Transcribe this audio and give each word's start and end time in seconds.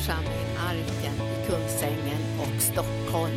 församling 0.00 0.56
Arken 0.58 1.14
i 1.14 1.46
Kungsängen 1.46 2.22
och 2.40 2.62
Stockholm. 2.62 3.36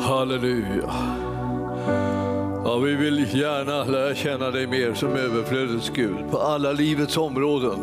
Halleluja. 0.00 0.92
Ja, 2.64 2.78
vi 2.78 2.94
vill 2.94 3.34
gärna 3.34 3.84
lära 3.84 4.14
känna 4.14 4.50
dig 4.50 4.66
mer 4.66 4.94
som 4.94 5.08
överflödets 5.08 5.90
Gud 5.94 6.30
på 6.30 6.38
alla 6.38 6.72
livets 6.72 7.16
områden. 7.16 7.78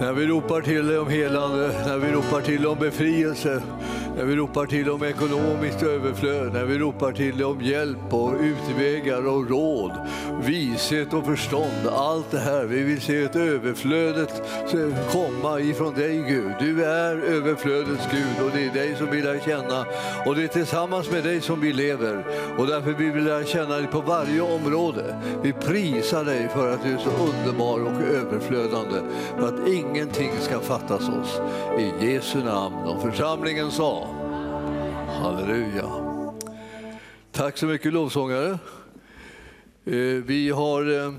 När 0.00 0.12
vi 0.12 0.26
ropar 0.26 0.60
till 0.60 0.86
dig 0.86 0.98
om 0.98 1.08
helande, 1.08 1.68
när 1.86 1.98
vi 1.98 2.12
ropar 2.12 2.40
till 2.40 2.62
dig 2.62 2.66
om 2.66 2.78
befrielse, 2.78 3.62
när 4.16 4.24
vi 4.24 4.36
ropar 4.36 4.66
till 4.66 4.90
om 4.90 5.02
ekonomiskt 5.04 5.82
överflöd, 5.82 6.52
när 6.52 6.64
vi 6.64 6.78
ropar 6.78 7.12
till 7.12 7.44
om 7.44 7.60
hjälp 7.60 8.14
och 8.14 8.34
utvägar 8.40 9.26
och 9.26 9.50
råd, 9.50 9.92
vishet 10.44 11.12
och 11.12 11.26
förstånd. 11.26 11.88
Allt 11.92 12.30
det 12.30 12.38
här. 12.38 12.64
Vi 12.64 12.82
vill 12.82 13.00
se 13.00 13.22
ett 13.22 13.36
överflödet 13.36 14.42
komma 15.12 15.60
ifrån 15.60 15.94
dig 15.94 16.24
Gud. 16.28 16.52
Du 16.60 16.84
är 16.84 17.16
överflödets 17.16 18.08
Gud 18.10 18.46
och 18.46 18.50
det 18.54 18.64
är 18.64 18.72
dig 18.72 18.96
som 18.96 19.10
vi 19.10 19.22
lär 19.22 19.38
känna 19.38 19.86
och 20.26 20.36
det 20.36 20.44
är 20.44 20.48
tillsammans 20.48 21.10
med 21.10 21.24
dig 21.24 21.40
som 21.40 21.60
vi 21.60 21.72
lever 21.72 22.24
och 22.58 22.66
därför 22.66 22.92
vill 22.92 23.12
vi 23.12 23.20
lära 23.20 23.44
känna 23.44 23.76
dig 23.76 23.86
på 23.86 24.00
varje 24.00 24.40
område. 24.40 25.16
Vi 25.42 25.52
prisar 25.52 26.24
dig 26.24 26.48
för 26.48 26.74
att 26.74 26.84
du 26.84 26.92
är 26.92 26.98
så 26.98 27.10
underbar 27.10 27.80
och 27.80 28.02
överflödande 28.02 29.00
för 29.38 29.48
att 29.48 29.68
ingenting 29.68 30.30
ska 30.40 30.60
fattas 30.60 31.08
oss. 31.08 31.40
I 31.78 32.06
Jesu 32.06 32.38
namn 32.38 32.76
och 32.76 33.02
församlingen 33.02 33.70
sa 33.70 34.08
Halleluja. 35.22 35.90
Tack 37.32 37.58
så 37.58 37.66
mycket 37.66 37.92
lovsångare. 37.92 38.58
Eh, 39.84 39.94
vi 40.24 40.50
har 40.50 40.90
eh, 40.90 41.04
eh, 41.06 41.12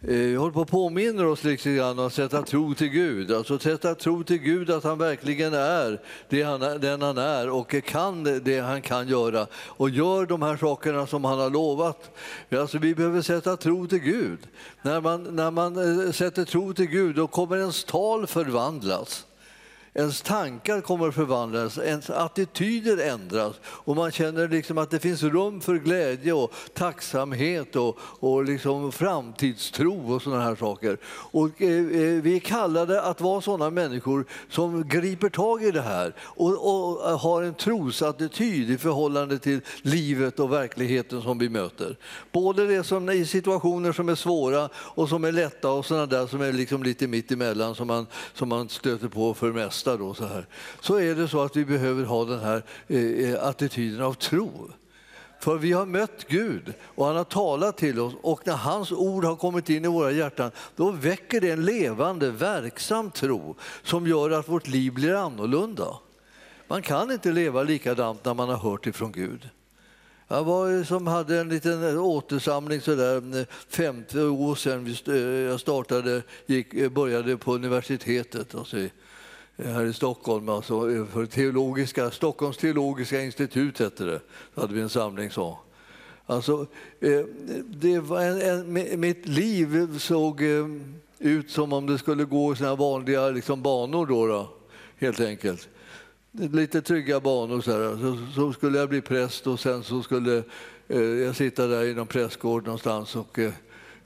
vi 0.00 0.34
håller 0.34 0.52
på 0.52 0.60
att 0.60 0.70
påminna 0.70 1.26
oss 1.26 1.44
lite 1.44 1.74
grann 1.74 1.98
om 1.98 2.06
att 2.06 2.12
sätta 2.12 2.42
tro 2.42 2.74
till 2.74 2.88
Gud. 2.88 3.32
Alltså 3.32 3.58
sätta 3.58 3.94
tro 3.94 4.24
till 4.24 4.38
Gud 4.38 4.70
att 4.70 4.84
han 4.84 4.98
verkligen 4.98 5.54
är 5.54 6.00
det 6.28 6.42
han, 6.42 6.60
den 6.60 7.02
han 7.02 7.18
är 7.18 7.50
och 7.50 7.84
kan 7.84 8.24
det 8.44 8.60
han 8.60 8.82
kan 8.82 9.08
göra 9.08 9.46
och 9.54 9.90
gör 9.90 10.26
de 10.26 10.42
här 10.42 10.56
sakerna 10.56 11.06
som 11.06 11.24
han 11.24 11.38
har 11.38 11.50
lovat. 11.50 12.10
Alltså 12.50 12.78
vi 12.78 12.94
behöver 12.94 13.22
sätta 13.22 13.56
tro 13.56 13.86
till 13.86 13.98
Gud. 13.98 14.38
När 14.82 15.00
man, 15.00 15.22
när 15.22 15.50
man 15.50 16.12
sätter 16.12 16.44
tro 16.44 16.74
till 16.74 16.86
Gud 16.86 17.16
då 17.16 17.26
kommer 17.26 17.56
ens 17.56 17.84
tal 17.84 18.26
förvandlas. 18.26 19.26
Ens 19.98 20.22
tankar 20.22 20.80
kommer 20.80 21.08
att 21.08 21.14
förvandlas, 21.14 21.78
ens 21.78 22.10
attityder 22.10 22.98
ändras 22.98 23.54
och 23.64 23.96
man 23.96 24.12
känner 24.12 24.48
liksom 24.48 24.78
att 24.78 24.90
det 24.90 24.98
finns 24.98 25.22
rum 25.22 25.60
för 25.60 25.74
glädje 25.74 26.32
och 26.32 26.52
tacksamhet 26.74 27.76
och, 27.76 27.98
och 28.00 28.44
liksom 28.44 28.92
framtidstro 28.92 30.14
och 30.14 30.22
sådana 30.22 30.42
här 30.42 30.56
saker. 30.56 30.98
Och, 31.06 31.62
eh, 31.62 31.70
eh, 31.70 32.22
vi 32.22 32.36
är 32.36 32.40
kallade 32.40 33.02
att 33.02 33.20
vara 33.20 33.40
sådana 33.40 33.70
människor 33.70 34.24
som 34.50 34.88
griper 34.88 35.28
tag 35.28 35.64
i 35.64 35.70
det 35.70 35.82
här 35.82 36.14
och, 36.20 36.48
och 36.48 37.10
eh, 37.10 37.18
har 37.18 37.42
en 37.42 37.54
trosattityd 37.54 38.70
i 38.70 38.78
förhållande 38.78 39.38
till 39.38 39.60
livet 39.82 40.40
och 40.40 40.52
verkligheten 40.52 41.22
som 41.22 41.38
vi 41.38 41.48
möter. 41.48 41.96
Både 42.32 42.66
det 42.66 42.84
som 42.84 43.10
i 43.10 43.26
situationer 43.26 43.92
som 43.92 44.08
är 44.08 44.14
svåra 44.14 44.68
och 44.74 45.08
som 45.08 45.24
är 45.24 45.32
lätta 45.32 45.70
och 45.70 45.86
sådana 45.86 46.06
där 46.06 46.26
som 46.26 46.40
är 46.40 46.52
liksom 46.52 46.82
lite 46.82 47.06
mitt 47.06 47.32
emellan 47.32 47.74
som 47.74 47.86
man, 47.86 48.06
som 48.34 48.48
man 48.48 48.68
stöter 48.68 49.08
på 49.08 49.34
för 49.34 49.52
mest 49.52 49.85
testa 49.86 49.96
då 49.96 50.14
så 50.14 50.26
här, 50.26 50.46
så 50.80 50.96
är 50.96 51.14
det 51.14 51.28
så 51.28 51.42
att 51.42 51.56
vi 51.56 51.64
behöver 51.64 52.04
ha 52.04 52.24
den 52.24 52.40
här 52.40 52.62
eh, 52.88 53.00
eh, 53.00 53.44
attityden 53.44 54.02
av 54.02 54.14
tro. 54.14 54.70
För 55.40 55.56
vi 55.58 55.72
har 55.72 55.86
mött 55.86 56.26
Gud 56.28 56.74
och 56.94 57.06
han 57.06 57.16
har 57.16 57.24
talat 57.24 57.76
till 57.76 58.00
oss 58.00 58.14
och 58.22 58.46
när 58.46 58.56
hans 58.56 58.92
ord 58.92 59.24
har 59.24 59.36
kommit 59.36 59.70
in 59.70 59.84
i 59.84 59.88
våra 59.88 60.10
hjärtan 60.10 60.50
då 60.76 60.90
väcker 60.90 61.40
det 61.40 61.50
en 61.50 61.64
levande, 61.64 62.30
verksam 62.30 63.10
tro 63.10 63.56
som 63.82 64.06
gör 64.06 64.30
att 64.30 64.48
vårt 64.48 64.68
liv 64.68 64.92
blir 64.92 65.14
annorlunda. 65.14 65.86
Man 66.68 66.82
kan 66.82 67.10
inte 67.10 67.32
leva 67.32 67.62
likadant 67.62 68.24
när 68.24 68.34
man 68.34 68.48
har 68.48 68.56
hört 68.56 68.86
ifrån 68.86 69.12
Gud. 69.12 69.48
Jag 70.28 70.44
var 70.44 70.84
som 70.84 71.06
hade 71.06 71.40
en 71.40 71.48
liten 71.48 71.98
återsamling 71.98 72.80
så 72.80 72.94
där 72.94 73.40
eh, 73.40 73.46
50 73.68 74.20
år 74.20 74.54
sedan 74.54 74.96
eh, 75.06 75.14
jag 75.50 75.60
startade, 75.60 76.22
gick, 76.46 76.92
började 76.92 77.36
på 77.36 77.54
universitetet. 77.54 78.54
Alltså 78.54 78.76
Eh, 79.58 79.72
här 79.72 79.84
i 79.84 79.92
Stockholm, 79.92 80.48
alltså 80.48 80.90
eh, 80.90 81.06
för 81.06 81.26
teologiska, 81.26 82.10
Stockholms 82.10 82.56
teologiska 82.56 83.22
institut 83.22 83.78
hette 83.78 84.04
det. 84.04 84.20
Då 84.54 84.60
hade 84.60 84.74
vi 84.74 84.80
en 84.80 84.88
samling 84.88 85.30
så. 85.30 85.58
Alltså, 86.26 86.66
eh, 87.00 87.24
det 87.66 87.98
var 87.98 88.20
en, 88.20 88.76
en, 88.76 89.00
mitt 89.00 89.28
liv 89.28 89.98
såg 89.98 90.42
ut 91.18 91.50
som 91.50 91.72
om 91.72 91.86
det 91.86 91.98
skulle 91.98 92.24
gå 92.24 92.52
i 92.52 92.56
sina 92.56 92.74
vanliga 92.74 93.28
liksom, 93.28 93.62
banor 93.62 94.06
då, 94.06 94.26
då, 94.26 94.48
helt 94.96 95.20
enkelt. 95.20 95.68
Lite 96.32 96.82
trygga 96.82 97.20
banor 97.20 97.60
så, 97.60 97.70
här. 97.72 97.96
Så, 97.96 98.34
så 98.34 98.52
skulle 98.52 98.78
jag 98.78 98.88
bli 98.88 99.00
präst 99.00 99.46
och 99.46 99.60
sen 99.60 99.82
så 99.82 100.02
skulle 100.02 100.42
eh, 100.88 101.00
jag 101.00 101.36
sitta 101.36 101.66
där 101.66 101.84
i 101.84 101.94
någon 101.94 102.06
prästgård 102.06 102.64
någonstans 102.64 103.16
och, 103.16 103.38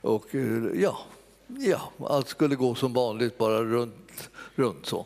och 0.01 0.25
ja, 0.75 0.97
ja, 1.47 1.91
allt 1.99 2.27
skulle 2.27 2.55
gå 2.55 2.75
som 2.75 2.93
vanligt 2.93 3.37
bara 3.37 3.63
runt, 3.63 4.29
runt 4.55 4.85
så. 4.85 5.05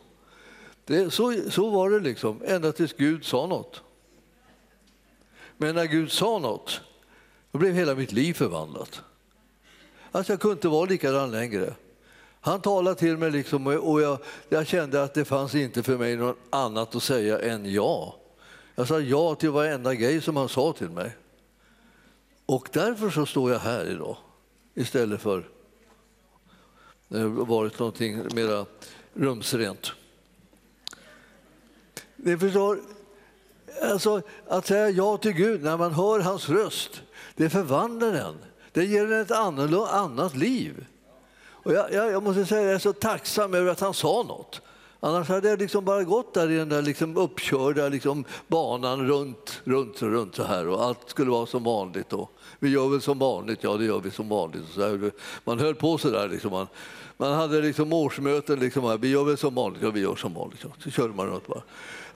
Det, 0.86 1.10
så, 1.10 1.50
så 1.50 1.70
var 1.70 1.90
det 1.90 2.00
liksom, 2.00 2.42
ända 2.44 2.72
tills 2.72 2.92
Gud 2.92 3.24
sa 3.24 3.46
något. 3.46 3.82
Men 5.56 5.74
när 5.74 5.84
Gud 5.84 6.12
sa 6.12 6.38
något, 6.38 6.80
då 7.52 7.58
blev 7.58 7.74
hela 7.74 7.94
mitt 7.94 8.12
liv 8.12 8.34
förvandlat. 8.34 9.02
Alltså 10.12 10.32
jag 10.32 10.40
kunde 10.40 10.52
inte 10.52 10.68
vara 10.68 10.86
likadan 10.86 11.30
längre. 11.30 11.74
Han 12.40 12.60
talade 12.60 12.98
till 12.98 13.16
mig 13.16 13.30
liksom, 13.30 13.66
och 13.66 14.00
jag, 14.00 14.18
jag, 14.48 14.66
kände 14.66 15.02
att 15.02 15.14
det 15.14 15.24
fanns 15.24 15.54
inte 15.54 15.82
för 15.82 15.98
mig 15.98 16.16
något 16.16 16.36
annat 16.50 16.94
att 16.94 17.02
säga 17.02 17.38
än 17.38 17.72
ja. 17.72 18.16
Jag 18.74 18.88
sa 18.88 19.00
ja 19.00 19.34
till 19.34 19.50
varenda 19.50 19.94
grej 19.94 20.20
som 20.20 20.36
han 20.36 20.48
sa 20.48 20.72
till 20.72 20.90
mig. 20.90 21.16
Och 22.46 22.68
därför 22.72 23.10
så 23.10 23.26
står 23.26 23.52
jag 23.52 23.58
här 23.58 23.90
idag 23.90 24.16
istället 24.74 25.20
för 25.20 25.48
det 27.08 27.18
har 27.18 27.28
varit 27.28 27.78
någonting 27.78 28.22
mera 28.34 28.66
rumsrent. 29.14 29.92
Ni 32.26 32.38
förstår, 32.38 32.78
alltså, 33.82 34.22
att 34.48 34.66
säga 34.66 34.90
ja 34.90 35.16
till 35.16 35.32
Gud 35.32 35.62
när 35.62 35.76
man 35.76 35.92
hör 35.92 36.20
hans 36.20 36.48
röst, 36.48 37.02
det 37.34 37.50
förvandlar 37.50 38.12
den. 38.12 38.34
Det 38.72 38.84
ger 38.84 39.06
den 39.06 39.20
ett 39.20 39.30
annat 39.30 40.36
liv. 40.36 40.86
Och 41.48 41.72
jag, 41.72 41.92
jag, 41.92 42.12
jag 42.12 42.22
måste 42.22 42.46
säga 42.46 42.62
jag 42.62 42.74
är 42.74 42.78
så 42.78 42.92
tacksam 42.92 43.54
över 43.54 43.70
att 43.70 43.80
han 43.80 43.94
sa 43.94 44.22
något. 44.28 44.60
Annars 45.00 45.28
hade 45.28 45.48
jag 45.48 45.58
liksom 45.58 45.84
bara 45.84 46.04
gått 46.04 46.34
där 46.34 46.50
i 46.50 46.56
den 46.56 46.68
där 46.68 46.82
liksom 46.82 47.16
uppkörda 47.16 47.88
liksom 47.88 48.24
banan 48.46 49.06
runt, 49.06 49.60
runt 49.64 50.02
och 50.02 50.10
runt 50.10 50.34
så 50.34 50.44
här 50.44 50.68
och 50.68 50.84
allt 50.84 51.10
skulle 51.10 51.30
vara 51.30 51.46
som 51.46 51.64
vanligt. 51.64 52.08
Då. 52.08 52.28
Vi 52.58 52.68
gör 52.68 52.88
väl 52.88 53.00
som 53.00 53.18
vanligt, 53.18 53.58
ja 53.62 53.76
det 53.76 53.84
gör 53.84 54.00
vi 54.00 54.10
som 54.10 54.28
vanligt. 54.28 54.62
Så 54.74 54.80
här, 54.80 55.10
man 55.44 55.58
höll 55.58 55.74
på 55.74 55.98
så 55.98 56.10
där. 56.10 56.28
Liksom. 56.28 56.50
Man, 56.50 56.66
man 57.16 57.32
hade 57.32 57.60
liksom 57.62 57.92
årsmöten, 57.92 58.58
liksom, 58.58 58.98
vi 59.00 59.08
gör 59.08 59.24
väl 59.24 59.36
som 59.36 59.54
vanligt, 59.54 59.82
ja 59.82 59.90
vi 59.90 60.00
gör 60.00 60.16
som 60.16 60.34
vanligt. 60.34 60.64
Så 60.84 60.90
körde 60.90 61.14
man 61.14 61.26
runt 61.26 61.46
bara. 61.46 61.62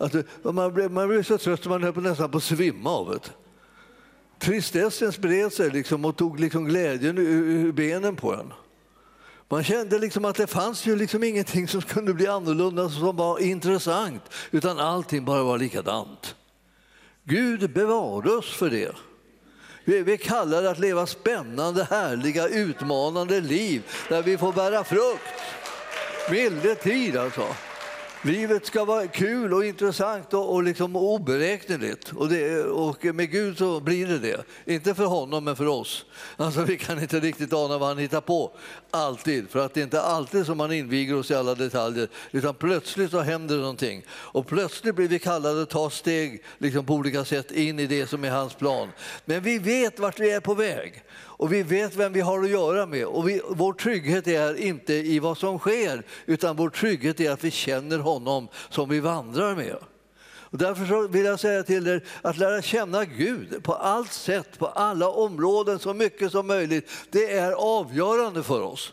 Att 0.00 0.14
man, 0.42 0.74
blev, 0.74 0.90
man 0.90 1.08
blev 1.08 1.22
så 1.22 1.38
trött 1.38 1.60
att 1.60 1.66
man 1.66 1.82
höll 1.82 1.92
på 1.92 2.00
nästan 2.00 2.30
på 2.30 2.36
att 2.36 2.44
svimma 2.44 2.90
av 2.90 3.10
det. 3.10 3.32
Tristessen 4.38 5.12
spred 5.12 5.52
sig 5.52 5.70
liksom 5.70 6.04
och 6.04 6.16
tog 6.16 6.40
liksom 6.40 6.64
glädjen 6.64 7.18
ur, 7.18 7.66
ur 7.66 7.72
benen 7.72 8.16
på 8.16 8.34
en. 8.34 8.52
Man 9.48 9.64
kände 9.64 9.98
liksom 9.98 10.24
att 10.24 10.36
det 10.36 10.46
fanns 10.46 10.86
ju 10.86 10.96
liksom 10.96 11.24
ingenting 11.24 11.68
som 11.68 11.82
kunde 11.82 12.14
bli 12.14 12.26
annorlunda, 12.26 12.88
som 12.88 13.16
var 13.16 13.38
intressant, 13.38 14.22
utan 14.50 14.78
allting 14.78 15.24
bara 15.24 15.42
var 15.42 15.58
likadant. 15.58 16.34
Gud 17.24 17.72
bevare 17.72 18.30
oss 18.30 18.54
för 18.54 18.70
det. 18.70 18.96
Vi 19.84 20.12
är 20.12 20.16
kallade 20.16 20.70
att 20.70 20.78
leva 20.78 21.06
spännande, 21.06 21.84
härliga, 21.90 22.48
utmanande 22.48 23.40
liv 23.40 23.82
där 24.08 24.22
vi 24.22 24.38
får 24.38 24.52
bära 24.52 24.84
frukt. 24.84 25.40
Milde 26.30 26.74
tid 26.74 27.16
alltså. 27.16 27.46
Livet 28.22 28.66
ska 28.66 28.84
vara 28.84 29.06
kul 29.06 29.54
och 29.54 29.64
intressant 29.64 30.34
och, 30.34 30.54
och 30.54 30.62
liksom 30.62 30.96
oberäkneligt. 30.96 32.12
Och, 32.12 32.28
det, 32.28 32.64
och, 32.64 33.04
med 33.04 33.30
Gud 33.30 33.58
så 33.58 33.80
blir 33.80 34.06
det 34.06 34.18
det. 34.18 34.44
Inte 34.64 34.94
för 34.94 35.04
honom, 35.04 35.44
men 35.44 35.56
för 35.56 35.66
oss. 35.66 36.04
Alltså, 36.36 36.64
vi 36.64 36.76
kan 36.78 37.02
inte 37.02 37.20
riktigt 37.20 37.52
ana 37.52 37.78
vad 37.78 37.88
han 37.88 37.98
hittar 37.98 38.20
på, 38.20 38.52
alltid. 38.90 39.50
För 39.50 39.66
att 39.66 39.74
det 39.74 39.80
är 39.80 39.84
inte 39.84 40.02
alltid 40.02 40.46
som 40.46 40.58
man 40.58 40.72
inviger 40.72 41.16
oss 41.16 41.30
i 41.30 41.34
alla 41.34 41.54
detaljer. 41.54 42.08
Utan 42.30 42.54
plötsligt 42.54 43.10
så 43.10 43.20
händer 43.20 43.54
det 43.54 43.60
någonting. 43.60 44.04
Och 44.10 44.46
plötsligt 44.46 44.94
blir 44.94 45.08
vi 45.08 45.18
kallade 45.18 45.62
att 45.62 45.70
ta 45.70 45.90
steg 45.90 46.44
liksom 46.58 46.86
på 46.86 46.94
olika 46.94 47.24
sätt 47.24 47.50
in 47.50 47.78
i 47.78 47.86
det 47.86 48.06
som 48.06 48.24
är 48.24 48.30
hans 48.30 48.54
plan. 48.54 48.88
Men 49.24 49.42
vi 49.42 49.58
vet 49.58 49.98
vart 49.98 50.20
vi 50.20 50.30
är 50.30 50.40
på 50.40 50.54
väg 50.54 51.04
och 51.40 51.52
vi 51.52 51.62
vet 51.62 51.96
vem 51.96 52.12
vi 52.12 52.20
har 52.20 52.44
att 52.44 52.50
göra 52.50 52.86
med. 52.86 53.06
Och 53.06 53.28
vi, 53.28 53.40
vår 53.48 53.72
trygghet 53.72 54.26
är 54.26 54.54
inte 54.54 54.94
i 54.94 55.18
vad 55.18 55.38
som 55.38 55.58
sker, 55.58 56.02
utan 56.26 56.56
vår 56.56 56.70
trygghet 56.70 57.20
är 57.20 57.30
att 57.30 57.44
vi 57.44 57.50
känner 57.50 57.98
honom 57.98 58.48
som 58.70 58.88
vi 58.88 59.00
vandrar 59.00 59.54
med. 59.54 59.76
Och 60.50 60.58
därför 60.58 60.86
så 60.86 61.08
vill 61.08 61.24
jag 61.24 61.40
säga 61.40 61.62
till 61.62 61.86
er 61.86 62.04
att 62.22 62.38
lära 62.38 62.62
känna 62.62 63.04
Gud 63.04 63.62
på 63.62 63.74
allt 63.74 64.12
sätt, 64.12 64.58
på 64.58 64.66
alla 64.66 65.08
områden, 65.08 65.78
så 65.78 65.94
mycket 65.94 66.32
som 66.32 66.46
möjligt, 66.46 66.90
det 67.10 67.36
är 67.36 67.52
avgörande 67.52 68.42
för 68.42 68.62
oss. 68.62 68.92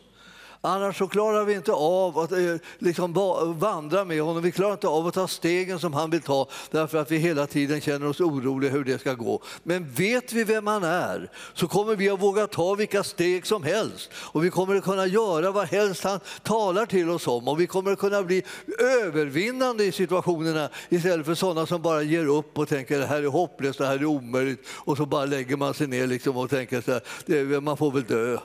Annars 0.61 0.97
så 0.97 1.07
klarar 1.07 1.45
vi 1.45 1.53
inte 1.53 1.71
av 1.73 2.19
att 2.19 2.31
eh, 2.31 2.55
liksom, 2.79 3.13
vandra 3.59 4.05
med 4.05 4.21
honom. 4.21 4.43
Vi 4.43 4.51
klarar 4.51 4.73
inte 4.73 4.87
av 4.87 5.07
att 5.07 5.13
ta 5.13 5.27
stegen 5.27 5.79
som 5.79 5.93
han 5.93 6.09
vill 6.09 6.21
ta 6.21 6.47
därför 6.71 6.97
att 6.97 7.11
vi 7.11 7.17
hela 7.17 7.47
tiden 7.47 7.81
känner 7.81 8.07
oss 8.07 8.21
oroliga 8.21 8.71
hur 8.71 8.83
det 8.83 8.99
ska 8.99 9.13
gå. 9.13 9.41
Men 9.63 9.91
vet 9.91 10.33
vi 10.33 10.43
vem 10.43 10.67
han 10.67 10.83
är 10.83 11.31
så 11.53 11.67
kommer 11.67 11.95
vi 11.95 12.09
att 12.09 12.21
våga 12.21 12.47
ta 12.47 12.75
vilka 12.75 13.03
steg 13.03 13.47
som 13.47 13.63
helst 13.63 14.09
och 14.13 14.45
vi 14.45 14.49
kommer 14.49 14.75
att 14.75 14.83
kunna 14.83 15.05
göra 15.05 15.51
vad 15.51 15.67
helst 15.67 16.03
han 16.03 16.19
talar 16.43 16.85
till 16.85 17.09
oss 17.09 17.27
om 17.27 17.47
och 17.47 17.59
vi 17.59 17.67
kommer 17.67 17.91
att 17.91 17.99
kunna 17.99 18.23
bli 18.23 18.43
övervinnande 18.79 19.83
i 19.85 19.91
situationerna 19.91 20.69
istället 20.89 21.25
för 21.25 21.35
sådana 21.35 21.65
som 21.65 21.81
bara 21.81 22.01
ger 22.01 22.27
upp 22.27 22.57
och 22.57 22.69
tänker 22.69 22.99
det 22.99 23.05
här 23.05 23.23
är 23.23 23.27
hopplöst, 23.27 23.79
det 23.79 23.85
här 23.85 23.95
är 23.95 24.05
omöjligt 24.05 24.67
och 24.69 24.97
så 24.97 25.05
bara 25.05 25.25
lägger 25.25 25.57
man 25.57 25.73
sig 25.73 25.87
ner 25.87 26.07
liksom 26.07 26.37
och 26.37 26.49
tänker 26.49 26.81
så 26.81 26.91
här, 26.91 27.59
man 27.59 27.77
får 27.77 27.91
väl 27.91 28.03
dö. 28.03 28.37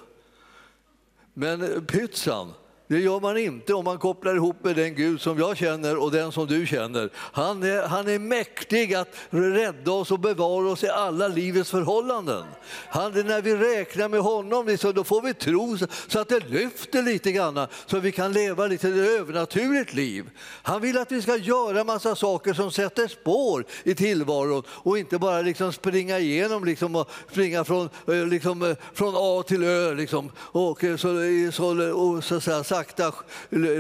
Men 1.34 1.62
eh, 1.62 1.81
pytsan, 1.81 2.55
det 2.93 2.99
gör 2.99 3.21
man 3.21 3.39
inte 3.39 3.75
om 3.75 3.85
man 3.85 3.99
kopplar 3.99 4.35
ihop 4.35 4.65
med 4.65 4.77
den 4.77 4.94
Gud 4.94 5.21
som 5.21 5.39
jag 5.39 5.56
känner 5.56 5.97
och 5.97 6.11
den 6.11 6.33
som 6.33 6.47
du 6.47 6.67
känner. 6.67 7.11
Han 7.15 7.62
är, 7.62 7.83
han 7.83 8.09
är 8.09 8.19
mäktig 8.19 8.94
att 8.94 9.09
rädda 9.31 9.93
oss 9.93 10.11
och 10.11 10.19
bevara 10.19 10.69
oss 10.69 10.85
i 10.85 10.89
alla 10.89 11.29
livets 11.29 11.71
förhållanden. 11.71 12.44
Han, 12.89 13.12
när 13.12 13.43
vi 13.43 13.56
räknar 13.56 14.09
med 14.09 14.21
honom 14.21 14.67
liksom, 14.67 14.94
då 14.94 15.05
får 15.05 15.23
vi 15.23 15.35
tro 15.35 15.79
så 16.09 16.19
att 16.19 16.29
det 16.29 16.49
lyfter 16.49 17.03
lite 17.03 17.33
grann 17.33 17.67
så 17.87 17.97
att 17.97 18.03
vi 18.03 18.12
kan 18.12 18.33
leva 18.33 18.67
lite 18.67 18.89
ett 18.89 19.21
övernaturligt 19.21 19.95
liv. 19.95 20.31
Han 20.62 20.81
vill 20.81 20.99
att 20.99 21.12
vi 21.12 21.23
ska 21.23 21.37
göra 21.37 21.85
massa 21.85 22.17
saker 22.17 22.55
som 22.55 22.71
sätter 22.71 23.09
spår 23.09 23.65
i 23.85 23.95
tillvaron 23.95 24.62
och 24.69 24.99
inte 24.99 25.19
bara 25.19 25.43
liksom 25.43 25.73
springa 25.73 26.19
igenom 26.19 26.65
liksom, 26.65 26.97
och 26.97 27.11
springa 27.31 27.65
från, 27.65 27.88
eh, 28.09 28.27
liksom, 28.27 28.62
eh, 28.62 28.77
från 28.95 29.15
A 29.17 29.43
till 29.47 29.65
Ö 29.65 29.95
liksom, 29.95 30.33
och 30.38 30.85
eh, 30.85 30.97
så, 30.97 31.09
så, 31.53 31.93
och, 31.93 32.25
så, 32.25 32.41
så, 32.41 32.65
så 32.65 32.81
sakta, 32.82 33.14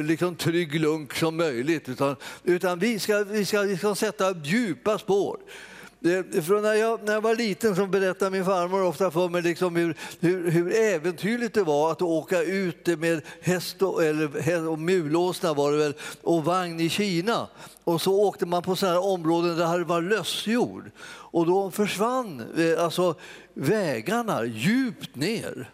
liksom 0.04 0.36
trygg 0.36 0.80
lunk 0.80 1.14
som 1.14 1.36
möjligt. 1.36 1.88
Utan, 1.88 2.16
utan 2.44 2.78
vi 2.78 2.98
ska, 2.98 3.24
vi 3.24 3.44
ska 3.44 3.62
vi 3.62 3.76
ska 3.76 3.94
sätta 3.94 4.34
djupa 4.44 4.98
spår. 4.98 5.38
Från 6.46 6.62
när, 6.62 6.74
jag, 6.74 7.04
när 7.04 7.12
jag 7.12 7.20
var 7.20 7.34
liten 7.34 7.76
så 7.76 7.86
berättade 7.86 8.30
min 8.30 8.44
farmor 8.44 8.82
ofta 8.82 9.10
för 9.10 9.28
mig 9.28 9.42
liksom 9.42 9.76
hur, 9.76 9.96
hur, 10.20 10.50
hur 10.50 10.74
äventyrligt 10.74 11.54
det 11.54 11.62
var 11.62 11.92
att 11.92 12.02
åka 12.02 12.42
ut 12.42 12.86
med 12.86 13.22
häst 13.40 13.82
och, 13.82 14.04
eller, 14.04 14.40
häst 14.40 14.68
och 14.68 14.78
mulåsna 14.78 15.54
var 15.54 15.72
det 15.72 15.78
väl, 15.78 15.94
och 16.22 16.44
vagn 16.44 16.80
i 16.80 16.88
Kina. 16.88 17.48
Och 17.84 18.00
så 18.00 18.20
åkte 18.22 18.46
man 18.46 18.62
på 18.62 18.76
sådana 18.76 19.00
områden 19.00 19.56
där 19.56 19.78
det 19.78 19.84
var 19.84 20.02
lössjord. 20.02 20.90
Och 21.04 21.46
då 21.46 21.70
försvann 21.70 22.42
eh, 22.56 22.84
alltså, 22.84 23.14
vägarna 23.54 24.44
djupt 24.44 25.16
ner. 25.16 25.70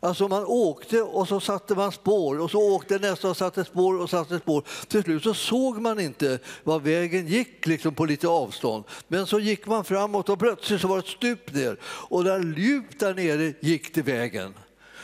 Alltså 0.00 0.28
man 0.28 0.44
åkte 0.44 1.02
och 1.02 1.28
så 1.28 1.40
satte 1.40 1.74
man 1.74 1.92
spår 1.92 2.40
och 2.40 2.50
så 2.50 2.74
åkte 2.74 2.98
nästa 2.98 3.30
och 3.30 3.36
satte 3.36 3.64
spår 3.64 4.00
och 4.00 4.10
satte 4.10 4.38
spår. 4.38 4.64
Till 4.88 5.02
slut 5.02 5.22
så 5.22 5.34
såg 5.34 5.80
man 5.80 6.00
inte 6.00 6.38
var 6.64 6.80
vägen 6.80 7.26
gick 7.26 7.66
liksom 7.66 7.94
på 7.94 8.04
lite 8.04 8.28
avstånd. 8.28 8.84
Men 9.08 9.26
så 9.26 9.40
gick 9.40 9.66
man 9.66 9.84
framåt 9.84 10.28
och 10.28 10.38
plötsligt 10.38 10.80
så 10.80 10.88
var 10.88 10.96
det 10.96 11.02
ett 11.02 11.06
stup 11.06 11.54
ner 11.54 11.78
och 11.84 12.24
där 12.24 12.54
djupt 12.58 13.00
där 13.00 13.14
nere 13.14 13.52
gick 13.60 13.94
det 13.94 14.02
vägen. 14.02 14.54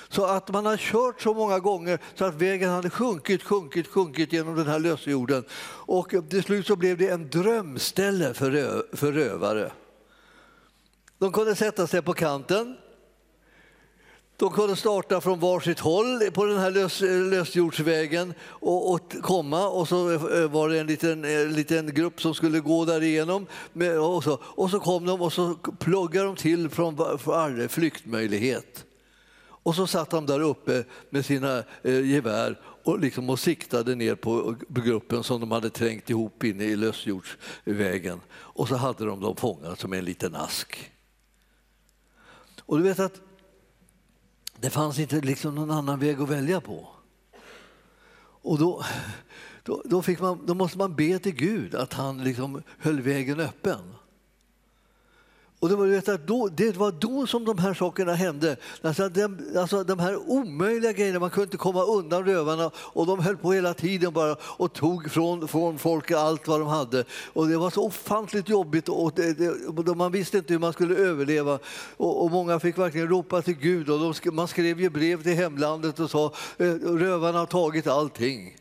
Så 0.08 0.24
att 0.24 0.50
man 0.50 0.66
har 0.66 0.76
kört 0.76 1.20
så 1.22 1.34
många 1.34 1.58
gånger 1.58 1.98
så 2.14 2.24
att 2.24 2.34
vägen 2.34 2.70
hade 2.70 2.90
sjunkit, 2.90 3.42
sjunkit, 3.42 3.88
sjunkit 3.88 4.32
genom 4.32 4.56
den 4.56 4.66
här 4.66 4.78
lösjorden. 4.78 5.44
Och 5.86 6.14
till 6.30 6.42
slut 6.42 6.66
så 6.66 6.76
blev 6.76 6.98
det 6.98 7.08
en 7.08 7.30
drömställe 7.30 8.34
för, 8.34 8.50
rö 8.50 8.82
för 8.92 9.12
rövare. 9.12 9.72
De 11.18 11.32
kunde 11.32 11.54
sätta 11.54 11.86
sig 11.86 12.02
på 12.02 12.12
kanten 12.14 12.76
de 14.42 14.50
kunde 14.50 14.76
starta 14.76 15.20
från 15.20 15.40
varsitt 15.40 15.80
håll 15.80 16.30
på 16.30 16.44
den 16.44 16.58
här 16.58 16.70
lös, 16.70 17.00
lösjordsvägen 17.00 18.34
och, 18.42 18.92
och, 18.92 19.12
komma 19.22 19.68
och 19.68 19.88
så 19.88 20.10
eh, 20.12 20.50
var 20.50 20.68
det 20.68 20.80
en 20.80 20.86
liten, 20.86 21.24
eh, 21.24 21.46
liten 21.46 21.94
grupp 21.94 22.20
som 22.20 22.34
skulle 22.34 22.60
gå 22.60 22.84
därigenom. 22.84 23.46
Och 24.00 24.24
så, 24.24 24.38
och 24.42 24.70
så 24.70 24.80
kom 24.80 25.06
de 25.06 25.22
och 25.22 25.32
så 25.32 25.54
pluggade 25.78 26.26
de 26.26 26.36
till 26.36 26.68
från 26.70 26.94
varje 27.24 27.68
flyktmöjlighet. 27.68 28.84
Och 29.44 29.74
så 29.74 29.86
satt 29.86 30.10
de 30.10 30.26
där 30.26 30.40
uppe 30.40 30.84
med 31.10 31.24
sina 31.24 31.64
eh, 31.82 32.10
gevär 32.10 32.60
och, 32.84 32.98
liksom 32.98 33.30
och 33.30 33.38
siktade 33.38 33.94
ner 33.94 34.14
på 34.14 34.56
gruppen 34.68 35.22
som 35.22 35.40
de 35.40 35.50
hade 35.50 35.70
trängt 35.70 36.10
ihop 36.10 36.44
inne 36.44 36.64
i 36.64 36.76
lösjordsvägen. 36.76 38.20
Och 38.30 38.68
så 38.68 38.76
hade 38.76 39.04
de 39.04 39.20
dem 39.20 39.36
fångade 39.36 39.76
som 39.76 39.92
en 39.92 40.04
liten 40.04 40.34
ask. 40.34 40.90
Och 42.66 42.78
du 42.78 42.84
vet 42.84 43.00
att 43.00 43.20
det 44.62 44.70
fanns 44.70 44.98
inte 44.98 45.20
liksom 45.20 45.54
någon 45.54 45.70
annan 45.70 45.98
väg 45.98 46.20
att 46.20 46.28
välja 46.28 46.60
på. 46.60 46.88
Och 48.42 48.58
då, 48.58 48.84
då, 49.62 49.82
då, 49.84 50.02
man, 50.20 50.46
då 50.46 50.54
måste 50.54 50.78
man 50.78 50.94
be 50.94 51.18
till 51.18 51.34
Gud 51.34 51.74
att 51.74 51.92
han 51.92 52.24
liksom 52.24 52.62
höll 52.78 53.00
vägen 53.00 53.40
öppen. 53.40 53.94
Och 55.62 55.68
det, 55.68 55.76
var, 55.76 55.86
vet, 55.86 56.26
då, 56.26 56.48
det 56.48 56.76
var 56.76 56.92
då 56.92 57.26
som 57.26 57.44
de 57.44 57.58
här 57.58 57.74
sakerna 57.74 58.14
hände. 58.14 58.56
Alltså, 58.82 59.08
de, 59.08 59.38
alltså, 59.56 59.84
de 59.84 59.98
här 59.98 60.30
omöjliga 60.30 60.92
grejerna, 60.92 61.18
man 61.18 61.30
kunde 61.30 61.44
inte 61.44 61.56
komma 61.56 61.82
undan 61.84 62.24
rövarna 62.24 62.70
och 62.76 63.06
de 63.06 63.20
höll 63.20 63.36
på 63.36 63.52
hela 63.52 63.74
tiden 63.74 64.12
bara 64.12 64.36
och 64.42 64.72
tog 64.72 65.10
från, 65.10 65.48
från 65.48 65.78
folk 65.78 66.10
allt 66.10 66.48
vad 66.48 66.60
de 66.60 66.68
hade. 66.68 67.04
Och 67.32 67.48
det 67.48 67.56
var 67.56 67.70
så 67.70 67.84
ofantligt 67.84 68.48
jobbigt 68.48 68.88
och 68.88 69.12
det, 69.14 69.32
det, 69.32 69.94
man 69.94 70.12
visste 70.12 70.38
inte 70.38 70.52
hur 70.52 70.60
man 70.60 70.72
skulle 70.72 70.96
överleva. 70.96 71.58
Och, 71.96 72.24
och 72.24 72.30
många 72.30 72.60
fick 72.60 72.78
verkligen 72.78 73.08
ropa 73.08 73.42
till 73.42 73.56
Gud 73.56 73.90
och 73.90 74.14
de, 74.22 74.30
man 74.36 74.48
skrev 74.48 74.80
ju 74.80 74.90
brev 74.90 75.22
till 75.22 75.34
hemlandet 75.34 76.00
och 76.00 76.10
sa 76.10 76.32
eh, 76.58 76.74
rövarna 76.74 77.38
har 77.38 77.46
tagit 77.46 77.86
allting. 77.86 78.56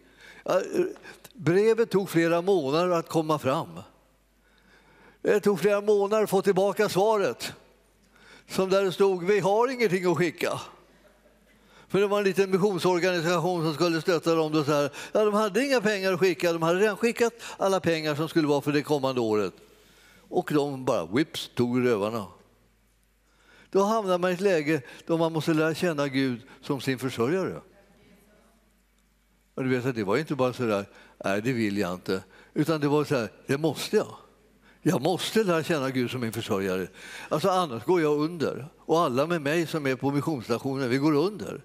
Brevet 1.33 1.89
tog 1.89 2.09
flera 2.09 2.42
månader 2.42 2.89
att 2.89 3.09
komma 3.09 3.39
fram. 3.39 3.68
Det 5.21 5.39
tog 5.39 5.59
flera 5.59 5.81
månader 5.81 6.23
att 6.23 6.29
få 6.29 6.41
tillbaka 6.41 6.89
svaret. 6.89 7.53
Som 8.47 8.69
där 8.69 8.83
det 8.83 8.91
stod, 8.91 9.23
vi 9.23 9.39
har 9.39 9.71
ingenting 9.71 10.12
att 10.12 10.18
skicka. 10.18 10.59
För 11.88 12.00
det 12.00 12.07
var 12.07 12.18
en 12.18 12.23
liten 12.23 12.51
missionsorganisation 12.51 13.63
som 13.63 13.73
skulle 13.73 14.01
stötta 14.01 14.35
dem. 14.35 14.53
Och 14.53 14.65
så 14.65 14.71
här, 14.71 14.91
ja, 15.12 15.25
de 15.25 15.33
hade 15.33 15.65
inga 15.65 15.81
pengar 15.81 16.13
att 16.13 16.19
skicka, 16.19 16.53
de 16.53 16.62
hade 16.62 16.79
redan 16.79 16.97
skickat 16.97 17.33
alla 17.57 17.79
pengar 17.79 18.15
som 18.15 18.29
skulle 18.29 18.47
vara 18.47 18.62
för 18.62 18.71
det 18.71 18.81
kommande 18.81 19.21
året. 19.21 19.53
Och 20.29 20.50
de 20.53 20.85
bara, 20.85 21.06
vips, 21.06 21.51
tog 21.56 21.85
rövarna. 21.85 22.25
Då 23.69 23.84
hamnar 23.84 24.17
man 24.17 24.31
i 24.31 24.34
ett 24.34 24.41
läge 24.41 24.81
då 25.05 25.17
man 25.17 25.34
måste 25.34 25.53
lära 25.53 25.75
känna 25.75 26.07
Gud 26.07 26.41
som 26.62 26.81
sin 26.81 27.00
försörjare. 27.00 27.62
Och 29.55 29.63
du 29.63 29.69
vet 29.69 29.86
att 29.86 29.95
det 29.95 30.03
var 30.03 30.17
inte 30.17 30.36
bara 30.36 30.53
så 30.53 30.63
där, 30.63 30.86
nej 31.25 31.41
det 31.41 31.53
vill 31.53 31.77
jag 31.77 31.93
inte, 31.93 32.24
utan 32.53 32.81
det 32.81 32.88
var 32.88 33.03
så 33.03 33.15
här, 33.15 33.31
det 33.48 33.57
måste 33.57 33.98
jag. 33.98 34.15
Jag 34.81 35.01
måste 35.01 35.43
lära 35.43 35.63
känna 35.63 35.89
Gud 35.89 36.11
som 36.11 36.21
min 36.21 36.31
försörjare. 36.31 36.88
Alltså 37.29 37.50
annars 37.50 37.85
går 37.85 38.01
jag 38.01 38.19
under. 38.19 38.67
Och 38.77 39.00
alla 39.00 39.27
med 39.27 39.41
mig 39.41 39.67
som 39.67 39.88
är 39.88 39.95
på 39.95 40.11
missionsstationen, 40.11 40.89
vi 40.89 40.97
går 40.97 41.13
under. 41.13 41.61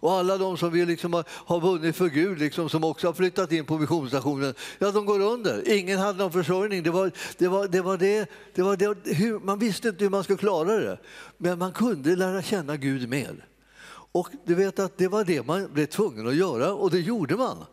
Och 0.00 0.12
alla 0.12 0.38
de 0.38 0.56
som 0.56 0.72
vi 0.72 0.86
liksom 0.86 1.12
har, 1.12 1.24
har 1.28 1.60
vunnit 1.60 1.96
för 1.96 2.08
Gud, 2.08 2.38
liksom, 2.38 2.68
som 2.68 2.84
också 2.84 3.06
har 3.06 3.14
flyttat 3.14 3.52
in 3.52 3.64
på 3.64 3.78
missionsstationen, 3.78 4.54
ja, 4.78 4.90
de 4.90 5.06
går 5.06 5.20
under. 5.20 5.72
Ingen 5.72 5.98
hade 5.98 6.18
någon 6.18 6.32
försörjning. 6.32 6.82
Det 6.82 6.90
var, 6.90 7.12
det 7.38 7.48
var, 7.48 7.68
det 7.68 7.80
var 7.80 7.96
det, 7.96 8.30
det 8.54 8.62
var 8.62 8.76
det, 8.76 9.14
hur, 9.14 9.38
man 9.38 9.58
visste 9.58 9.88
inte 9.88 10.04
hur 10.04 10.10
man 10.10 10.24
skulle 10.24 10.38
klara 10.38 10.76
det, 10.76 10.98
men 11.36 11.58
man 11.58 11.72
kunde 11.72 12.16
lära 12.16 12.42
känna 12.42 12.76
Gud 12.76 13.08
mer. 13.08 13.46
Och 14.12 14.28
du 14.44 14.54
vet 14.54 14.78
att 14.78 14.98
det 14.98 15.08
var 15.08 15.24
det 15.24 15.46
man 15.46 15.72
blev 15.72 15.86
tvungen 15.86 16.28
att 16.28 16.36
göra, 16.36 16.72
och 16.72 16.90
det 16.90 17.00
gjorde 17.00 17.36
man. 17.36 17.64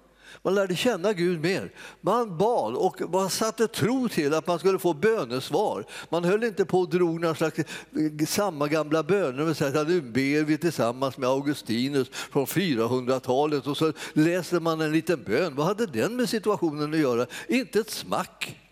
Man 0.45 0.55
lärde 0.55 0.75
känna 0.75 1.13
Gud 1.13 1.41
mer. 1.41 1.71
Man 2.01 2.37
bad 2.37 2.75
och 2.75 3.01
man 3.11 3.29
satte 3.29 3.67
tro 3.67 4.09
till 4.09 4.33
att 4.33 4.47
man 4.47 4.59
skulle 4.59 4.79
få 4.79 4.93
bönesvar. 4.93 5.85
Man 6.09 6.23
höll 6.23 6.43
inte 6.43 6.65
på 6.65 6.79
och 6.79 6.89
drog 6.89 7.21
några 7.21 7.35
slags 7.35 7.59
eh, 7.59 8.25
samma 8.27 8.67
gamla 8.67 9.03
böner. 9.03 9.49
Och 9.49 9.57
sa, 9.57 9.65
nu 9.65 10.01
ber 10.01 10.43
vi 10.43 10.57
tillsammans 10.57 11.17
med 11.17 11.29
Augustinus 11.29 12.09
från 12.11 12.45
400-talet 12.45 13.67
och 13.67 13.77
så 13.77 13.93
läser 14.13 14.59
man 14.59 14.81
en 14.81 14.91
liten 14.91 15.23
bön. 15.23 15.55
Vad 15.55 15.65
hade 15.65 15.85
den 15.85 16.15
med 16.15 16.29
situationen 16.29 16.93
att 16.93 16.99
göra? 16.99 17.25
Inte 17.47 17.79
ett 17.79 17.91
smack. 17.91 18.64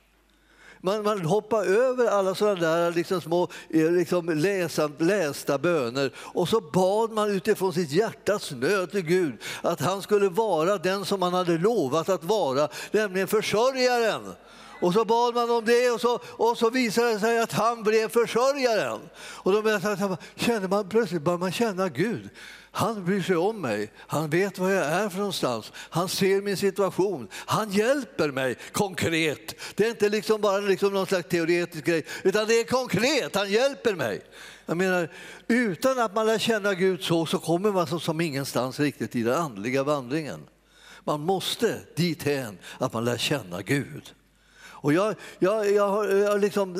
Man, 0.85 1.03
man 1.03 1.25
hoppade 1.25 1.67
över 1.67 2.07
alla 2.07 2.35
sådana 2.35 2.59
där 2.59 2.91
liksom 2.91 3.21
små 3.21 3.47
eh, 3.69 3.91
liksom 3.91 4.29
läsa, 4.29 4.89
lästa 4.97 5.57
böner 5.57 6.11
och 6.17 6.49
så 6.49 6.61
bad 6.61 7.11
man 7.11 7.31
utifrån 7.31 7.73
sitt 7.73 7.91
hjärtas 7.91 8.51
nöd 8.51 8.91
till 8.91 9.01
Gud 9.01 9.33
att 9.61 9.81
han 9.81 10.01
skulle 10.01 10.29
vara 10.29 10.77
den 10.77 11.05
som 11.05 11.21
han 11.21 11.33
hade 11.33 11.57
lovat 11.57 12.09
att 12.09 12.23
vara, 12.23 12.67
nämligen 12.91 13.27
försörjaren. 13.27 14.33
Och 14.81 14.93
så 14.93 15.05
bad 15.05 15.35
man 15.35 15.49
om 15.49 15.65
det 15.65 15.91
och 15.91 16.01
så, 16.01 16.19
och 16.25 16.57
så 16.57 16.69
visade 16.69 17.13
det 17.13 17.19
sig 17.19 17.39
att 17.39 17.51
han 17.51 17.83
blev 17.83 18.09
försörjaren. 18.09 18.99
Och 19.15 19.51
då 19.51 19.79
kände 20.35 20.67
man, 20.67 20.89
plötsligt 20.89 21.21
började 21.21 21.39
man 21.39 21.51
känna 21.51 21.89
Gud. 21.89 22.29
Han 22.75 23.05
bryr 23.05 23.21
sig 23.21 23.35
om 23.35 23.61
mig, 23.61 23.91
han 23.97 24.29
vet 24.29 24.57
var 24.57 24.69
jag 24.69 24.85
är 24.85 25.09
för 25.09 25.17
någonstans, 25.17 25.71
han 25.75 26.09
ser 26.09 26.41
min 26.41 26.57
situation, 26.57 27.27
han 27.33 27.71
hjälper 27.71 28.31
mig 28.31 28.55
konkret. 28.71 29.55
Det 29.75 29.85
är 29.85 29.89
inte 29.89 30.09
liksom 30.09 30.41
bara 30.41 30.57
liksom 30.57 30.93
någon 30.93 31.07
slags 31.07 31.29
teoretisk 31.29 31.85
grej, 31.85 32.05
utan 32.23 32.47
det 32.47 32.59
är 32.59 32.63
konkret, 32.63 33.35
han 33.35 33.51
hjälper 33.51 33.95
mig. 33.95 34.21
Jag 34.65 34.77
menar, 34.77 35.09
utan 35.47 35.99
att 35.99 36.15
man 36.15 36.25
lär 36.25 36.37
känna 36.37 36.73
Gud 36.73 37.03
så, 37.03 37.25
så 37.25 37.39
kommer 37.39 37.71
man 37.71 37.87
som, 37.87 37.99
som 37.99 38.21
ingenstans 38.21 38.79
riktigt 38.79 39.15
i 39.15 39.23
den 39.23 39.33
andliga 39.33 39.83
vandringen. 39.83 40.39
Man 41.03 41.19
måste 41.19 41.79
dithän 41.95 42.57
att 42.77 42.93
man 42.93 43.05
lär 43.05 43.17
känna 43.17 43.61
Gud. 43.61 44.13
Och 44.83 44.93
jag, 44.93 45.15
jag, 45.39 45.71
jag 45.71 45.89
har, 45.89 46.05
jag 46.05 46.31
har 46.31 46.39
liksom 46.39 46.75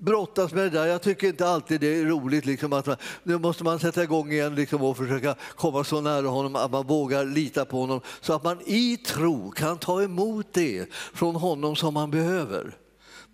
brottas 0.00 0.52
med 0.52 0.64
det 0.64 0.70
där. 0.70 0.86
Jag 0.86 1.02
tycker 1.02 1.26
inte 1.26 1.48
alltid 1.48 1.80
det 1.80 2.00
är 2.00 2.04
roligt. 2.04 2.46
Liksom, 2.46 2.72
att 2.72 2.86
man, 2.86 2.96
nu 3.22 3.38
måste 3.38 3.64
man 3.64 3.78
sätta 3.78 4.02
igång 4.02 4.32
igen 4.32 4.54
liksom, 4.54 4.82
och 4.82 4.96
försöka 4.96 5.34
komma 5.56 5.84
så 5.84 6.00
nära 6.00 6.26
honom 6.26 6.56
att 6.56 6.70
man 6.70 6.86
vågar 6.86 7.24
lita 7.24 7.64
på 7.64 7.80
honom 7.80 8.00
så 8.20 8.32
att 8.32 8.44
man 8.44 8.60
i 8.66 8.96
tro 8.96 9.50
kan 9.50 9.78
ta 9.78 10.02
emot 10.02 10.46
det 10.52 10.86
från 10.92 11.36
honom 11.36 11.76
som 11.76 11.94
man 11.94 12.10
behöver. 12.10 12.76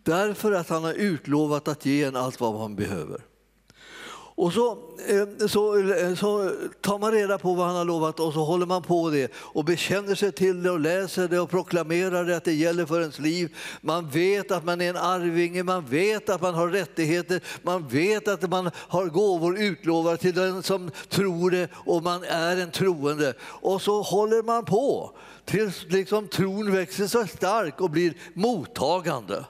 Därför 0.04 0.52
att 0.52 0.68
han 0.68 0.84
har 0.84 0.94
utlovat 0.94 1.68
att 1.68 1.86
ge 1.86 2.04
en 2.04 2.16
allt 2.16 2.40
vad 2.40 2.54
man 2.54 2.76
behöver. 2.76 3.31
Och 4.34 4.52
så, 4.52 4.70
eh, 5.08 5.46
så, 5.46 5.78
eh, 5.78 6.14
så, 6.14 6.50
tar 6.80 6.98
man 6.98 7.12
reda 7.12 7.38
på 7.38 7.54
vad 7.54 7.66
han 7.66 7.76
har 7.76 7.84
lovat 7.84 8.20
och 8.20 8.32
så 8.32 8.44
håller 8.44 8.66
man 8.66 8.82
på 8.82 9.10
det 9.10 9.32
och 9.34 9.64
bekänner 9.64 10.14
sig 10.14 10.32
till 10.32 10.62
det 10.62 10.70
och 10.70 10.80
läser 10.80 11.28
det 11.28 11.40
och 11.40 11.50
proklamerar 11.50 12.24
det 12.24 12.36
att 12.36 12.44
det 12.44 12.52
gäller 12.52 12.86
för 12.86 13.00
ens 13.00 13.18
liv. 13.18 13.56
Man 13.80 14.08
vet 14.08 14.50
att 14.50 14.64
man 14.64 14.80
är 14.80 14.90
en 14.90 14.96
arvinge, 14.96 15.62
man 15.62 15.86
vet 15.86 16.28
att 16.28 16.42
man 16.42 16.54
har 16.54 16.68
rättigheter, 16.68 17.40
man 17.62 17.88
vet 17.88 18.28
att 18.28 18.50
man 18.50 18.70
har 18.76 19.06
gåvor 19.06 19.58
utlovade 19.58 20.16
till 20.16 20.34
den 20.34 20.62
som 20.62 20.90
tror 21.08 21.50
det 21.50 21.68
och 21.74 22.02
man 22.02 22.24
är 22.24 22.56
en 22.56 22.70
troende. 22.70 23.34
Och 23.42 23.82
så 23.82 24.02
håller 24.02 24.42
man 24.42 24.64
på 24.64 25.12
tills 25.44 25.86
liksom 25.88 26.28
tron 26.28 26.72
växer 26.72 27.06
så 27.06 27.26
stark 27.26 27.80
och 27.80 27.90
blir 27.90 28.14
mottagande. 28.34 29.44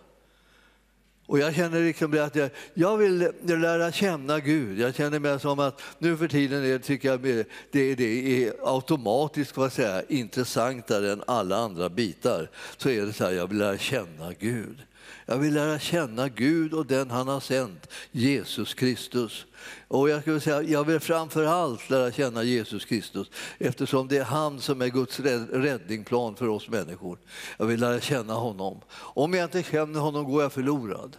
Och 1.33 1.39
jag 1.39 1.55
känner 1.55 1.81
liksom 1.81 2.21
att 2.21 2.37
jag, 2.37 2.51
jag 2.75 2.97
vill 2.97 3.29
lära 3.45 3.93
känna 3.93 4.41
Gud. 4.41 4.79
Jag 4.79 4.95
känner 4.95 5.19
mig 5.19 5.41
som 5.41 5.59
att 5.59 5.83
nu 5.99 6.17
för 6.17 6.29
tiden 6.29 6.65
är, 6.65 6.79
tycker 6.79 7.09
jag 7.09 7.21
det, 7.21 7.95
det 7.95 8.45
är 8.47 8.55
automatiskt 8.63 9.57
vad 9.57 9.73
säga, 9.73 10.03
intressantare 10.09 11.13
än 11.13 11.23
alla 11.27 11.57
andra 11.57 11.89
bitar. 11.89 12.51
Så 12.77 12.89
är 12.89 13.07
det 13.07 13.13
så 13.13 13.25
här, 13.25 13.33
jag 13.33 13.47
vill 13.47 13.59
lära 13.59 13.79
känna 13.79 14.33
Gud. 14.39 14.83
Jag 15.27 15.39
vill 15.39 15.55
lära 15.55 15.79
känna 15.79 16.29
Gud 16.29 16.75
och 16.75 16.87
den 16.87 17.11
han 17.11 17.29
har 17.29 17.41
sänt, 17.41 17.87
Jesus 18.11 18.75
Kristus. 18.75 19.47
Och 19.89 20.11
jag, 20.11 20.21
skulle 20.21 20.41
säga, 20.41 20.63
jag 20.63 20.85
vill 20.85 21.01
framför 21.01 21.45
allt 21.45 21.91
lära 21.91 22.13
känna 22.13 22.43
Jesus 22.43 22.85
Kristus 22.85 23.31
eftersom 23.59 24.09
det 24.09 24.19
är 24.19 24.25
han 24.25 24.61
som 24.61 24.83
är 24.83 24.89
Guds 24.89 25.21
räddningsplan 25.21 26.37
för 26.37 26.49
oss 26.49 26.69
människor. 26.69 27.19
Jag 27.59 27.67
vill 27.67 27.81
lära 27.81 28.01
känna 28.01 28.35
honom. 28.35 28.81
Om 28.95 29.35
jag 29.35 29.45
inte 29.45 29.63
känner 29.63 30.01
honom 30.01 30.25
går 30.25 30.43
jag 30.43 30.53
förlorad. 30.53 31.17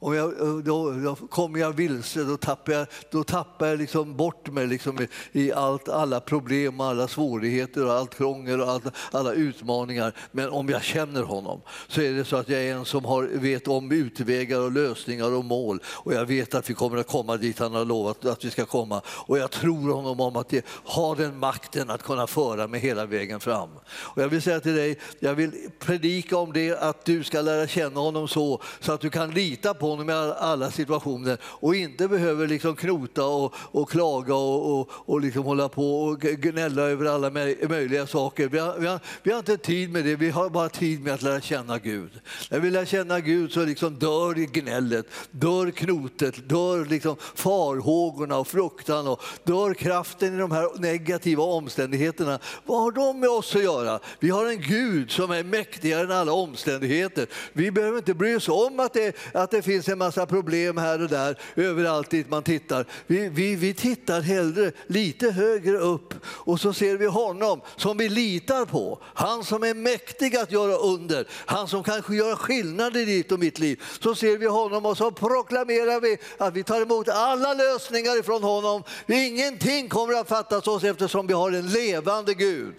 Om 0.00 0.14
jag, 0.14 0.40
eh, 0.40 0.56
då, 0.56 0.90
då 0.90 1.14
kommer 1.14 1.60
jag 1.60 1.72
vilse, 1.72 2.24
då 2.24 2.36
tappar 2.36 2.72
jag, 2.72 2.86
då 3.10 3.24
tappar 3.24 3.66
jag 3.66 3.78
liksom 3.78 4.16
bort 4.16 4.50
mig 4.50 4.66
liksom 4.66 4.98
i, 5.00 5.08
i 5.32 5.52
allt, 5.52 5.88
alla 5.88 6.20
problem, 6.20 6.80
alla 6.80 7.08
svårigheter, 7.08 7.86
och 7.86 7.92
allt 7.92 8.14
krångel 8.14 8.60
och 8.60 8.68
allt, 8.68 8.84
alla 9.12 9.32
utmaningar. 9.32 10.12
Men 10.32 10.48
om 10.48 10.68
jag 10.68 10.82
känner 10.82 11.22
honom 11.22 11.60
så 11.88 12.00
är 12.00 12.12
det 12.12 12.24
så 12.24 12.36
att 12.36 12.48
jag 12.48 12.62
är 12.62 12.74
en 12.74 12.84
som 12.84 13.04
har, 13.04 13.22
vet 13.22 13.68
om 13.68 13.92
utvägar 13.92 14.60
och 14.60 14.72
lösningar 14.72 15.32
och 15.32 15.44
mål. 15.44 15.80
Och 15.86 16.14
jag 16.14 16.26
vet 16.26 16.54
att 16.54 16.70
vi 16.70 16.74
kommer 16.74 16.96
att 16.96 17.08
komma 17.08 17.36
dit 17.36 17.58
han 17.58 17.74
har 17.74 17.84
lovat 17.84 18.24
att 18.24 18.44
vi 18.44 18.50
ska 18.50 18.64
komma. 18.64 19.02
Och 19.06 19.38
jag 19.38 19.50
tror 19.50 19.94
honom 19.94 20.20
om 20.20 20.36
att 20.36 20.52
ha 20.84 21.14
den 21.14 21.38
makten 21.38 21.90
att 21.90 22.02
kunna 22.02 22.26
föra 22.26 22.66
mig 22.66 22.80
hela 22.80 23.06
vägen 23.06 23.40
fram. 23.40 23.68
Och 23.88 24.22
jag 24.22 24.28
vill 24.28 24.42
säga 24.42 24.60
till 24.60 24.74
dig, 24.76 24.98
jag 25.18 25.34
vill 25.34 25.52
predika 25.78 26.38
om 26.38 26.52
det, 26.52 26.78
att 26.78 27.04
du 27.04 27.24
ska 27.24 27.40
lära 27.40 27.66
känna 27.66 28.00
honom 28.00 28.28
så, 28.28 28.62
så 28.80 28.92
att 28.92 29.00
du 29.00 29.10
kan 29.10 29.30
lita 29.30 29.74
på 29.74 29.87
honom 29.90 30.10
i 30.10 30.12
alla 30.38 30.70
situationer 30.70 31.38
och 31.42 31.74
inte 31.74 32.08
behöver 32.08 32.46
liksom 32.46 32.76
knota 32.76 33.26
och, 33.26 33.54
och 33.56 33.90
klaga 33.90 34.34
och, 34.34 34.80
och, 34.80 34.90
och 34.90 35.20
liksom 35.20 35.44
hålla 35.44 35.68
på 35.68 36.02
och 36.02 36.20
gnälla 36.20 36.82
över 36.82 37.06
alla 37.06 37.30
möjliga 37.68 38.06
saker. 38.06 38.48
Vi 38.48 38.58
har, 38.58 38.78
vi, 38.78 38.86
har, 38.86 39.00
vi 39.22 39.30
har, 39.30 39.38
inte 39.38 39.56
tid 39.56 39.92
med 39.92 40.04
det, 40.04 40.16
vi 40.16 40.30
har 40.30 40.50
bara 40.50 40.68
tid 40.68 41.02
med 41.02 41.14
att 41.14 41.22
lära 41.22 41.40
känna 41.40 41.78
Gud. 41.78 42.10
När 42.50 42.58
vi 42.58 42.70
lär 42.70 42.84
känna 42.84 43.20
Gud 43.20 43.52
så 43.52 43.64
liksom 43.64 43.94
dör 43.94 44.34
gnället, 44.34 45.06
dör 45.30 45.70
knotet, 45.70 46.48
dör 46.48 46.84
liksom 46.84 47.16
farhågorna 47.34 48.38
och 48.38 48.48
fruktan 48.48 49.08
och 49.08 49.22
dör 49.44 49.74
kraften 49.74 50.34
i 50.34 50.38
de 50.38 50.52
här 50.52 50.80
negativa 50.80 51.42
omständigheterna. 51.42 52.38
Vad 52.66 52.80
har 52.80 52.90
de 52.90 53.20
med 53.20 53.30
oss 53.30 53.56
att 53.56 53.62
göra? 53.62 54.00
Vi 54.20 54.30
har 54.30 54.46
en 54.46 54.60
Gud 54.60 55.10
som 55.10 55.30
är 55.30 55.44
mäktigare 55.44 56.02
än 56.02 56.12
alla 56.12 56.32
omständigheter. 56.32 57.26
Vi 57.52 57.70
behöver 57.70 57.98
inte 57.98 58.14
bry 58.14 58.34
oss 58.34 58.48
om 58.48 58.80
att 58.80 58.92
det, 58.92 59.16
att 59.32 59.50
det 59.50 59.62
finns 59.62 59.77
finns 59.78 59.88
en 59.88 59.98
massa 59.98 60.26
problem 60.26 60.76
här 60.76 61.02
och 61.02 61.08
där 61.08 61.38
överallt 61.56 62.10
dit 62.10 62.30
man 62.30 62.42
tittar. 62.42 62.86
Vi, 63.06 63.28
vi, 63.28 63.54
vi 63.54 63.74
tittar 63.74 64.20
hellre 64.20 64.72
lite 64.86 65.30
högre 65.30 65.78
upp 65.78 66.14
och 66.26 66.60
så 66.60 66.72
ser 66.72 66.96
vi 66.96 67.06
honom 67.06 67.60
som 67.76 67.96
vi 67.98 68.08
litar 68.08 68.64
på. 68.64 68.98
Han 69.04 69.44
som 69.44 69.62
är 69.62 69.74
mäktig 69.74 70.36
att 70.36 70.52
göra 70.52 70.76
under, 70.76 71.28
han 71.30 71.68
som 71.68 71.82
kanske 71.82 72.14
gör 72.14 72.36
skillnad 72.36 72.96
i 72.96 73.04
ditt 73.04 73.32
och 73.32 73.38
mitt 73.38 73.58
liv. 73.58 73.82
Så 74.00 74.14
ser 74.14 74.38
vi 74.38 74.46
honom 74.46 74.86
och 74.86 74.96
så 74.96 75.10
proklamerar 75.10 76.00
vi 76.00 76.18
att 76.38 76.54
vi 76.54 76.64
tar 76.64 76.80
emot 76.80 77.08
alla 77.08 77.54
lösningar 77.54 78.20
ifrån 78.20 78.42
honom. 78.42 78.82
Ingenting 79.06 79.88
kommer 79.88 80.14
att 80.14 80.28
fattas 80.28 80.68
oss 80.68 80.84
eftersom 80.84 81.26
vi 81.26 81.32
har 81.32 81.52
en 81.52 81.68
levande 81.68 82.34
Gud. 82.34 82.74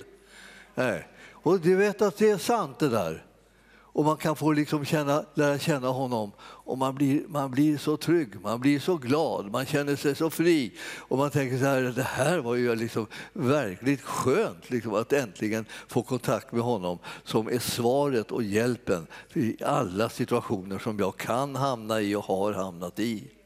Nej. 0.76 1.08
Och 1.32 1.60
du 1.60 1.76
vet 1.76 2.02
att 2.02 2.18
det 2.18 2.30
är 2.30 2.38
sant 2.38 2.80
det 2.80 2.90
där 2.90 3.29
och 3.94 4.06
man 4.06 4.18
kan 4.18 4.36
få 4.36 4.52
liksom 4.52 4.86
känna, 4.86 5.26
lära 5.34 5.60
känna 5.60 5.88
honom. 5.88 6.32
Och 6.42 6.78
man 6.78 6.96
blir, 6.96 7.24
man 7.28 7.52
blir 7.52 7.78
så 7.78 7.98
trygg, 7.98 8.42
man 8.42 8.60
blir 8.60 8.80
så 8.80 8.98
glad, 8.98 9.52
man 9.52 9.66
känner 9.66 9.96
sig 9.96 10.16
så 10.16 10.30
fri. 10.30 10.74
Och 10.98 11.18
man 11.18 11.30
tänker 11.30 11.58
så 11.58 11.66
här, 11.66 11.82
det 11.82 12.04
här 12.04 12.38
var 12.38 12.56
ju 12.56 12.76
liksom 12.76 13.08
verkligt 13.34 14.02
skönt 14.02 14.70
liksom, 14.70 14.94
att 14.94 15.14
äntligen 15.14 15.66
få 15.88 16.04
kontakt 16.04 16.52
med 16.52 16.62
honom 16.62 17.00
som 17.24 17.48
är 17.48 17.60
svaret 17.60 18.32
och 18.32 18.44
hjälpen 18.44 19.08
i 19.34 19.64
alla 19.64 20.10
situationer 20.10 20.80
som 20.80 21.00
jag 21.00 21.18
kan 21.18 21.56
hamna 21.56 22.02
i 22.02 22.16
och 22.16 22.24
har 22.24 22.54
hamnat 22.54 23.00
i. 23.00 23.39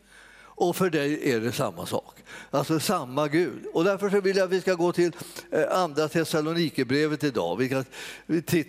Och 0.56 0.76
för 0.76 0.90
dig 0.90 1.32
är 1.32 1.40
det 1.40 1.52
samma 1.52 1.86
sak. 1.86 2.16
Alltså 2.52 2.80
samma 2.80 3.28
Gud. 3.28 3.66
Och 3.74 3.84
därför 3.84 4.10
så 4.10 4.22
vill 4.22 4.38
jag 4.38 4.46
att 4.46 4.52
vi 4.52 4.62
ska 4.62 4.74
gå 4.74 4.92
till 4.92 5.12
eh, 5.52 5.64
andra 5.72 6.08
Thessalonikerbrevet 6.08 7.24
idag. 7.24 7.58
Vi 7.58 7.68
ska, 7.68 7.84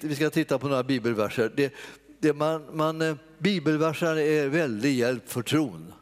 vi 0.00 0.14
ska 0.14 0.30
titta 0.30 0.58
på 0.58 0.68
några 0.68 0.82
bibelverser. 0.82 1.52
Det, 1.56 1.74
det 2.20 2.32
man, 2.32 2.76
man, 2.76 3.02
eh, 3.02 3.14
bibelverser 3.38 4.18
är 4.18 4.48
väldig 4.48 4.98
hjälp 4.98 5.30
för 5.30 5.42
tron. 5.42 5.92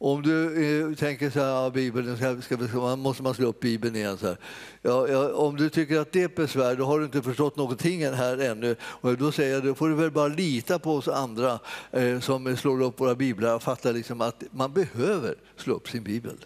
Om 0.00 0.22
du 0.22 0.64
eh, 0.90 0.94
tänker 0.94 1.30
så 1.30 1.40
här, 1.40 1.46
ja, 1.46 1.70
Bibeln, 1.70 2.16
ska, 2.16 2.40
ska, 2.42 2.96
måste 2.96 3.22
man 3.22 3.34
slå 3.34 3.48
upp 3.48 3.60
Bibeln 3.60 3.96
igen. 3.96 4.18
Så 4.18 4.26
här. 4.26 4.36
Ja, 4.82 5.08
ja, 5.08 5.32
om 5.32 5.56
du 5.56 5.70
tycker 5.70 6.00
att 6.00 6.12
det 6.12 6.20
är 6.20 6.24
ett 6.24 6.36
besvär, 6.36 6.76
då 6.76 6.84
har 6.84 6.98
du 6.98 7.04
inte 7.04 7.22
förstått 7.22 7.56
någonting 7.56 8.06
här 8.06 8.38
ännu. 8.38 8.76
Och 8.82 9.16
då 9.16 9.32
säger 9.32 9.54
jag, 9.54 9.64
då 9.64 9.74
får 9.74 9.88
du 9.88 9.94
väl 9.94 10.10
bara 10.10 10.28
lita 10.28 10.78
på 10.78 10.94
oss 10.94 11.08
andra 11.08 11.58
eh, 11.90 12.20
som 12.20 12.56
slår 12.56 12.82
upp 12.82 13.00
våra 13.00 13.14
biblar 13.14 13.54
och 13.54 13.62
fattar 13.62 13.92
liksom 13.92 14.20
att 14.20 14.44
man 14.50 14.72
behöver 14.72 15.34
slå 15.56 15.74
upp 15.74 15.88
sin 15.88 16.02
bibel. 16.02 16.36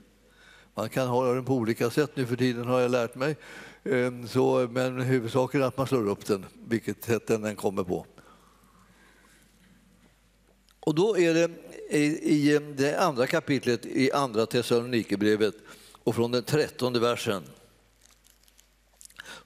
Man 0.75 0.89
kan 0.89 1.09
ha 1.09 1.35
den 1.35 1.45
på 1.45 1.55
olika 1.55 1.91
sätt 1.91 2.11
nu 2.15 2.27
för 2.27 2.37
tiden 2.37 2.67
har 2.67 2.81
jag 2.81 2.91
lärt 2.91 3.15
mig. 3.15 3.37
Eh, 3.85 4.13
så, 4.29 4.69
men 4.71 5.01
huvudsaken 5.01 5.63
är 5.63 5.67
att 5.67 5.77
man 5.77 5.87
slår 5.87 6.09
upp 6.09 6.27
den, 6.27 6.45
vilket 6.69 7.05
sätt 7.05 7.27
den 7.27 7.45
än 7.45 7.57
kommer 7.57 7.85
på. 7.85 8.07
Och 10.87 10.95
då 10.95 11.19
är 11.19 11.35
det 11.35 11.51
i 12.23 12.59
det 12.77 12.97
andra 13.01 13.27
kapitlet 13.27 13.87
i 13.87 14.13
andra 14.13 14.47
Thessalonikerbrevet 14.47 15.55
och 16.03 16.15
från 16.15 16.33
den 16.33 16.43
trettonde 16.43 17.01
versen 17.01 17.43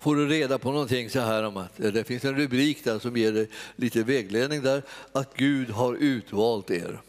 får 0.07 0.16
du 0.16 0.28
reda 0.28 0.59
på 0.59 0.73
någonting 0.73 1.11
så 1.11 1.21
här 1.21 1.43
om 1.43 1.57
att 1.57 1.81
eh, 1.81 1.93
det 1.93 2.05
finns 2.05 2.25
en 2.25 2.37
rubrik 2.37 2.85
där 2.85 2.99
som 2.99 3.16
ger 3.16 3.33
dig 3.33 3.49
lite 3.76 4.02
vägledning 4.02 4.62
där, 4.62 4.83
att 5.12 5.37
Gud 5.37 5.71
har 5.71 5.95
utvalt 5.95 6.71
er. 6.71 7.00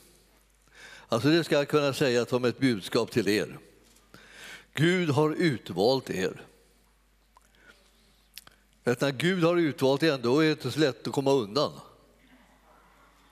Alltså 1.07 1.29
det 1.29 1.43
ska 1.43 1.55
jag 1.55 1.67
kunna 1.67 1.93
säga 1.93 2.25
som 2.25 2.45
ett 2.45 2.59
budskap 2.59 3.11
till 3.11 3.27
er. 3.27 3.57
Gud 4.73 5.09
har 5.09 5.31
utvalt 5.31 6.09
er. 6.09 6.41
Att 8.83 9.01
när 9.01 9.11
Gud 9.11 9.43
har 9.43 9.57
utvalt 9.57 10.03
er, 10.03 10.17
då 10.17 10.39
är 10.39 10.45
det 10.45 10.51
inte 10.51 10.71
så 10.71 10.79
lätt 10.79 11.07
att 11.07 11.13
komma 11.13 11.31
undan. 11.31 11.71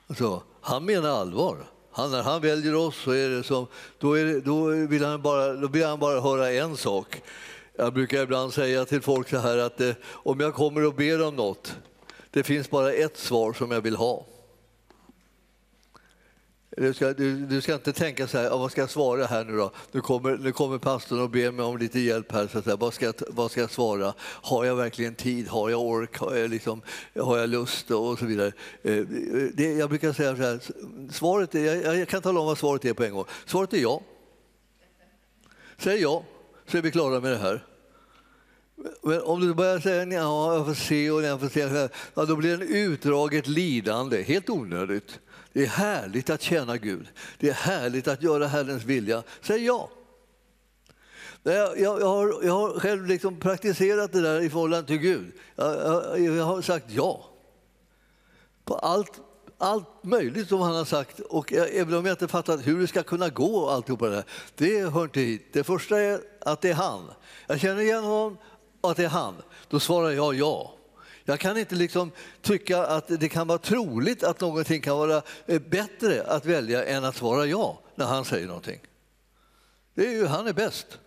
Alltså, 0.07 0.43
han 0.65 0.85
menar 0.85 1.09
allvar. 1.09 1.57
Han, 1.91 2.11
när 2.11 2.23
han 2.23 2.41
väljer 2.41 2.75
oss 2.75 2.95
så 2.95 3.11
är 3.11 3.29
det 3.29 3.43
som, 3.43 3.67
då, 3.99 4.13
är 4.13 4.25
det, 4.25 4.41
då, 4.41 4.65
vill 4.65 5.05
han 5.05 5.21
bara, 5.21 5.53
då 5.53 5.67
vill 5.67 5.85
han 5.85 5.99
bara 5.99 6.21
höra 6.21 6.51
en 6.51 6.77
sak. 6.77 7.21
Jag 7.75 7.93
brukar 7.93 8.23
ibland 8.23 8.53
säga 8.53 8.85
till 8.85 9.01
folk 9.01 9.29
så 9.29 9.37
här 9.37 9.57
att 9.57 9.81
eh, 9.81 9.91
om 10.07 10.39
jag 10.39 10.53
kommer 10.53 10.85
och 10.85 10.93
ber 10.93 11.27
om 11.27 11.35
något, 11.35 11.75
det 12.31 12.43
finns 12.43 12.69
bara 12.69 12.93
ett 12.93 13.17
svar 13.17 13.53
som 13.53 13.71
jag 13.71 13.81
vill 13.81 13.95
ha. 13.95 14.25
Du 16.77 16.93
ska, 16.93 17.13
du, 17.13 17.45
du 17.45 17.61
ska 17.61 17.73
inte 17.73 17.93
tänka 17.93 18.27
så 18.27 18.37
här, 18.37 18.49
vad 18.49 18.71
ska 18.71 18.81
jag 18.81 18.89
svara 18.89 19.25
här 19.25 19.45
nu 19.45 19.57
då? 19.57 19.71
Nu 19.91 20.01
kommer, 20.01 20.37
nu 20.37 20.51
kommer 20.51 20.77
pastorn 20.77 21.19
och 21.19 21.29
ber 21.29 21.51
mig 21.51 21.65
om 21.65 21.77
lite 21.77 21.99
hjälp 21.99 22.31
här. 22.31 22.47
Så 22.47 22.57
att 22.57 22.63
säga, 22.63 22.75
vad, 22.75 22.93
ska 22.93 23.05
jag, 23.05 23.15
vad 23.27 23.51
ska 23.51 23.61
jag 23.61 23.71
svara? 23.71 24.13
Har 24.19 24.65
jag 24.65 24.75
verkligen 24.75 25.15
tid? 25.15 25.47
Har 25.47 25.69
jag 25.69 25.81
ork? 25.81 26.17
Har 26.17 26.35
jag, 26.35 26.49
liksom, 26.49 26.81
har 27.19 27.37
jag 27.37 27.49
lust? 27.49 27.91
Och 27.91 28.19
så 28.19 28.25
vidare. 28.25 28.51
Eh, 28.83 28.97
det, 29.53 29.73
jag 29.73 29.89
brukar 29.89 30.13
säga 30.13 30.35
så 30.35 30.41
här, 30.41 30.59
svaret 31.11 31.55
är, 31.55 31.75
jag, 31.83 31.97
jag 31.97 32.07
kan 32.07 32.21
tala 32.21 32.39
om 32.39 32.45
vad 32.45 32.57
svaret 32.57 32.85
är 32.85 32.93
på 32.93 33.03
en 33.03 33.13
gång. 33.13 33.25
Svaret 33.45 33.73
är 33.73 33.77
ja. 33.77 34.01
Säg 35.77 36.01
ja, 36.01 36.23
så 36.67 36.77
är 36.77 36.81
vi 36.81 36.91
klara 36.91 37.19
med 37.19 37.31
det 37.31 37.37
här. 37.37 37.65
Men 39.01 39.21
om 39.21 39.39
du 39.39 39.53
börjar 39.53 39.79
säga 39.79 40.05
ja, 40.05 40.55
jag 40.55 40.65
får 40.65 40.73
se 40.73 41.11
och 41.11 41.23
jag 41.23 41.39
får 41.39 41.49
se, 41.49 41.89
ja, 42.13 42.25
då 42.25 42.35
blir 42.35 42.57
det 42.57 42.65
en 42.65 42.75
utdraget 42.75 43.47
lidande, 43.47 44.23
helt 44.23 44.49
onödigt. 44.49 45.19
Det 45.55 45.63
är 45.63 45.67
härligt 45.67 46.29
att 46.29 46.41
tjäna 46.41 46.77
Gud. 46.77 47.07
Det 47.39 47.49
är 47.49 47.53
härligt 47.53 48.07
att 48.07 48.23
göra 48.23 48.47
Herrens 48.47 48.83
vilja. 48.83 49.23
Säg 49.41 49.65
ja. 49.65 49.89
Jag, 51.43 51.79
jag, 51.79 52.01
jag, 52.01 52.07
har, 52.07 52.43
jag 52.43 52.53
har 52.53 52.79
själv 52.79 53.05
liksom 53.05 53.39
praktiserat 53.39 54.11
det 54.11 54.21
där 54.21 54.41
i 54.41 54.49
förhållande 54.49 54.87
till 54.87 54.97
Gud. 54.97 55.31
Jag, 55.55 56.19
jag 56.19 56.43
har 56.43 56.61
sagt 56.61 56.85
ja. 56.89 57.29
På 58.65 58.75
allt, 58.75 59.21
allt 59.57 60.03
möjligt 60.03 60.49
som 60.49 60.59
han 60.61 60.75
har 60.75 60.85
sagt. 60.85 61.19
Och 61.19 61.53
även 61.53 61.93
om 61.93 62.05
jag 62.05 62.13
inte 62.13 62.27
fattat 62.27 62.67
hur 62.67 62.79
det 62.79 62.87
ska 62.87 63.03
kunna 63.03 63.29
gå 63.29 63.57
och 63.57 63.73
alltihopa 63.73 64.05
det 64.05 64.15
där, 64.15 64.25
det 64.55 64.93
hör 64.93 65.03
inte 65.03 65.19
hit. 65.19 65.53
Det 65.53 65.63
första 65.63 65.99
är 65.99 66.21
att 66.41 66.61
det 66.61 66.69
är 66.69 66.73
han. 66.73 67.11
Jag 67.47 67.59
känner 67.59 67.81
igen 67.81 68.03
honom 68.03 68.37
och 68.81 68.91
att 68.91 68.97
det 68.97 69.05
är 69.05 69.09
han. 69.09 69.35
Då 69.69 69.79
svarar 69.79 70.11
jag 70.11 70.35
ja. 70.35 70.73
Jag 71.27 71.39
kan 71.39 71.57
inte 71.57 71.75
liksom 71.75 72.11
tycka 72.41 72.85
att 72.85 73.07
det 73.07 73.29
kan 73.29 73.47
vara 73.47 73.57
troligt 73.57 74.23
att 74.23 74.41
någonting 74.41 74.81
kan 74.81 74.97
vara 74.97 75.21
eh, 75.45 75.61
bättre 75.61 76.23
att 76.23 76.45
välja 76.45 76.85
än 76.85 77.05
att 77.05 77.15
svara 77.15 77.45
ja 77.45 77.79
när 77.95 78.05
han 78.05 78.25
säger 78.25 78.47
någonting. 78.47 78.79
Det 79.93 80.07
är 80.07 80.11
ju, 80.11 80.25
han 80.25 80.47
är 80.47 80.53
bäst. 80.53 80.99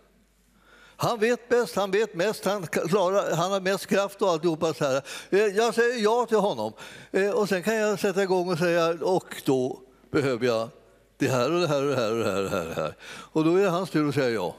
Han 1.00 1.18
vet 1.18 1.48
bäst, 1.48 1.76
han 1.76 1.90
vet 1.90 2.14
mest, 2.14 2.44
han, 2.44 2.66
klarar, 2.66 3.36
han 3.36 3.52
har 3.52 3.60
mest 3.60 3.86
kraft 3.86 4.22
och 4.22 4.28
alltihopa. 4.28 4.74
Så 4.74 4.84
här. 4.84 5.02
Eh, 5.30 5.38
jag 5.38 5.74
säger 5.74 6.02
ja 6.02 6.26
till 6.26 6.38
honom 6.38 6.72
eh, 7.10 7.30
och 7.30 7.48
sen 7.48 7.62
kan 7.62 7.74
jag 7.74 8.00
sätta 8.00 8.22
igång 8.22 8.52
och 8.52 8.58
säga 8.58 8.88
och 8.88 9.42
då 9.44 9.80
behöver 10.10 10.46
jag 10.46 10.68
det 11.16 11.28
här 11.28 11.52
och 11.52 11.60
det 11.60 11.68
här 11.68 11.82
och 11.82 11.88
det 11.88 11.96
här 11.96 12.12
och 12.12 12.18
det 12.18 12.30
här. 12.30 12.42
Och, 12.44 12.68
det 12.68 12.74
här. 12.74 12.94
och 13.02 13.44
då 13.44 13.56
är 13.56 13.62
det 13.62 13.70
hans 13.70 13.90
tur 13.90 14.08
att 14.08 14.14
säga 14.14 14.30
ja. 14.30 14.56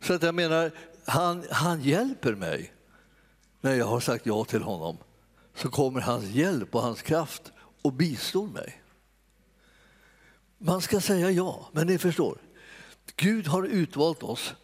Så 0.00 0.12
att 0.12 0.22
jag 0.22 0.34
menar, 0.34 0.70
han, 1.04 1.44
han 1.50 1.82
hjälper 1.82 2.34
mig 2.34 2.73
när 3.64 3.74
jag 3.74 3.86
har 3.86 4.00
sagt 4.00 4.26
ja 4.26 4.44
till 4.44 4.62
honom 4.62 4.96
så 5.54 5.68
kommer 5.68 6.00
hans 6.00 6.24
hjälp 6.24 6.74
och 6.74 6.82
hans 6.82 7.02
kraft 7.02 7.52
och 7.82 7.92
bistår 7.92 8.46
mig. 8.46 8.82
Man 10.58 10.80
ska 10.80 11.00
säga 11.00 11.30
ja, 11.30 11.68
men 11.72 11.86
ni 11.86 11.98
förstår. 11.98 12.38
Gud 13.16 13.46
har 13.46 13.62
utvalt 13.62 14.22
oss. 14.22 14.54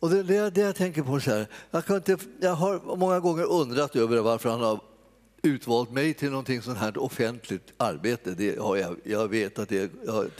Och 0.00 0.10
det, 0.10 0.22
det, 0.22 0.50
det 0.50 0.60
jag 0.60 0.76
tänker 0.76 1.02
på 1.02 1.20
så 1.20 1.30
här, 1.30 1.46
jag, 1.70 1.84
kan 1.84 1.96
inte, 1.96 2.18
jag 2.40 2.54
har 2.54 2.96
många 2.96 3.20
gånger 3.20 3.44
undrat 3.44 3.96
över 3.96 4.20
varför 4.20 4.50
han 4.50 4.60
har 4.60 4.80
utvalt 5.44 5.90
mig 5.90 6.14
till 6.14 6.30
någonting 6.30 6.62
sånt 6.62 6.78
här 6.78 6.98
offentligt 6.98 7.72
arbete. 7.76 8.34
Det 8.34 8.58
har 8.58 8.76
jag, 8.76 8.96
jag 9.04 9.28
vet 9.28 9.58
att 9.58 9.68
det 9.68 9.92
jag, 10.06 10.30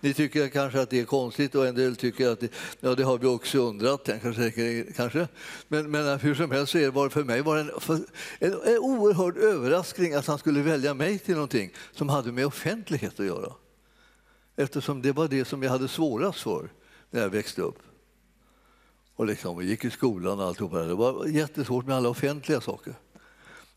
Ni 0.00 0.14
tycker 0.14 0.48
kanske 0.48 0.80
att 0.80 0.90
det 0.90 1.00
är 1.00 1.04
konstigt 1.04 1.54
och 1.54 1.66
en 1.66 1.74
del 1.74 1.96
tycker 1.96 2.28
att 2.28 2.40
det, 2.40 2.52
ja, 2.80 2.94
det 2.94 3.02
har 3.02 3.18
vi 3.18 3.26
också 3.26 3.58
undrat. 3.58 4.08
Kanske, 4.22 4.84
kanske. 4.96 5.28
Men, 5.68 5.90
men 5.90 6.18
hur 6.18 6.34
som 6.34 6.50
helst 6.50 6.72
så 6.72 6.78
är 6.78 7.04
det 7.04 7.10
för 7.10 7.24
mig 7.24 7.42
var 7.42 7.56
en, 7.56 7.70
en, 8.38 8.52
en 8.52 8.78
oerhörd 8.78 9.36
överraskning 9.36 10.14
att 10.14 10.26
han 10.26 10.38
skulle 10.38 10.62
välja 10.62 10.94
mig 10.94 11.18
till 11.18 11.34
någonting 11.34 11.72
som 11.92 12.08
hade 12.08 12.32
med 12.32 12.46
offentlighet 12.46 13.20
att 13.20 13.26
göra. 13.26 13.52
Eftersom 14.56 15.02
det 15.02 15.12
var 15.12 15.28
det 15.28 15.44
som 15.44 15.62
jag 15.62 15.70
hade 15.70 15.88
svårast 15.88 16.40
för 16.40 16.72
när 17.10 17.20
jag 17.20 17.28
växte 17.28 17.62
upp. 17.62 17.78
Och 19.16 19.26
liksom, 19.26 19.62
gick 19.62 19.84
i 19.84 19.90
skolan 19.90 20.40
och 20.40 20.46
alltihopa. 20.46 20.78
Det 20.78 20.94
var 20.94 21.26
jättesvårt 21.26 21.86
med 21.86 21.96
alla 21.96 22.08
offentliga 22.08 22.60
saker. 22.60 22.94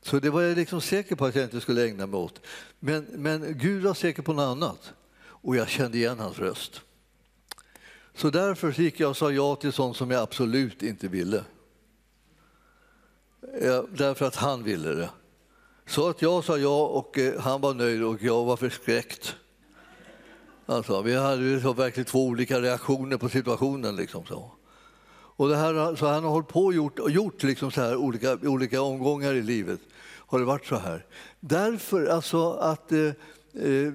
Så 0.06 0.20
det 0.20 0.30
var 0.30 0.42
jag 0.42 0.58
liksom 0.58 0.82
säker 0.82 1.16
på 1.16 1.26
att 1.26 1.36
jag 1.36 1.44
inte 1.44 1.62
skulle 1.62 1.86
ägna 1.86 2.08
mig 2.08 2.20
åt. 2.20 2.42
Men, 2.80 3.04
men 3.04 3.58
Gud 3.58 3.84
var 3.84 3.94
säker 3.94 4.22
på 4.22 4.34
något 4.34 4.44
annat 4.44 4.94
och 5.26 5.56
jag 5.56 5.70
kände 5.70 5.98
igen 5.98 6.20
hans 6.20 6.40
röst. 6.40 6.82
Så 8.14 8.30
därför 8.30 8.72
gick 8.82 9.00
jag 9.00 9.10
och 9.10 9.18
sa 9.18 9.32
ja 9.32 9.56
till 9.56 9.74
sånt 9.74 9.98
som 9.98 10.12
jag 10.12 10.22
absolut 10.22 10.84
inte 10.84 11.08
ville. 11.08 11.44
Ja, 13.62 13.86
därför 13.98 14.26
att 14.26 14.36
han 14.36 14.64
ville 14.64 14.90
det. 14.90 15.10
Så 15.86 16.10
att 16.10 16.22
jag 16.22 16.44
sa 16.44 16.58
ja 16.58 16.88
och 16.88 17.18
eh, 17.18 17.40
han 17.40 17.62
var 17.62 17.74
nöjd 17.74 18.04
och 18.04 18.24
jag 18.24 18.46
var 18.46 18.58
förskräckt. 18.58 19.36
Alltså, 20.66 21.02
vi 21.02 21.16
hade 21.16 21.58
verkligen 21.74 22.06
två 22.06 22.26
olika 22.26 22.62
reaktioner 22.62 23.18
på 23.18 23.30
situationen. 23.30 23.96
Liksom 23.96 24.26
så. 24.26 24.52
Och 25.36 25.50
det 25.50 25.56
här, 25.56 25.96
så 25.96 26.08
han 26.08 26.24
har 26.24 26.32
hållit 26.32 26.48
på 26.48 26.66
och 26.66 26.74
gjort, 26.74 27.00
gjort 27.10 27.44
liksom 27.44 27.72
så 27.72 27.82
här 27.82 27.96
olika, 27.96 28.38
olika 28.44 28.82
omgångar 28.82 29.34
i 29.34 29.42
livet. 29.42 29.80
Har 30.34 30.40
det 30.40 30.46
varit 30.46 30.66
så 30.66 30.76
här? 30.76 31.06
Därför 31.40 32.06
alltså 32.06 32.54
att 32.54 32.92
eh, 32.92 33.00
eh, 33.00 33.94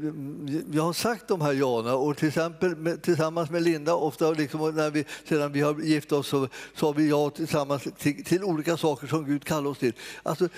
jag 0.72 0.82
har 0.82 0.92
sagt 0.92 1.28
de 1.28 1.40
här 1.40 1.52
jana 1.52 1.94
och 1.94 2.16
till 2.16 2.28
exempel 2.28 2.98
tillsammans 3.02 3.50
med 3.50 3.62
Linda, 3.62 3.94
ofta 3.94 4.30
liksom, 4.30 4.74
när 4.74 4.90
vi, 4.90 5.04
sedan 5.24 5.52
vi 5.52 5.60
har 5.60 5.80
gift 5.80 6.12
oss 6.12 6.28
så 6.28 6.48
sa 6.74 6.92
vi 6.92 7.08
ja 7.10 7.30
tillsammans 7.30 7.82
till, 7.98 8.24
till 8.24 8.44
olika 8.44 8.76
saker 8.76 9.06
som 9.06 9.24
Gud 9.24 9.44
kallar 9.44 9.70
oss 9.70 9.78
till. 9.78 9.92
Alltså, 10.22 10.48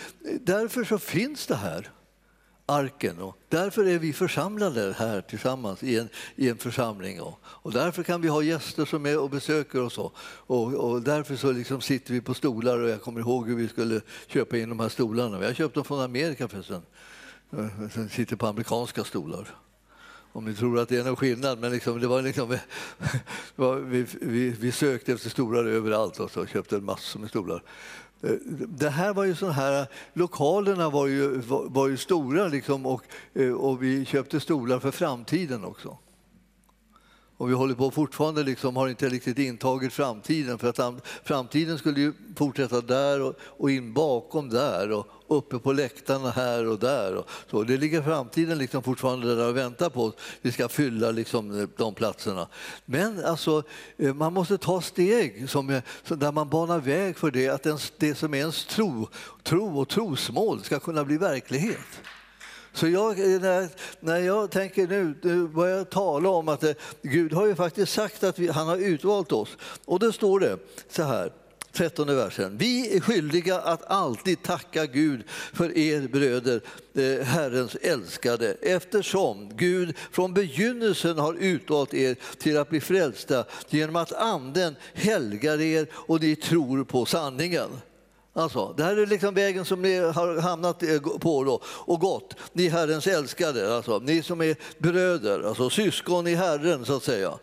därför 0.40 0.85
så 0.85 0.99
finns 0.99 1.47
det 1.47 1.55
här 1.55 1.90
arken. 2.70 3.18
Och 3.18 3.37
därför 3.48 3.87
är 3.87 3.98
vi 3.98 4.12
församlade 4.12 4.94
här 4.98 5.20
tillsammans 5.20 5.83
i 5.83 5.98
en, 5.98 6.09
i 6.37 6.48
en 6.48 6.59
församling. 6.59 7.20
Och, 7.20 7.40
och 7.44 7.72
därför 7.72 8.02
kan 8.02 8.20
vi 8.20 8.28
ha 8.28 8.42
gäster 8.42 8.85
som 8.85 9.06
är 9.06 9.18
och 9.18 9.30
besöker 9.30 9.83
oss. 9.83 9.98
Och, 9.98 10.14
och, 10.46 10.74
och 10.74 11.02
därför 11.02 11.37
så 11.37 11.52
liksom 11.52 11.80
sitter 11.80 12.12
vi 12.12 12.20
på 12.20 12.35
stolar 12.35 12.78
och 12.78 12.88
jag 12.88 13.02
kommer 13.02 13.20
ihåg 13.20 13.48
hur 13.48 13.56
vi 13.56 13.68
skulle 13.68 14.00
köpa 14.26 14.59
in 14.59 14.68
de 14.68 14.80
här 14.80 14.88
stolarna. 14.88 15.38
Vi 15.38 15.46
har 15.46 15.54
köpt 15.54 15.74
dem 15.74 15.85
från 15.85 16.00
Amerika 16.00 16.48
förresten. 16.48 16.83
Eh, 17.52 17.88
Sen 17.94 18.09
sitter 18.09 18.37
på 18.37 18.46
amerikanska 18.46 19.04
stolar. 19.04 19.48
Om 20.33 20.44
ni 20.44 20.54
tror 20.54 20.78
att 20.78 20.88
det 20.88 20.96
är 20.96 21.04
någon 21.04 21.16
skillnad. 21.16 21.59
Men 21.59 21.72
liksom, 21.72 22.00
det 22.00 22.06
var 22.06 22.22
liksom, 22.22 22.59
vi, 23.87 24.06
vi, 24.20 24.50
vi 24.50 24.72
sökte 24.72 25.12
efter 25.12 25.30
stolar 25.30 25.64
överallt 25.64 26.20
och 26.20 26.30
så 26.30 26.46
köpte 26.46 26.76
en 26.76 26.85
massor 26.85 27.20
med 27.20 27.28
stolar. 27.28 27.62
Det 28.68 28.90
här 28.90 29.14
var 29.14 29.24
ju 29.24 29.35
sån 29.35 29.50
här, 29.50 29.87
lokalerna 30.12 30.90
var 30.90 31.06
ju, 31.06 31.38
var, 31.38 31.64
var 31.68 31.88
ju 31.88 31.96
stora 31.96 32.48
liksom 32.48 32.87
och, 32.87 33.04
eh, 33.35 33.52
och 33.52 33.83
vi 33.83 34.04
köpte 34.04 34.40
stolar 34.40 34.78
för 34.78 34.90
framtiden 34.90 35.64
också. 35.64 35.98
Och 37.37 37.50
vi 37.50 37.54
håller 37.54 37.74
på 37.74 37.90
fortfarande, 37.90 38.42
liksom, 38.42 38.76
har 38.76 38.88
inte 38.88 39.09
riktigt 39.09 39.38
intagit 39.38 39.92
framtiden 39.92 40.59
för 40.59 40.68
att 40.68 41.06
framtiden 41.24 41.78
skulle 41.78 42.00
ju 42.00 42.12
fortsätta 42.37 42.80
där 42.80 43.22
och, 43.22 43.35
och 43.40 43.70
in 43.70 43.92
bakom 43.92 44.48
där 44.48 44.92
och 44.92 45.06
uppe 45.31 45.59
på 45.59 45.73
läktarna 45.73 46.31
här 46.31 46.69
och 46.69 46.79
där. 46.79 47.16
Och 47.16 47.29
så. 47.51 47.62
Det 47.62 47.77
ligger 47.77 48.03
framtiden 48.03 48.59
liksom 48.59 48.83
fortfarande 48.83 49.35
där 49.35 49.49
och 49.49 49.57
väntar 49.57 49.90
på 49.90 50.05
oss. 50.05 50.14
Vi 50.40 50.53
ska 50.53 50.69
fylla 50.69 51.11
liksom 51.11 51.61
eh, 51.61 51.69
de 51.77 51.95
platserna. 51.95 52.49
Men 52.85 53.25
alltså, 53.25 53.62
eh, 53.97 54.14
man 54.14 54.33
måste 54.33 54.59
ta 54.59 54.81
steg 54.81 55.51
som, 55.51 55.71
eh, 55.71 55.83
där 56.09 56.33
man 56.33 56.49
banar 56.49 56.79
väg 56.79 57.19
för 57.19 57.31
det, 57.31 57.49
att 57.49 57.66
det 57.97 58.14
som 58.14 58.35
är 58.35 58.38
ens 58.38 58.64
tro, 58.64 59.09
tro 59.43 59.81
och 59.81 59.88
trosmål 59.88 60.64
ska 60.64 60.81
kunna 60.81 61.05
bli 61.05 61.16
verklighet. 61.16 62.01
Så 62.73 62.88
jag, 62.88 63.19
när, 63.19 63.69
när 64.01 64.19
jag 64.19 64.51
tänker 64.51 64.87
nu, 64.87 65.14
nu 65.23 65.49
börjar 65.49 65.77
jag 65.77 65.90
tala 65.90 66.29
om 66.29 66.49
att 66.49 66.61
det, 66.61 66.75
Gud 67.03 67.33
har 67.33 67.47
ju 67.47 67.55
faktiskt 67.55 67.93
sagt 67.93 68.25
att 68.25 68.38
vi, 68.38 68.49
han 68.49 68.69
har 68.69 68.77
utvalt 68.77 69.33
oss. 69.33 69.57
Och 69.85 69.99
då 69.99 70.12
står 70.12 70.40
det 70.40 70.59
så 70.88 71.03
här, 71.03 71.33
13 71.72 72.06
versen. 72.06 72.56
Vi 72.59 72.96
är 72.96 73.00
skyldiga 73.00 73.59
att 73.59 73.90
alltid 73.90 74.42
tacka 74.42 74.87
Gud 74.87 75.22
för 75.28 75.78
er 75.78 76.09
bröder, 76.09 76.61
eh, 76.94 77.26
Herrens 77.26 77.74
älskade, 77.74 78.56
eftersom 78.62 79.56
Gud 79.56 79.96
från 80.12 80.35
begynnelsen 80.35 81.18
har 81.18 81.35
utvalt 81.35 81.94
er 81.94 82.16
till 82.38 82.59
att 82.59 82.70
bli 82.70 82.80
frälsta 82.80 83.44
genom 83.68 83.96
att 83.96 84.12
Anden 84.12 84.76
helgar 84.94 85.61
er 85.61 85.87
och 85.92 86.20
ni 86.20 86.37
tror 86.37 86.85
på 86.85 87.06
sanningen. 87.06 87.70
Alltså, 88.33 88.74
det 88.76 88.85
här 88.85 88.96
är 88.96 89.06
liksom 89.06 89.35
vägen 89.35 89.64
som 89.64 89.83
ni 89.83 89.98
har 89.98 90.40
hamnat 90.40 90.83
eh, 90.83 91.00
på 91.00 91.44
då, 91.44 91.61
och 91.64 92.00
gått. 92.00 92.35
Ni 92.52 92.68
Herrens 92.68 93.06
älskade, 93.06 93.76
alltså, 93.76 93.98
ni 93.98 94.22
som 94.22 94.40
är 94.40 94.56
bröder, 94.78 95.42
alltså 95.48 95.70
syskon 95.70 96.26
i 96.26 96.35
Herren 96.35 96.85
så 96.85 96.96
att 96.96 97.02
säga. 97.02 97.38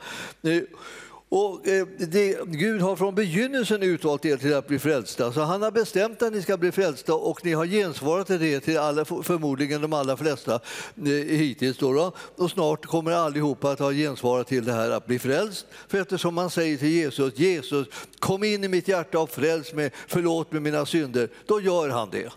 Och 1.30 1.68
eh, 1.68 1.88
det, 1.98 2.38
Gud 2.46 2.82
har 2.82 2.96
från 2.96 3.16
begynnelsen 3.16 3.84
utvalt 3.84 4.26
er 4.26 4.38
till 4.38 4.56
att 4.56 4.68
bli 4.68 4.80
frälsta. 4.80 5.34
Så 5.34 5.42
han 5.42 5.62
har 5.62 5.72
bestämt 5.72 6.22
att 6.22 6.34
ni 6.34 6.42
ska 6.42 6.58
bli 6.58 6.72
frälsta 6.72 7.14
och 7.14 7.46
ni 7.46 7.54
har 7.54 7.66
gensvarat 7.66 8.28
till 8.28 8.40
det 8.40 8.60
till 8.60 8.78
alla, 8.78 9.06
förmodligen 9.06 9.82
de 9.82 9.94
allra 9.94 10.18
flesta 10.18 10.54
eh, 10.96 11.12
hittills. 11.14 11.78
Då, 11.78 11.94
då 11.94 12.12
Och 12.36 12.52
snart 12.52 12.86
kommer 12.86 13.12
allihopa 13.12 13.72
att 13.72 13.80
ha 13.80 13.92
gensvarat 13.92 14.48
till 14.48 14.66
det 14.66 14.74
här 14.74 14.90
att 14.90 15.06
bli 15.06 15.20
frälst. 15.20 15.66
För 15.88 16.02
eftersom 16.02 16.36
man 16.36 16.50
säger 16.50 16.78
till 16.78 16.88
Jesus, 16.88 17.40
Jesus 17.40 17.88
kom 18.20 18.44
in 18.44 18.64
i 18.64 18.68
mitt 18.68 18.88
hjärta 18.88 19.20
och 19.20 19.30
fräls 19.30 19.74
mig, 19.74 19.92
förlåt 20.08 20.52
mig 20.52 20.62
mina 20.62 20.86
synder. 20.86 21.30
Då 21.46 21.62
gör 21.62 21.90
han 21.90 22.10
det. 22.10 22.34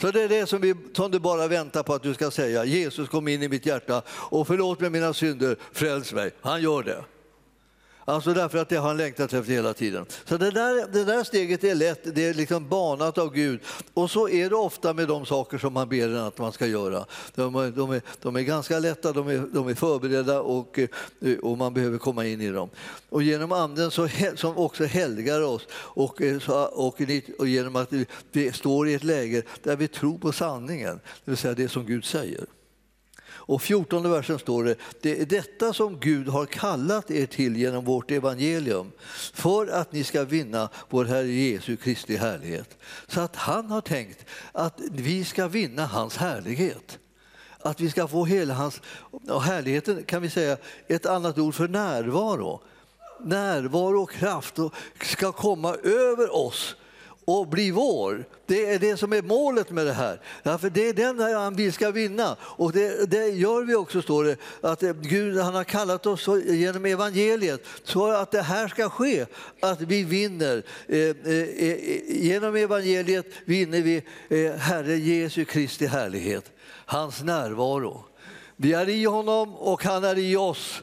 Så 0.00 0.10
det 0.10 0.22
är 0.22 0.28
det 0.28 0.46
som, 0.46 0.60
vi, 0.60 0.74
som 0.96 1.10
du 1.10 1.18
bara 1.18 1.48
väntar 1.48 1.82
på 1.82 1.94
att 1.94 2.02
du 2.02 2.14
ska 2.14 2.30
säga. 2.30 2.64
Jesus 2.64 3.08
kom 3.08 3.28
in 3.28 3.42
i 3.42 3.48
mitt 3.48 3.66
hjärta 3.66 4.02
och 4.08 4.46
förlåt 4.46 4.80
mig 4.80 4.90
mina 4.90 5.14
synder, 5.14 5.56
fräls 5.72 6.12
mig. 6.12 6.30
Han 6.40 6.62
gör 6.62 6.82
det. 6.82 7.04
Alltså 8.04 8.34
därför 8.34 8.58
att 8.58 8.68
det 8.68 8.76
har 8.76 8.88
han 8.88 8.96
längtat 8.96 9.32
efter 9.32 9.52
hela 9.52 9.74
tiden. 9.74 10.06
Så 10.24 10.36
det 10.36 10.50
där, 10.50 10.92
det 10.92 11.04
där 11.04 11.24
steget 11.24 11.64
är 11.64 11.74
lätt, 11.74 12.14
det 12.14 12.26
är 12.26 12.34
liksom 12.34 12.68
banat 12.68 13.18
av 13.18 13.34
Gud. 13.34 13.60
Och 13.94 14.10
så 14.10 14.28
är 14.28 14.50
det 14.50 14.56
ofta 14.56 14.92
med 14.92 15.08
de 15.08 15.26
saker 15.26 15.58
som 15.58 15.72
man 15.72 15.88
ber 15.88 16.14
att 16.14 16.38
man 16.38 16.52
ska 16.52 16.66
göra. 16.66 17.04
De, 17.34 17.54
är, 17.54 17.70
de, 17.70 17.90
är, 17.90 18.02
de 18.22 18.36
är 18.36 18.40
ganska 18.40 18.78
lätta, 18.78 19.12
de 19.12 19.28
är, 19.28 19.46
de 19.52 19.68
är 19.68 19.74
förberedda 19.74 20.40
och, 20.40 20.78
eh, 20.78 21.38
och 21.38 21.58
man 21.58 21.74
behöver 21.74 21.98
komma 21.98 22.26
in 22.26 22.40
i 22.40 22.50
dem. 22.50 22.70
Och 23.08 23.22
genom 23.22 23.52
Anden 23.52 23.90
så, 23.90 24.08
som 24.36 24.56
också 24.58 24.84
helgar 24.84 25.40
oss 25.40 25.66
och, 25.72 26.22
eh, 26.22 26.50
och, 26.50 27.00
och 27.38 27.48
genom 27.48 27.76
att 27.76 27.92
vi 28.32 28.52
står 28.52 28.88
i 28.88 28.94
ett 28.94 29.04
läge 29.04 29.42
där 29.62 29.76
vi 29.76 29.88
tror 29.88 30.18
på 30.18 30.32
sanningen, 30.32 31.00
det 31.24 31.30
vill 31.30 31.36
säga 31.36 31.54
det 31.54 31.68
som 31.68 31.86
Gud 31.86 32.04
säger. 32.04 32.44
Och 33.44 33.62
14 33.62 34.10
versen 34.10 34.38
står 34.38 34.64
det, 34.64 34.76
det 35.00 35.20
är 35.20 35.26
detta 35.26 35.72
som 35.72 36.00
Gud 36.00 36.28
har 36.28 36.46
kallat 36.46 37.10
er 37.10 37.26
till 37.26 37.56
genom 37.56 37.84
vårt 37.84 38.10
evangelium 38.10 38.92
för 39.34 39.66
att 39.66 39.92
ni 39.92 40.04
ska 40.04 40.24
vinna 40.24 40.68
vår 40.90 41.04
Herre 41.04 41.32
Jesu 41.32 41.76
Kristi 41.76 42.16
härlighet. 42.16 42.78
Så 43.06 43.20
att 43.20 43.36
han 43.36 43.70
har 43.70 43.80
tänkt 43.80 44.26
att 44.52 44.80
vi 44.92 45.24
ska 45.24 45.48
vinna 45.48 45.86
hans 45.86 46.16
härlighet. 46.16 46.98
Att 47.58 47.80
vi 47.80 47.90
ska 47.90 48.08
få 48.08 48.24
hela 48.24 48.54
hans, 48.54 48.80
och 49.28 49.42
härligheten 49.42 50.04
kan 50.04 50.22
vi 50.22 50.30
säga 50.30 50.56
ett 50.88 51.06
annat 51.06 51.38
ord 51.38 51.54
för 51.54 51.68
närvaro. 51.68 52.60
Närvaro 53.20 54.02
och 54.02 54.10
kraft 54.10 54.58
ska 55.00 55.32
komma 55.32 55.74
över 55.74 56.34
oss 56.36 56.76
och 57.24 57.48
bli 57.48 57.70
vår. 57.70 58.24
Det 58.46 58.66
är 58.66 58.78
det 58.78 58.96
som 58.96 59.12
är 59.12 59.22
målet 59.22 59.70
med 59.70 59.86
det 59.86 59.92
här. 59.92 60.20
Därför 60.42 60.70
det 60.70 60.88
är 60.88 60.94
den 60.94 61.56
vi 61.56 61.72
ska 61.72 61.90
vinna. 61.90 62.36
Och 62.40 62.72
det, 62.72 63.10
det, 63.10 63.26
gör 63.26 63.62
vi 63.62 63.74
också, 63.74 64.02
står 64.02 64.24
det. 64.24 64.36
Att 64.60 64.82
eh, 64.82 64.92
Gud 64.92 65.38
han 65.38 65.54
har 65.54 65.64
kallat 65.64 66.06
oss 66.06 66.28
genom 66.46 66.84
evangeliet 66.84 67.66
så 67.84 68.10
att 68.10 68.30
det 68.30 68.42
här 68.42 68.68
ska 68.68 68.90
ske. 68.90 69.26
Att 69.60 69.80
vi 69.80 70.04
vinner. 70.04 70.62
Eh, 70.88 70.98
eh, 70.98 71.68
eh 71.68 71.78
genom 72.08 72.56
evangeliet 72.56 73.26
vinner 73.44 73.80
vi 73.82 73.96
eh, 74.28 74.52
Herre 74.52 74.96
Jesu 74.96 75.44
Kristi 75.44 75.86
härlighet. 75.86 76.50
Hans 76.86 77.22
närvaro. 77.22 78.04
Vi 78.56 78.72
är 78.72 78.88
i 78.88 79.04
honom 79.04 79.56
och 79.56 79.84
han 79.84 80.04
är 80.04 80.18
i 80.18 80.36
oss 80.36 80.82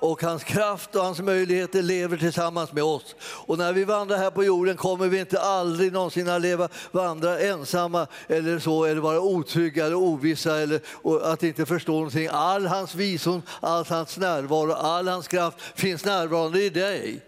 och 0.00 0.22
hans 0.22 0.44
kraft 0.44 0.96
och 0.96 1.04
hans 1.04 1.20
möjligheter 1.20 1.82
lever 1.82 2.16
tillsammans 2.16 2.72
med 2.72 2.84
oss. 2.84 3.14
Och 3.22 3.58
när 3.58 3.72
vi 3.72 3.84
vandrar 3.84 4.16
här 4.16 4.30
på 4.30 4.44
jorden 4.44 4.76
kommer 4.76 5.08
vi 5.08 5.20
inte 5.20 5.40
aldrig 5.40 5.92
någonsin 5.92 6.28
att 6.28 6.42
leva, 6.42 6.68
vandra 6.92 7.38
ensamma 7.38 8.06
eller 8.28 8.58
så, 8.58 8.84
eller 8.84 9.00
vara 9.00 9.20
otrygga 9.20 9.86
eller 9.86 9.96
ovissa 9.96 10.60
eller 10.60 10.80
att 11.22 11.42
inte 11.42 11.66
förstå 11.66 11.92
någonting. 11.92 12.28
All 12.30 12.66
hans 12.66 12.94
visdom, 12.94 13.42
all 13.60 13.84
hans 13.84 14.18
närvaro, 14.18 14.72
all 14.72 15.08
hans 15.08 15.28
kraft 15.28 15.56
finns 15.74 16.04
närvarande 16.04 16.62
i 16.62 16.70
dig. 16.70 17.20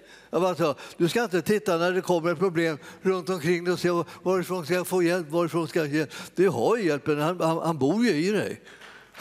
Sa, 0.58 0.74
du 0.96 1.08
ska 1.08 1.24
inte 1.24 1.42
titta 1.42 1.76
när 1.76 1.92
det 1.92 2.00
kommer 2.00 2.32
ett 2.32 2.38
problem 2.38 2.78
runt 3.02 3.28
omkring 3.28 3.64
dig 3.64 3.72
och 3.72 3.78
se 3.78 3.88
varifrån 4.22 4.64
ska 4.64 4.74
jag 4.74 4.86
få 4.86 5.02
hjälp, 5.02 5.30
varifrån 5.30 5.68
ska 5.68 5.78
jag 5.78 5.88
få 5.88 5.96
hjälp. 5.96 6.10
Du 6.34 6.48
har 6.48 6.76
hjälpen, 6.76 7.20
han, 7.20 7.40
han, 7.40 7.58
han 7.58 7.78
bor 7.78 8.04
ju 8.04 8.10
i 8.10 8.30
dig. 8.30 8.60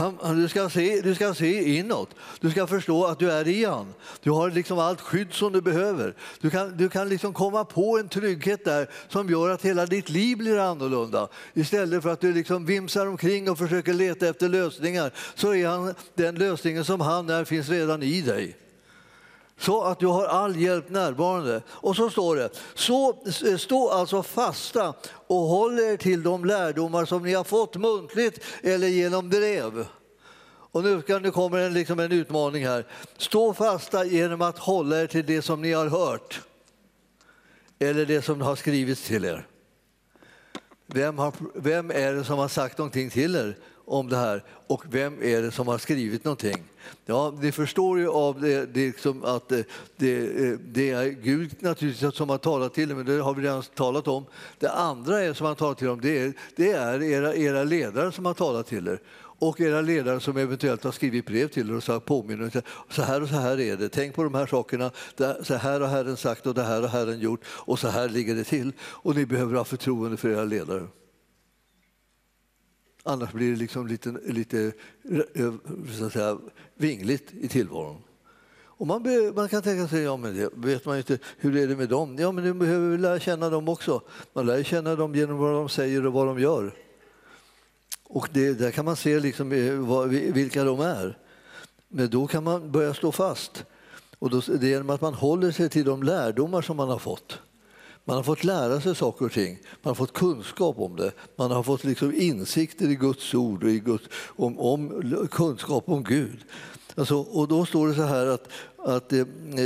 Han, 0.02 0.42
du, 0.42 0.50
ska 0.50 0.70
se, 0.70 1.02
du 1.02 1.16
ska 1.16 1.34
se 1.34 1.78
inåt. 1.78 2.10
Du 2.40 2.52
ska 2.52 2.68
förstå 2.68 3.06
att 3.06 3.20
du 3.20 3.32
är 3.32 3.48
i 3.48 3.66
han. 3.66 3.94
Du 4.24 4.32
har 4.32 4.52
liksom 4.52 4.80
allt 4.80 5.02
skydd 5.02 5.34
som 5.34 5.54
du 5.54 5.62
behöver. 5.62 6.16
Du 6.40 6.50
kan, 6.50 6.78
du 6.78 6.90
kan 6.90 7.10
liksom 7.10 7.34
komma 7.34 7.66
på 7.66 7.98
en 7.98 8.10
trygghet 8.10 8.66
där 8.66 8.90
som 9.08 9.30
gör 9.30 9.50
att 9.50 9.66
hela 9.66 9.86
ditt 9.86 10.10
liv 10.10 10.38
blir 10.38 10.60
annorlunda. 10.60 11.28
Istället 11.54 12.04
för 12.04 12.10
att 12.10 12.22
du 12.22 12.34
liksom 12.34 12.66
vimsar 12.66 13.08
omkring 13.08 13.50
och 13.50 13.58
försöker 13.58 13.94
leta 13.94 14.28
efter 14.28 14.50
lösningar 14.50 15.12
så 15.36 15.54
är 15.54 15.68
han, 15.68 15.94
den 16.16 16.36
lösningen 16.36 16.86
som 16.86 17.02
han 17.02 17.30
är 17.30 17.46
finns 17.46 17.70
redan 17.70 18.04
i 18.04 18.22
dig 18.22 18.61
så 19.62 19.84
att 19.84 20.00
du 20.00 20.08
har 20.08 20.26
all 20.26 20.56
hjälp 20.56 20.90
närvarande. 20.90 21.62
Och 21.68 21.96
så 21.96 22.10
står 22.10 22.36
det, 22.36 22.50
så 22.74 23.18
eh, 23.46 23.58
stå 23.58 23.90
alltså 23.90 24.24
fasta 24.24 24.94
och 25.28 25.38
håll 25.42 25.80
er 25.80 25.98
till 25.98 26.24
de 26.24 26.46
lärdomar 26.46 27.06
som 27.06 27.24
ni 27.24 27.34
har 27.34 27.44
fått 27.44 27.76
muntligt 27.76 28.44
eller 28.64 28.88
genom 28.88 29.30
brev. 29.30 29.86
Och 30.48 30.84
nu, 30.84 31.04
nu 31.08 31.32
kommer 31.32 31.58
en, 31.58 31.74
liksom 31.74 32.00
en 32.00 32.12
utmaning 32.12 32.68
här. 32.68 32.86
Stå 33.18 33.54
fasta 33.54 34.06
genom 34.06 34.42
att 34.42 34.58
hålla 34.58 35.02
er 35.02 35.08
till 35.08 35.26
det 35.26 35.42
som 35.42 35.62
ni 35.62 35.74
har 35.74 35.88
hört 35.88 36.42
eller 37.80 38.06
det 38.06 38.22
som 38.22 38.42
har 38.42 38.56
skrivits 38.56 39.08
till 39.08 39.26
er. 39.26 39.48
Vem, 40.86 41.18
har, 41.18 41.34
vem 41.56 41.92
är 41.92 42.14
det 42.14 42.24
som 42.24 42.40
har 42.40 42.48
sagt 42.48 42.78
någonting 42.78 43.10
till 43.10 43.36
er 43.36 43.58
om 43.92 44.10
det 44.10 44.18
här 44.18 44.44
och 44.68 44.84
vem 44.90 45.24
är 45.24 45.42
det 45.42 45.52
som 45.52 45.68
har 45.68 45.78
skrivit 45.78 46.26
någonting? 46.26 46.64
Ja, 47.06 47.34
ni 47.42 47.52
förstår 47.52 48.00
ju 48.00 48.10
av 48.10 48.42
det, 48.42 48.74
det 48.74 48.86
liksom 48.86 49.24
att 49.24 49.52
eh, 49.52 49.60
det, 49.98 50.48
eh, 50.48 50.58
det, 50.66 50.92
är 50.92 51.06
Gud 51.06 51.56
naturligtvis 51.60 52.16
som 52.16 52.30
har 52.30 52.38
talat 52.38 52.74
till 52.74 52.92
er, 52.92 52.96
men 52.96 53.06
det 53.06 53.14
har 53.22 53.34
vi 53.34 53.44
redan 53.44 53.64
talat 53.76 54.08
om. 54.08 54.26
Det 54.60 54.72
andra 54.72 55.22
är 55.22 55.34
som 55.34 55.46
han 55.46 55.56
talat 55.56 55.78
till 55.78 55.90
om, 55.90 56.02
det 56.02 56.20
är, 56.20 56.34
det 56.56 56.72
är 56.72 57.04
era, 57.04 57.36
era 57.36 57.64
ledare 57.64 58.12
som 58.12 58.26
har 58.26 58.34
talat 58.34 58.68
till 58.68 58.88
er 58.88 59.00
och 59.42 59.62
era 59.62 59.82
ledare 59.82 60.20
som 60.20 60.38
eventuellt 60.38 60.84
har 60.84 60.92
skrivit 60.92 61.26
brev 61.26 61.48
till 61.48 61.70
er 61.70 61.76
och 61.76 61.84
sagt 61.84 62.06
påminner 62.06 62.64
så 62.90 63.02
här 63.02 63.22
och 63.22 63.30
så 63.30 63.36
här 63.36 63.60
är 63.60 63.78
det. 63.78 63.90
Tänk 63.90 64.16
på 64.16 64.24
de 64.24 64.34
här 64.34 64.46
sakerna. 64.46 64.92
Så 65.42 65.56
här 65.56 65.80
har 65.80 65.88
Herren 65.88 66.18
sagt 66.18 66.48
och 66.48 66.54
det 66.54 66.64
här 66.64 66.82
har 66.82 66.88
Herren 66.88 67.20
gjort 67.20 67.42
och 67.46 67.80
så 67.80 67.88
här 67.88 68.10
ligger 68.10 68.36
det 68.36 68.44
till. 68.44 68.72
Och 68.82 69.16
ni 69.16 69.26
behöver 69.26 69.56
ha 69.56 69.64
förtroende 69.64 70.18
för 70.18 70.30
era 70.30 70.44
ledare. 70.44 70.88
Annars 73.04 73.32
blir 73.32 73.52
det 73.52 73.58
liksom 73.58 73.88
lite, 73.88 74.16
lite 74.26 74.72
eh, 75.10 75.44
eh, 75.44 75.54
så 75.98 76.06
att 76.06 76.14
säga, 76.14 76.38
vingligt 76.76 77.34
i 77.34 77.48
tillvaron. 77.48 78.02
Och 78.64 78.88
man, 78.88 79.04
be, 79.04 79.32
man 79.36 79.50
kan 79.50 79.62
tänka 79.62 79.88
sig, 79.88 80.02
ja 80.02 80.18
men 80.18 80.36
det 80.36 80.50
vet 80.54 80.86
man 80.86 80.98
inte, 80.98 81.20
hur 81.38 81.58
är 81.58 81.68
det 81.68 81.76
med 81.76 81.90
dem? 81.90 82.16
Ja 82.20 82.32
men 82.32 82.44
du 82.44 82.54
behöver 82.54 82.98
lära 82.98 83.20
känna 83.20 83.50
dem 83.50 83.70
också. 83.70 84.02
Man 84.34 84.46
lär 84.46 84.64
känna 84.64 84.96
dem 84.96 85.16
genom 85.16 85.38
vad 85.38 85.54
de 85.54 85.70
säger 85.70 86.06
och 86.06 86.14
vad 86.14 86.28
de 86.28 86.40
gör. 86.40 86.74
Och 88.04 88.30
det, 88.34 88.54
där 88.54 88.72
kan 88.72 88.86
man 88.86 88.96
se 88.96 89.20
liksom 89.20 89.52
eh, 89.52 89.74
vad, 89.74 90.10
vilka 90.10 90.64
de 90.64 90.80
är. 90.80 91.18
Men 91.88 92.10
då 92.10 92.28
kan 92.28 92.44
man 92.44 92.72
börja 92.72 92.94
stå 92.94 93.12
fast. 93.12 93.66
Och 94.20 94.30
då, 94.30 94.40
det 94.40 94.68
är 94.68 94.70
genom 94.70 94.90
att 94.90 95.02
man 95.02 95.14
håller 95.14 95.52
sig 95.52 95.70
till 95.70 95.86
de 95.86 96.04
lärdomar 96.04 96.62
som 96.62 96.78
man 96.78 96.90
har 96.90 97.00
fått. 97.00 97.40
Man 98.06 98.16
har 98.16 98.24
fått 98.24 98.44
lära 98.44 98.82
sig 98.82 98.96
saker 98.96 99.26
och 99.26 99.32
ting, 99.32 99.60
man 99.82 99.90
har 99.90 99.96
fått 99.96 100.14
kunskap 100.14 100.80
om 100.80 100.96
det. 100.96 101.12
Man 101.36 101.52
har 101.52 101.64
fått 101.64 101.84
liksom 101.84 102.14
insikter 102.16 102.90
i 102.90 102.96
Guds 102.96 103.34
ord 103.34 103.64
och 103.64 103.70
i 103.70 103.80
Guds, 103.80 104.04
om, 104.36 104.60
om 104.60 105.28
kunskap 105.32 105.84
om 105.90 106.04
Gud. 106.04 106.46
Alltså, 106.96 107.16
och 107.16 107.48
då 107.48 107.66
står 107.66 107.88
det 107.88 107.96
så 107.96 108.04
här 108.04 108.28
att, 108.28 108.48
att 108.78 109.14
eh, 109.14 109.26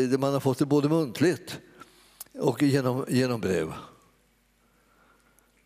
det, 0.09 0.19
man 0.19 0.33
har 0.33 0.39
fått 0.39 0.57
det 0.57 0.65
både 0.65 0.89
muntligt 0.89 1.59
och 2.39 2.63
genom, 2.63 3.05
genom 3.09 3.41
brev. 3.41 3.73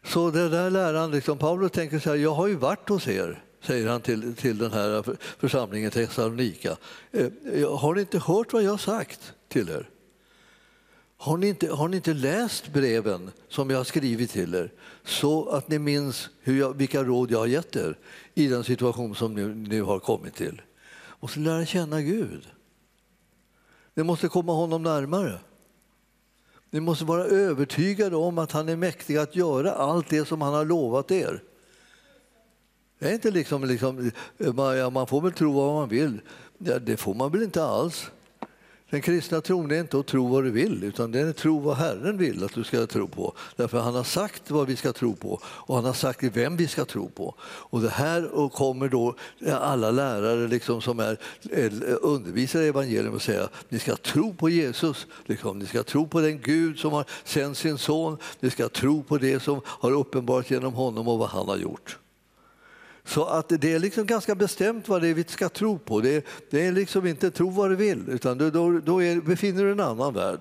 Så 0.04 0.32
det 0.32 0.50
där 0.50 0.70
läran, 0.70 1.12
liksom, 1.12 1.38
Paulus 1.38 1.72
tänker 1.72 2.00
så 2.00 2.10
här, 2.10 2.18
jag 2.18 2.34
har 2.34 2.48
ju 2.48 2.56
varit 2.56 2.90
hos 2.90 3.08
er, 3.08 3.44
säger 3.62 3.88
han 3.88 4.02
till, 4.02 4.36
till 4.36 4.58
den 4.58 4.72
här 4.72 5.18
församlingen 5.40 5.92
Thessalonika. 5.92 6.78
Eh, 7.12 7.78
har 7.78 7.96
ni 7.96 8.02
inte 8.02 8.20
hört 8.20 8.54
vad 8.54 8.64
jag 8.64 8.72
har 8.72 8.78
sagt 8.78 9.34
till 9.48 9.70
er? 9.70 9.90
Har 11.22 11.38
ni, 11.38 11.48
inte, 11.48 11.72
har 11.72 11.88
ni 11.88 11.98
inte 11.98 12.14
läst 12.14 12.74
breven 12.74 13.32
som 13.50 13.70
jag 13.70 13.78
har 13.78 13.84
skrivit 13.84 14.32
till 14.32 14.56
er 14.56 14.72
så 15.04 15.50
att 15.50 15.70
ni 15.70 15.80
minns 15.80 16.30
hur 16.42 16.60
jag, 16.60 16.74
vilka 16.74 17.04
råd 17.04 17.32
jag 17.32 17.40
har 17.40 17.48
gett 17.48 17.76
er 17.76 17.98
i 18.34 18.48
den 18.48 18.64
situation 18.64 19.16
som 19.16 19.34
ni 19.34 19.70
nu 19.70 19.82
har 19.82 20.00
kommit 20.00 20.36
till? 20.36 20.62
Och 20.92 21.30
så 21.30 21.40
lära 21.40 21.66
känna 21.66 22.02
Gud. 22.02 22.48
Ni 23.94 24.04
måste 24.04 24.28
komma 24.28 24.54
honom 24.54 24.84
närmare. 24.84 25.40
Ni 26.70 26.80
måste 26.80 27.06
vara 27.06 27.24
övertygade 27.24 28.16
om 28.16 28.38
att 28.38 28.52
han 28.52 28.70
är 28.70 28.76
mäktig 28.76 29.18
att 29.18 29.36
göra 29.36 29.72
allt 29.72 30.10
det 30.10 30.28
som 30.28 30.42
han 30.42 30.54
har 30.54 30.66
lovat 30.66 31.12
er. 31.12 31.44
Det 33.00 33.10
är 33.10 33.14
inte 33.14 33.32
liksom, 33.32 33.64
liksom 33.64 34.12
eh, 34.38 34.90
man 34.90 35.08
får 35.08 35.22
väl 35.22 35.32
tro 35.32 35.54
vad 35.54 35.74
man 35.74 35.90
vill. 35.90 36.22
Det 36.58 36.98
får 36.98 37.14
man 37.14 37.32
väl 37.32 37.44
inte 37.44 37.64
alls. 37.64 38.12
Den 38.90 39.02
kristna 39.02 39.42
tron 39.42 39.72
är 39.72 39.80
inte 39.80 40.00
att 40.00 40.08
tro 40.08 40.28
vad 40.28 40.44
du 40.44 40.52
vill, 40.52 40.84
utan 40.84 41.12
det 41.12 41.20
är 41.20 41.30
att 41.30 41.38
tro 41.38 41.60
vad 41.60 41.78
Herren 41.78 42.18
vill 42.18 42.44
att 42.44 42.54
du 42.54 42.64
ska 42.64 42.88
tro 42.88 43.08
på. 43.08 43.34
Därför 43.56 43.80
han 43.80 43.96
har 43.96 44.04
sagt 44.04 44.52
vad 44.52 44.68
vi 44.68 44.76
ska 44.76 44.94
tro 44.94 45.16
på 45.16 45.40
och 45.44 45.76
han 45.76 45.86
har 45.86 45.94
sagt 45.94 46.24
vem 46.24 46.58
vi 46.58 46.68
ska 46.68 46.86
tro 46.86 47.10
på. 47.10 47.36
Och 47.42 47.82
det 47.82 47.90
här 47.90 48.50
kommer 48.50 48.90
då 48.90 49.16
alla 49.52 49.92
lärare 49.92 50.48
liksom 50.48 50.82
som 50.82 51.00
är, 51.00 51.18
eh, 51.52 51.72
undervisar 52.02 52.62
i 52.62 52.68
evangelium 52.68 53.14
och 53.14 53.22
säger 53.22 53.48
ni 53.70 53.80
ska 53.80 53.96
tro 53.96 54.34
på 54.34 54.50
Jesus, 54.50 55.08
liksom. 55.26 55.60
ni 55.60 55.66
ska 55.66 55.84
tro 55.84 56.08
på 56.08 56.22
den 56.22 56.42
Gud 56.42 56.80
som 56.80 56.94
har 56.94 57.06
sänt 57.24 57.58
sin 57.58 57.78
son, 57.78 58.18
ni 58.40 58.50
ska 58.50 58.70
tro 58.70 59.04
på 59.04 59.18
det 59.18 59.40
som 59.40 59.62
har 59.66 59.92
uppenbarat 59.92 60.52
genom 60.52 60.74
honom 60.74 61.08
och 61.08 61.20
vad 61.20 61.30
han 61.30 61.48
har 61.48 61.58
gjort. 61.58 61.98
Så 63.10 63.26
att 63.26 63.50
det 63.50 63.74
är 63.74 63.80
liksom 63.80 64.06
ganska 64.06 64.36
bestämt 64.36 64.88
vad 64.88 65.02
det 65.02 65.08
är 65.08 65.14
vi 65.14 65.24
ska 65.24 65.50
tro 65.50 65.80
på. 65.80 66.02
Det 66.02 66.16
är, 66.16 66.24
det 66.50 66.68
är 66.68 66.72
liksom 66.72 67.08
inte 67.08 67.32
tro 67.32 67.50
vad 67.50 67.70
du 67.70 67.76
vill, 67.76 68.04
utan 68.10 68.38
då, 68.38 68.80
då 68.80 69.04
är, 69.04 69.22
befinner 69.22 69.64
du 69.64 69.64
dig 69.64 69.70
i 69.70 69.72
en 69.72 69.80
annan 69.80 70.14
värld. 70.14 70.40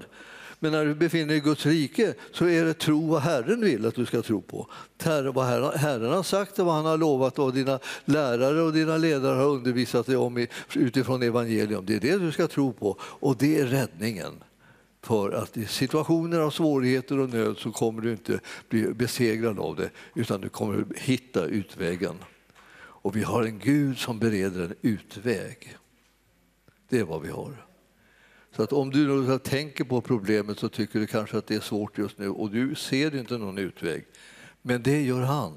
Men 0.58 0.72
när 0.72 0.84
du 0.84 0.94
befinner 0.94 1.26
dig 1.26 1.36
i 1.36 1.40
Guds 1.40 1.66
rike 1.66 2.14
så 2.32 2.48
är 2.48 2.64
det 2.64 2.74
tro 2.74 3.06
vad 3.10 3.22
Herren 3.22 3.60
vill 3.60 3.86
att 3.86 3.94
du 3.94 4.06
ska 4.06 4.22
tro 4.22 4.40
på. 4.40 4.68
Vad 5.34 5.46
Herren 5.76 6.12
har 6.12 6.22
sagt 6.22 6.58
och 6.58 6.66
vad 6.66 6.74
han 6.74 6.84
har 6.84 6.96
lovat 6.96 7.38
och 7.38 7.44
vad 7.44 7.54
dina 7.54 7.78
lärare 8.04 8.62
och 8.62 8.72
dina 8.72 8.96
ledare 8.96 9.36
har 9.36 9.46
undervisat 9.46 10.06
dig 10.06 10.16
om 10.16 10.46
utifrån 10.74 11.22
evangelium. 11.22 11.86
Det 11.86 11.96
är 11.96 12.00
det 12.00 12.18
du 12.18 12.32
ska 12.32 12.46
tro 12.46 12.72
på 12.72 12.96
och 13.00 13.36
det 13.36 13.60
är 13.60 13.66
räddningen. 13.66 14.32
För 15.02 15.30
att 15.30 15.56
i 15.56 15.66
situationer 15.66 16.40
av 16.40 16.50
svårigheter 16.50 17.18
och 17.18 17.30
nöd 17.30 17.56
så 17.58 17.72
kommer 17.72 18.02
du 18.02 18.10
inte 18.12 18.40
bli 18.68 18.82
besegrad 18.82 19.58
av 19.58 19.76
det 19.76 19.90
utan 20.14 20.40
du 20.40 20.48
kommer 20.48 20.84
hitta 20.96 21.44
utvägen. 21.44 22.14
Och 23.08 23.16
vi 23.16 23.22
har 23.22 23.42
en 23.42 23.58
Gud 23.58 23.98
som 23.98 24.18
bereder 24.18 24.64
en 24.64 24.74
utväg. 24.82 25.76
Det 26.88 26.98
är 26.98 27.04
vad 27.04 27.22
vi 27.22 27.30
har. 27.30 27.66
Så 28.56 28.62
att 28.62 28.72
om 28.72 28.90
du 28.90 29.38
tänker 29.38 29.84
på 29.84 30.00
problemet 30.00 30.58
så 30.58 30.68
tycker 30.68 31.00
du 31.00 31.06
kanske 31.06 31.38
att 31.38 31.46
det 31.46 31.54
är 31.54 31.60
svårt 31.60 31.98
just 31.98 32.18
nu 32.18 32.28
och 32.28 32.50
du 32.50 32.74
ser 32.74 33.16
inte 33.16 33.38
någon 33.38 33.58
utväg. 33.58 34.06
Men 34.62 34.82
det 34.82 35.02
gör 35.02 35.20
han. 35.20 35.52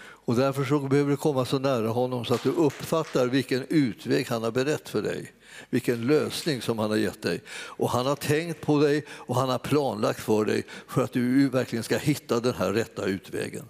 Och 0.00 0.36
därför 0.36 0.64
så 0.64 0.80
behöver 0.80 1.10
du 1.10 1.16
komma 1.16 1.44
så 1.44 1.58
nära 1.58 1.88
honom 1.88 2.24
så 2.24 2.34
att 2.34 2.42
du 2.42 2.50
uppfattar 2.50 3.26
vilken 3.26 3.64
utväg 3.68 4.28
han 4.28 4.42
har 4.42 4.50
berett 4.50 4.88
för 4.88 5.02
dig. 5.02 5.32
Vilken 5.70 6.06
lösning 6.06 6.62
som 6.62 6.78
han 6.78 6.90
har 6.90 6.96
gett 6.96 7.22
dig. 7.22 7.42
Och 7.50 7.90
han 7.90 8.06
har 8.06 8.16
tänkt 8.16 8.60
på 8.60 8.80
dig 8.80 9.04
och 9.10 9.36
han 9.36 9.48
har 9.48 9.58
planlagt 9.58 10.20
för 10.20 10.44
dig 10.44 10.64
för 10.86 11.04
att 11.04 11.12
du 11.12 11.48
verkligen 11.48 11.82
ska 11.82 11.96
hitta 11.96 12.40
den 12.40 12.54
här 12.54 12.72
rätta 12.72 13.04
utvägen. 13.04 13.64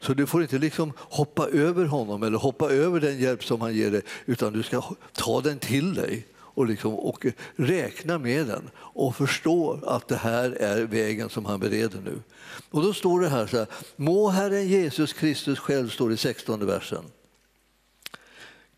Så 0.00 0.14
du 0.14 0.26
får 0.26 0.42
inte 0.42 0.58
liksom 0.58 0.92
hoppa 0.96 1.48
över 1.48 1.84
honom 1.84 2.22
eller 2.22 2.38
hoppa 2.38 2.70
över 2.70 3.00
den 3.00 3.18
hjälp 3.18 3.44
som 3.44 3.60
han 3.60 3.74
ger 3.74 3.90
dig 3.90 4.02
utan 4.26 4.52
du 4.52 4.62
ska 4.62 4.82
ta 5.12 5.40
den 5.40 5.58
till 5.58 5.94
dig 5.94 6.26
och, 6.32 6.66
liksom, 6.66 6.94
och 6.94 7.26
räkna 7.56 8.18
med 8.18 8.46
den 8.46 8.70
och 8.76 9.16
förstå 9.16 9.78
att 9.86 10.08
det 10.08 10.16
här 10.16 10.50
är 10.50 10.82
vägen 10.82 11.28
som 11.28 11.44
han 11.44 11.60
bereder 11.60 12.00
nu. 12.04 12.22
Och 12.70 12.82
då 12.82 12.92
står 12.92 13.20
det 13.20 13.28
här 13.28 13.46
så 13.46 13.56
här, 13.56 13.66
må 13.96 14.28
Herren 14.28 14.68
Jesus 14.68 15.12
Kristus 15.12 15.58
själv, 15.58 15.88
står 15.88 16.12
i 16.12 16.16
16 16.16 16.66
versen. 16.66 17.04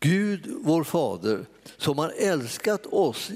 Gud, 0.03 0.53
vår 0.61 0.83
Fader, 0.83 1.45
som 1.77 1.97
har 1.97 2.13
älskat 2.17 2.85
oss 2.85 3.31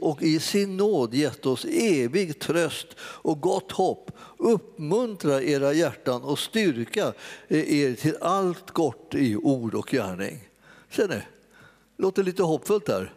och 0.00 0.22
i 0.22 0.40
sin 0.40 0.76
nåd 0.76 1.14
gett 1.14 1.46
oss 1.46 1.66
evig 1.70 2.38
tröst 2.38 2.86
och 2.98 3.40
gott 3.40 3.72
hopp, 3.72 4.10
uppmuntra 4.36 5.42
era 5.42 5.72
hjärtan 5.72 6.22
och 6.22 6.38
styrka 6.38 7.12
eh, 7.48 7.74
er 7.74 7.94
till 7.94 8.16
allt 8.20 8.70
gott 8.70 9.14
i 9.14 9.36
ord 9.36 9.74
och 9.74 9.88
gärning. 9.88 10.48
Ser 10.90 11.08
ni? 11.08 11.22
Låter 11.98 12.22
lite 12.22 12.42
hoppfullt 12.42 12.86
där. 12.86 13.14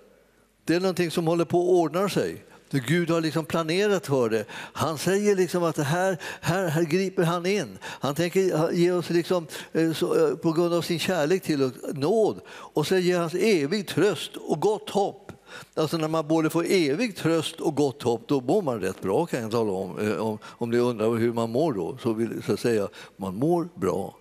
Det 0.63 0.75
är 0.75 0.79
någonting 0.79 1.11
som 1.11 1.27
håller 1.27 1.45
på 1.45 1.61
att 1.61 1.69
ordna 1.69 2.09
sig. 2.09 2.45
Gud 2.79 3.09
har 3.09 3.21
liksom 3.21 3.45
planerat 3.45 4.07
för 4.07 4.29
det. 4.29 4.45
Han 4.51 4.97
säger 4.97 5.35
liksom 5.35 5.63
att 5.63 5.77
här, 5.77 6.17
här, 6.41 6.67
här 6.67 6.83
griper 6.83 7.23
han 7.23 7.45
in. 7.45 7.77
Han 7.81 8.15
tänker 8.15 8.71
ge 8.71 8.91
oss 8.91 9.09
liksom, 9.09 9.47
eh, 9.73 9.93
så, 9.93 10.27
eh, 10.27 10.35
på 10.35 10.51
grund 10.51 10.73
av 10.73 10.81
sin 10.81 10.99
kärlek 10.99 11.43
till 11.43 11.63
oss 11.63 11.73
nåd 11.93 12.41
och 12.49 12.87
så 12.87 12.97
ger 12.97 13.19
han 13.19 13.29
evig 13.33 13.87
tröst 13.87 14.31
och 14.35 14.59
gott 14.59 14.89
hopp. 14.89 15.31
Alltså 15.75 15.97
när 15.97 16.07
man 16.07 16.27
både 16.27 16.49
får 16.49 16.65
evig 16.69 17.15
tröst 17.15 17.61
och 17.61 17.75
gott 17.75 18.03
hopp, 18.03 18.27
då 18.27 18.41
mår 18.41 18.61
man 18.61 18.81
rätt 18.81 19.01
bra 19.01 19.25
kan 19.25 19.41
jag 19.41 19.51
tala 19.51 19.71
om. 19.71 19.99
Eh, 19.99 20.17
om, 20.17 20.37
om 20.43 20.69
ni 20.69 20.77
undrar 20.77 21.15
hur 21.15 21.33
man 21.33 21.49
mår 21.49 21.73
då, 21.73 21.97
så 22.03 22.13
vill 22.13 22.43
jag 22.47 22.59
säga 22.59 22.87
man 23.17 23.35
mår 23.35 23.67
bra. 23.75 24.15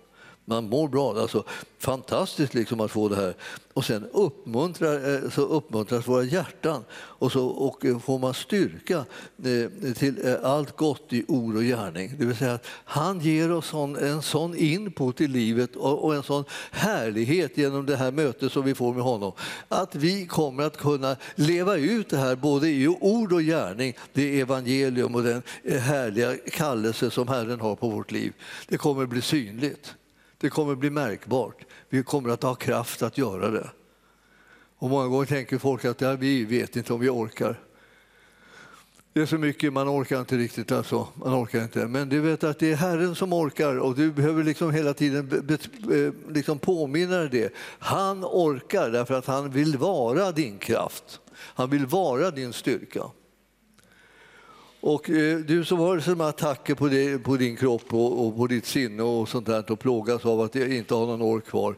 Man 0.45 0.69
mår 0.69 0.87
bra. 0.87 1.21
Alltså, 1.21 1.43
fantastiskt 1.79 2.53
liksom 2.53 2.79
att 2.79 2.91
få 2.91 3.09
det 3.09 3.15
här. 3.15 3.35
Och 3.73 3.85
sen 3.85 4.05
uppmuntrar, 4.13 5.23
eh, 5.23 5.29
så 5.29 5.41
uppmuntras 5.41 6.07
våra 6.07 6.23
hjärtan 6.23 6.83
och, 6.93 7.31
så, 7.31 7.45
och 7.45 7.85
eh, 7.85 7.99
får 7.99 8.19
man 8.19 8.33
styrka 8.33 9.05
eh, 9.43 9.93
till 9.93 10.37
allt 10.43 10.77
gott 10.77 11.13
i 11.13 11.25
ord 11.27 11.55
och 11.55 11.61
gärning. 11.61 12.13
Det 12.19 12.25
vill 12.25 12.35
säga 12.35 12.53
att 12.53 12.65
han 12.85 13.19
ger 13.19 13.51
oss 13.51 13.73
en 13.73 14.21
sån 14.21 14.55
input 14.55 15.21
i 15.21 15.27
livet 15.27 15.75
och 15.75 16.15
en 16.15 16.23
sån 16.23 16.43
härlighet 16.71 17.57
genom 17.57 17.85
det 17.85 17.95
här 17.95 18.11
mötet 18.11 18.51
som 18.51 18.65
vi 18.65 18.75
får 18.75 18.93
med 18.93 19.03
honom. 19.03 19.31
Att 19.67 19.95
vi 19.95 20.25
kommer 20.25 20.63
att 20.63 20.77
kunna 20.77 21.15
leva 21.35 21.77
ut 21.77 22.09
det 22.09 22.17
här 22.17 22.35
både 22.35 22.69
i 22.69 22.87
ord 22.87 23.33
och 23.33 23.41
gärning, 23.41 23.93
det 24.13 24.39
evangelium 24.39 25.15
och 25.15 25.23
den 25.23 25.41
härliga 25.63 26.37
kallelse 26.51 27.11
som 27.11 27.27
Herren 27.27 27.59
har 27.59 27.75
på 27.75 27.89
vårt 27.89 28.11
liv. 28.11 28.33
Det 28.67 28.77
kommer 28.77 29.03
att 29.03 29.09
bli 29.09 29.21
synligt. 29.21 29.95
Det 30.37 30.49
kommer 30.49 30.75
bli 30.75 30.89
märkbart. 30.89 31.65
Vi 31.89 32.03
kommer 32.03 32.29
att 32.29 32.43
ha 32.43 32.55
kraft 32.55 33.01
att 33.01 33.17
göra 33.17 33.49
det. 33.49 33.69
Och 34.77 34.89
många 34.89 35.07
gånger 35.07 35.25
tänker 35.25 35.57
folk 35.57 35.85
att 35.85 36.01
ja, 36.01 36.13
vi 36.13 36.45
vet 36.45 36.75
inte 36.75 36.93
om 36.93 36.99
vi 36.99 37.09
orkar. 37.09 37.59
Det 39.13 39.21
är 39.21 39.25
så 39.25 39.37
mycket, 39.37 39.73
man 39.73 39.89
orkar 39.89 40.19
inte 40.19 40.37
riktigt. 40.37 40.71
Alltså. 40.71 41.07
Man 41.13 41.43
orkar 41.43 41.63
inte. 41.63 41.87
Men 41.87 42.09
du 42.09 42.19
vet 42.19 42.43
att 42.43 42.59
det 42.59 42.71
är 42.71 42.75
Herren 42.75 43.15
som 43.15 43.33
orkar 43.33 43.79
och 43.79 43.95
du 43.95 44.11
behöver 44.11 44.43
liksom 44.43 44.71
hela 44.71 44.93
tiden 44.93 45.47
liksom 46.29 46.59
påminna 46.59 47.17
dig 47.17 47.29
det. 47.29 47.53
Han 47.79 48.25
orkar 48.25 48.89
därför 48.89 49.13
att 49.13 49.25
han 49.25 49.51
vill 49.51 49.77
vara 49.77 50.31
din 50.31 50.57
kraft. 50.57 51.19
Han 51.33 51.69
vill 51.69 51.85
vara 51.85 52.31
din 52.31 52.53
styrka. 52.53 53.03
Och 54.87 55.09
eh, 55.09 55.39
du 55.39 55.65
som 55.65 55.79
har 55.79 55.99
sådana 55.99 56.27
attacker 56.27 56.75
på, 56.75 56.87
det, 56.87 57.23
på, 57.23 57.37
din 57.37 57.55
kropp 57.55 57.93
och, 57.93 58.27
och, 58.27 58.35
på 58.35 58.47
ditt 58.47 58.65
sinne 58.65 59.03
och 59.03 59.29
sånt 59.29 59.45
där 59.45 59.71
och 59.71 59.79
plågas 59.79 60.25
av 60.25 60.41
att 60.41 60.55
inte 60.55 60.93
ha 60.93 61.05
någon 61.05 61.21
ork 61.21 61.45
kvar. 61.45 61.75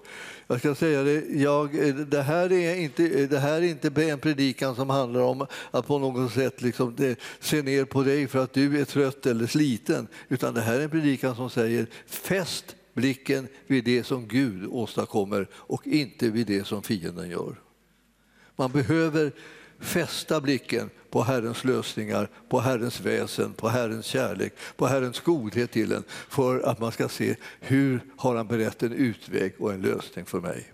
Jag 0.48 0.60
ska 0.60 0.76
säga 0.76 1.04
det, 1.04 1.26
jag, 1.30 1.88
eh, 1.88 1.96
det, 1.96 2.22
här 2.22 2.52
är 2.52 2.76
inte, 2.76 3.22
eh, 3.22 3.30
det 3.30 3.40
här 3.40 3.54
är 3.54 3.62
inte 3.62 4.04
en 4.04 4.20
predikan 4.20 4.76
som 4.76 4.90
handlar 4.90 5.22
om 5.22 5.46
att 5.72 5.88
på 5.88 6.00
något 6.00 6.34
sätt 6.34 6.62
liksom 6.62 6.96
det, 6.98 7.20
se 7.40 7.62
ner 7.62 7.86
på 7.86 8.04
dig 8.04 8.28
för 8.28 8.44
att 8.44 8.54
du 8.54 8.82
är 8.82 8.86
trött 8.86 9.26
eller 9.26 9.48
sliten. 9.48 10.08
Utan 10.28 10.54
det 10.54 10.62
här 10.62 10.80
är 10.80 10.84
en 10.84 10.90
predikan 10.90 11.36
som 11.36 11.50
säger 11.50 11.88
fäst 12.06 12.76
blicken 12.94 13.48
vid 13.68 13.84
det 13.84 14.04
som 14.04 14.28
Gud 14.28 14.68
åstadkommer 14.70 15.48
och 15.54 15.88
inte 15.88 16.30
vid 16.30 16.48
det 16.48 16.68
som 16.68 16.84
fienden 16.84 17.30
gör. 17.30 17.56
Man 18.56 18.72
behöver 18.72 19.32
fästa 19.80 20.42
blicken 20.42 20.90
på 21.18 21.24
Herrens 21.24 21.64
lösningar, 21.64 22.30
på 22.50 22.60
Herrens 22.60 23.00
väsen, 23.02 23.54
på 23.54 23.70
Herrens 23.70 24.06
kärlek, 24.06 24.54
på 24.76 24.88
Herrens 24.88 25.20
godhet 25.20 25.72
till 25.72 25.92
en 25.92 26.04
för 26.30 26.60
att 26.60 26.80
man 26.80 26.92
ska 26.92 27.10
se 27.10 27.36
hur 27.60 28.00
har 28.18 28.36
han 28.36 28.48
berett 28.48 28.84
en 28.84 28.94
utväg 28.94 29.54
och 29.60 29.74
en 29.74 29.82
lösning 29.82 30.26
för 30.26 30.40
mig. 30.40 30.72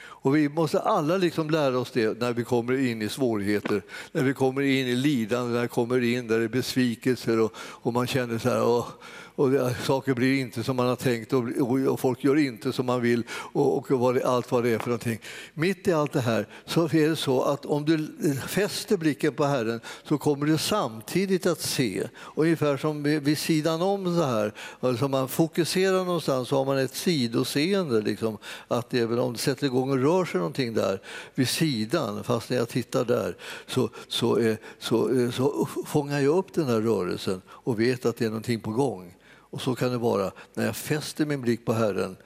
Och 0.00 0.36
vi 0.36 0.48
måste 0.48 0.80
alla 0.80 1.16
liksom 1.16 1.50
lära 1.50 1.78
oss 1.78 1.90
det 1.90 2.20
när 2.20 2.32
vi 2.32 2.44
kommer 2.44 2.86
in 2.86 3.02
i 3.02 3.08
svårigheter, 3.08 3.82
när 4.12 4.22
vi 4.22 4.34
kommer 4.34 4.62
in 4.62 4.86
i 4.86 4.96
lidande, 4.96 5.54
när 5.54 5.62
vi 5.62 5.68
kommer 5.68 6.02
in 6.02 6.28
där 6.28 6.38
det 6.38 6.44
är 6.44 6.48
besvikelser 6.48 7.40
och, 7.40 7.52
och 7.56 7.92
man 7.92 8.06
känner 8.06 8.38
så 8.38 8.48
här, 8.48 8.64
åh, 8.64 8.88
och 9.38 9.72
saker 9.82 10.14
blir 10.14 10.40
inte 10.40 10.64
som 10.64 10.76
man 10.76 10.86
har 10.86 10.96
tänkt 10.96 11.32
och, 11.32 11.44
och 11.88 12.00
folk 12.00 12.24
gör 12.24 12.36
inte 12.36 12.72
som 12.72 12.86
man 12.86 13.00
vill 13.00 13.22
och, 13.30 13.76
och 13.76 13.90
vad 13.90 14.14
det, 14.14 14.24
allt 14.24 14.52
vad 14.52 14.64
det 14.64 14.70
är 14.70 14.78
för 14.78 14.86
någonting. 14.86 15.18
Mitt 15.54 15.88
i 15.88 15.92
allt 15.92 16.12
det 16.12 16.20
här 16.20 16.48
så 16.64 16.84
är 16.84 17.08
det 17.08 17.16
så 17.16 17.42
att 17.42 17.66
om 17.66 17.84
du 17.84 18.08
fäster 18.48 18.96
blicken 18.96 19.34
på 19.34 19.44
Herren 19.44 19.80
så 20.02 20.18
kommer 20.18 20.46
du 20.46 20.58
samtidigt 20.58 21.46
att 21.46 21.60
se, 21.60 22.08
ungefär 22.36 22.76
som 22.76 23.02
vid, 23.02 23.22
vid 23.22 23.38
sidan 23.38 23.82
om 23.82 24.04
så 24.04 24.22
här, 24.22 24.52
alltså 24.80 25.08
man 25.08 25.28
fokuserar 25.28 26.04
någonstans 26.04 26.48
så 26.48 26.56
har 26.56 26.64
man 26.64 26.78
ett 26.78 26.94
sidoseende. 26.94 28.00
Liksom, 28.00 28.38
att 28.68 28.94
även 28.94 29.18
om 29.18 29.32
det 29.32 29.38
sätter 29.38 29.66
igång 29.66 29.90
och 29.90 29.98
rör 29.98 30.24
sig 30.24 30.38
någonting 30.38 30.74
där 30.74 31.00
vid 31.34 31.48
sidan, 31.48 32.24
fast 32.24 32.50
när 32.50 32.56
jag 32.56 32.68
tittar 32.68 33.04
där 33.04 33.36
så, 33.66 33.90
så, 34.08 34.56
så, 34.78 35.30
så 35.32 35.68
fångar 35.86 36.20
jag 36.20 36.36
upp 36.36 36.52
den 36.54 36.66
här 36.66 36.80
rörelsen 36.80 37.42
och 37.48 37.80
vet 37.80 38.06
att 38.06 38.16
det 38.16 38.24
är 38.24 38.28
någonting 38.28 38.60
på 38.60 38.70
gång. 38.70 39.14
Och 39.50 39.60
så 39.60 39.74
kan 39.74 39.90
det 39.90 39.98
vara. 39.98 40.32
När 40.54 40.66
jag 40.66 40.76
fäster 40.76 41.26
min 41.26 41.40
blick 41.40 41.64
på 41.64 41.72
Herren 41.72 42.16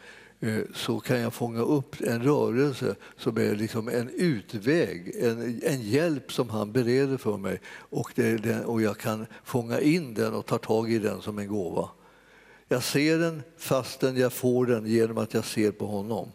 eh, 0.40 0.60
så 0.74 1.00
kan 1.00 1.20
jag 1.20 1.34
fånga 1.34 1.60
upp 1.60 2.00
en 2.00 2.22
rörelse 2.22 2.94
som 3.16 3.36
är 3.36 3.54
liksom 3.54 3.88
en 3.88 4.08
utväg, 4.08 5.16
en, 5.20 5.60
en 5.62 5.82
hjälp 5.82 6.32
som 6.32 6.50
han 6.50 6.72
bereder 6.72 7.16
för 7.16 7.36
mig. 7.36 7.60
Och, 7.76 8.12
den, 8.14 8.64
och 8.64 8.82
jag 8.82 8.98
kan 8.98 9.26
fånga 9.44 9.80
in 9.80 10.14
den 10.14 10.34
och 10.34 10.46
ta 10.46 10.58
tag 10.58 10.92
i 10.92 10.98
den 10.98 11.22
som 11.22 11.38
en 11.38 11.48
gåva. 11.48 11.88
Jag 12.68 12.82
ser 12.82 13.18
den 13.18 13.42
fastän 13.56 14.16
jag 14.16 14.32
får 14.32 14.66
den 14.66 14.86
genom 14.86 15.18
att 15.18 15.34
jag 15.34 15.44
ser 15.44 15.70
på 15.70 15.86
honom. 15.86 16.28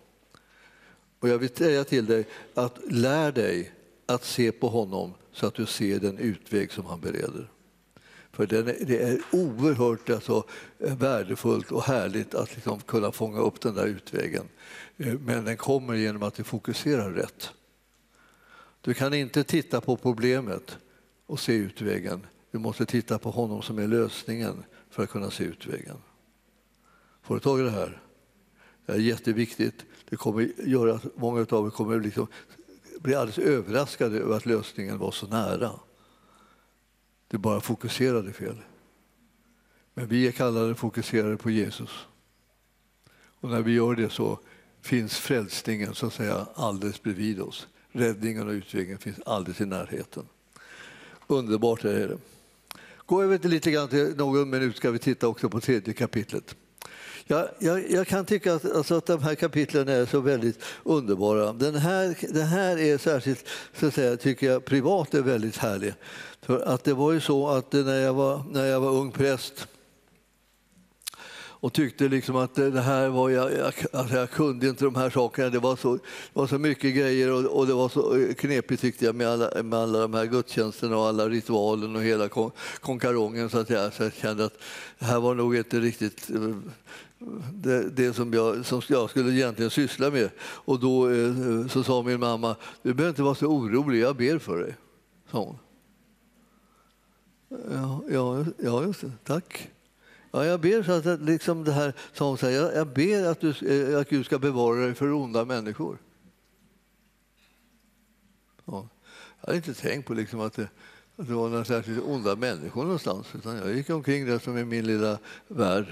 Och 1.19 1.29
jag 1.29 1.37
vill 1.37 1.49
säga 1.49 1.83
till 1.83 2.05
dig 2.05 2.27
att 2.53 2.77
lär 2.87 3.31
dig 3.31 3.71
att 4.05 4.25
se 4.25 4.51
på 4.51 4.67
honom 4.67 5.13
så 5.31 5.47
att 5.47 5.53
du 5.53 5.65
ser 5.65 5.99
den 5.99 6.17
utväg 6.17 6.71
som 6.71 6.85
han 6.85 7.01
bereder. 7.01 7.49
För 8.37 8.45
det 8.85 9.01
är 9.03 9.21
oerhört 9.31 10.09
alltså, 10.09 10.43
värdefullt 10.77 11.71
och 11.71 11.83
härligt 11.83 12.35
att 12.35 12.55
liksom 12.55 12.79
kunna 12.79 13.11
fånga 13.11 13.39
upp 13.39 13.61
den 13.61 13.75
där 13.75 13.85
utvägen. 13.85 14.45
Eh, 14.97 15.13
men 15.19 15.45
den 15.45 15.57
kommer 15.57 15.93
genom 15.93 16.23
att 16.23 16.33
du 16.33 16.43
fokuserar 16.43 17.11
rätt. 17.11 17.49
Du 18.81 18.93
kan 18.93 19.13
inte 19.13 19.43
titta 19.43 19.81
på 19.81 19.97
problemet 19.97 20.77
och 21.25 21.39
se 21.39 21.53
utvägen. 21.53 22.25
Du 22.51 22.57
måste 22.57 22.85
titta 22.85 23.19
på 23.19 23.31
honom 23.31 23.61
som 23.61 23.79
är 23.79 23.87
lösningen 23.87 24.63
för 24.89 25.03
att 25.03 25.09
kunna 25.09 25.31
se 25.31 25.43
utvägen. 25.43 25.97
Får 27.23 27.35
du 27.35 27.41
tag 27.41 27.59
i 27.59 27.63
det 27.63 27.71
här? 27.71 28.01
Det 28.85 28.91
är 28.93 28.97
jätteviktigt. 28.97 29.85
Det 30.09 30.15
kommer 30.15 30.49
göra 30.65 30.95
att 30.95 31.17
många 31.17 31.45
av 31.49 31.65
er 31.65 31.69
kommer 31.69 31.99
liksom 31.99 32.27
bli 32.99 33.15
alldeles 33.15 33.39
överraskade 33.39 34.19
över 34.19 34.37
att 34.37 34.45
lösningen 34.45 34.97
var 34.97 35.11
så 35.11 35.27
nära. 35.27 35.71
Det 37.27 37.37
bara 37.37 37.61
fokuserade 37.61 38.33
fel. 38.33 38.57
Men 39.93 40.07
vi 40.07 40.27
är 40.27 40.31
kallade 40.31 40.75
fokuserade 40.75 41.37
på 41.37 41.49
Jesus. 41.49 42.07
Och 43.39 43.49
när 43.49 43.61
vi 43.61 43.71
gör 43.71 43.95
det 43.95 44.09
så 44.09 44.39
finns 44.81 45.17
frälsningen 45.17 45.95
så 45.95 46.07
att 46.07 46.13
säga 46.13 46.47
alldeles 46.53 47.03
bredvid 47.03 47.41
oss. 47.41 47.67
Räddningen 47.91 48.47
och 48.47 48.51
utvägen 48.51 48.97
finns 48.97 49.19
alldeles 49.25 49.61
i 49.61 49.65
närheten. 49.65 50.23
Underbart 51.27 51.83
är 51.83 52.07
det. 52.07 52.17
Gå 53.05 53.23
över 53.23 53.37
till 53.37 53.49
lite 53.49 53.71
grann 53.71 53.87
till 53.87 54.15
någon 54.17 54.49
minut 54.49 54.77
ska 54.77 54.91
vi 54.91 54.99
titta 54.99 55.27
också 55.27 55.49
på 55.49 55.61
tredje 55.61 55.93
kapitlet. 55.93 56.55
Jag, 57.29 57.49
jag, 57.59 57.91
jag 57.91 58.07
kan 58.07 58.25
tycka 58.25 58.53
att, 58.53 58.75
alltså 58.75 58.95
att 58.95 59.05
de 59.05 59.23
här 59.23 59.35
kapitlen 59.35 59.87
är 59.87 60.05
så 60.05 60.19
väldigt 60.19 60.59
underbara. 60.83 61.53
Den 61.53 61.75
här, 61.75 62.17
den 62.33 62.47
här 62.47 62.79
är 62.79 62.97
särskilt, 62.97 63.45
så 63.79 63.87
att 63.87 63.93
säga, 63.93 64.17
tycker 64.17 64.51
jag, 64.51 64.65
privat 64.65 65.13
är 65.13 65.21
väldigt 65.21 65.57
härlig. 65.57 65.93
För 66.41 66.59
att 66.59 66.83
det 66.83 66.93
var 66.93 67.11
ju 67.11 67.21
så 67.21 67.47
att 67.47 67.73
när 67.73 67.99
jag 67.99 68.13
var, 68.13 68.43
när 68.51 68.65
jag 68.65 68.79
var 68.79 68.91
ung 68.91 69.11
präst 69.11 69.67
och 71.59 71.73
tyckte 71.73 72.07
liksom 72.07 72.35
att 72.35 72.55
det 72.55 72.81
här 72.81 73.09
var, 73.09 73.29
jag, 73.29 73.53
jag, 73.53 73.73
alltså 73.93 74.15
jag 74.15 74.31
kunde 74.31 74.67
inte 74.67 74.85
de 74.85 74.95
här 74.95 75.09
sakerna. 75.09 75.49
Det 75.49 75.59
var 75.59 75.75
så, 75.75 75.93
det 75.95 76.01
var 76.33 76.47
så 76.47 76.57
mycket 76.57 76.95
grejer 76.95 77.31
och, 77.31 77.57
och, 77.57 77.67
det 77.67 77.73
var 77.73 77.89
så 77.89 78.33
knepigt 78.37 78.81
tyckte 78.81 79.05
jag 79.05 79.15
med 79.15 79.27
alla, 79.27 79.63
med 79.63 79.79
alla 79.79 79.99
de 79.99 80.13
här 80.13 80.25
gudstjänsterna 80.25 80.97
och 80.97 81.07
alla 81.07 81.29
ritualen 81.29 81.95
och 81.95 82.03
hela 82.03 82.29
kon, 82.29 82.51
konkarongen 82.79 83.49
så 83.49 83.57
att 83.59 83.69
jag, 83.69 83.93
så 83.93 84.03
jag 84.03 84.13
kände 84.13 84.45
att 84.45 84.59
det 84.99 85.05
här 85.05 85.19
var 85.19 85.35
nog 85.35 85.55
inte 85.55 85.79
riktigt 85.79 86.29
eh, 86.29 86.55
det, 87.53 87.89
det 87.89 88.13
som, 88.13 88.33
jag, 88.33 88.65
som 88.65 88.81
jag 88.87 89.09
skulle 89.09 89.31
egentligen 89.31 89.71
syssla 89.71 90.11
med. 90.11 90.29
Och 90.39 90.79
då 90.79 91.09
eh, 91.09 91.67
så 91.67 91.83
sa 91.83 92.03
min 92.03 92.19
mamma, 92.19 92.55
du 92.81 92.93
behöver 92.93 93.09
inte 93.09 93.23
vara 93.23 93.35
så 93.35 93.47
orolig, 93.47 94.01
jag 94.01 94.15
ber 94.15 94.39
för 94.39 94.59
dig. 94.59 94.75
Sa 95.31 95.43
hon. 95.43 95.57
Ja, 97.71 98.03
ja, 98.09 98.45
ja 98.57 98.83
just 98.83 99.01
det. 99.01 99.11
Tack. 99.23 99.71
Ja, 100.31 100.45
jag 100.45 100.61
ber 100.61 100.83
så 100.83 100.91
att 100.91 101.21
liksom 101.21 101.63
det 101.63 101.71
här, 101.71 101.93
sa 102.13 102.27
hon, 102.27 102.37
så 102.37 102.45
här, 102.45 102.53
jag, 102.53 102.75
jag 102.75 102.87
ber 102.87 103.25
att, 103.25 103.41
du, 103.41 103.49
eh, 103.49 103.99
att 103.99 104.09
Gud 104.09 104.25
ska 104.25 104.39
bevara 104.39 104.79
dig 104.79 104.93
för 104.93 105.11
onda 105.11 105.45
människor. 105.45 105.97
Ja. 108.65 108.87
Jag 109.41 109.47
hade 109.47 109.57
inte 109.57 109.73
tänkt 109.73 110.07
på 110.07 110.13
liksom 110.13 110.39
att, 110.39 110.53
det, 110.53 110.69
att 111.15 111.27
det 111.27 111.33
var 111.33 111.49
några 111.49 111.65
särskilt 111.65 112.03
onda 112.03 112.35
människor 112.35 112.83
någonstans, 112.83 113.27
utan 113.35 113.57
jag 113.57 113.73
gick 113.73 113.89
omkring 113.89 114.25
där 114.25 114.39
som 114.39 114.57
i 114.57 114.65
min 114.65 114.85
lilla 114.85 115.19
värld. 115.47 115.87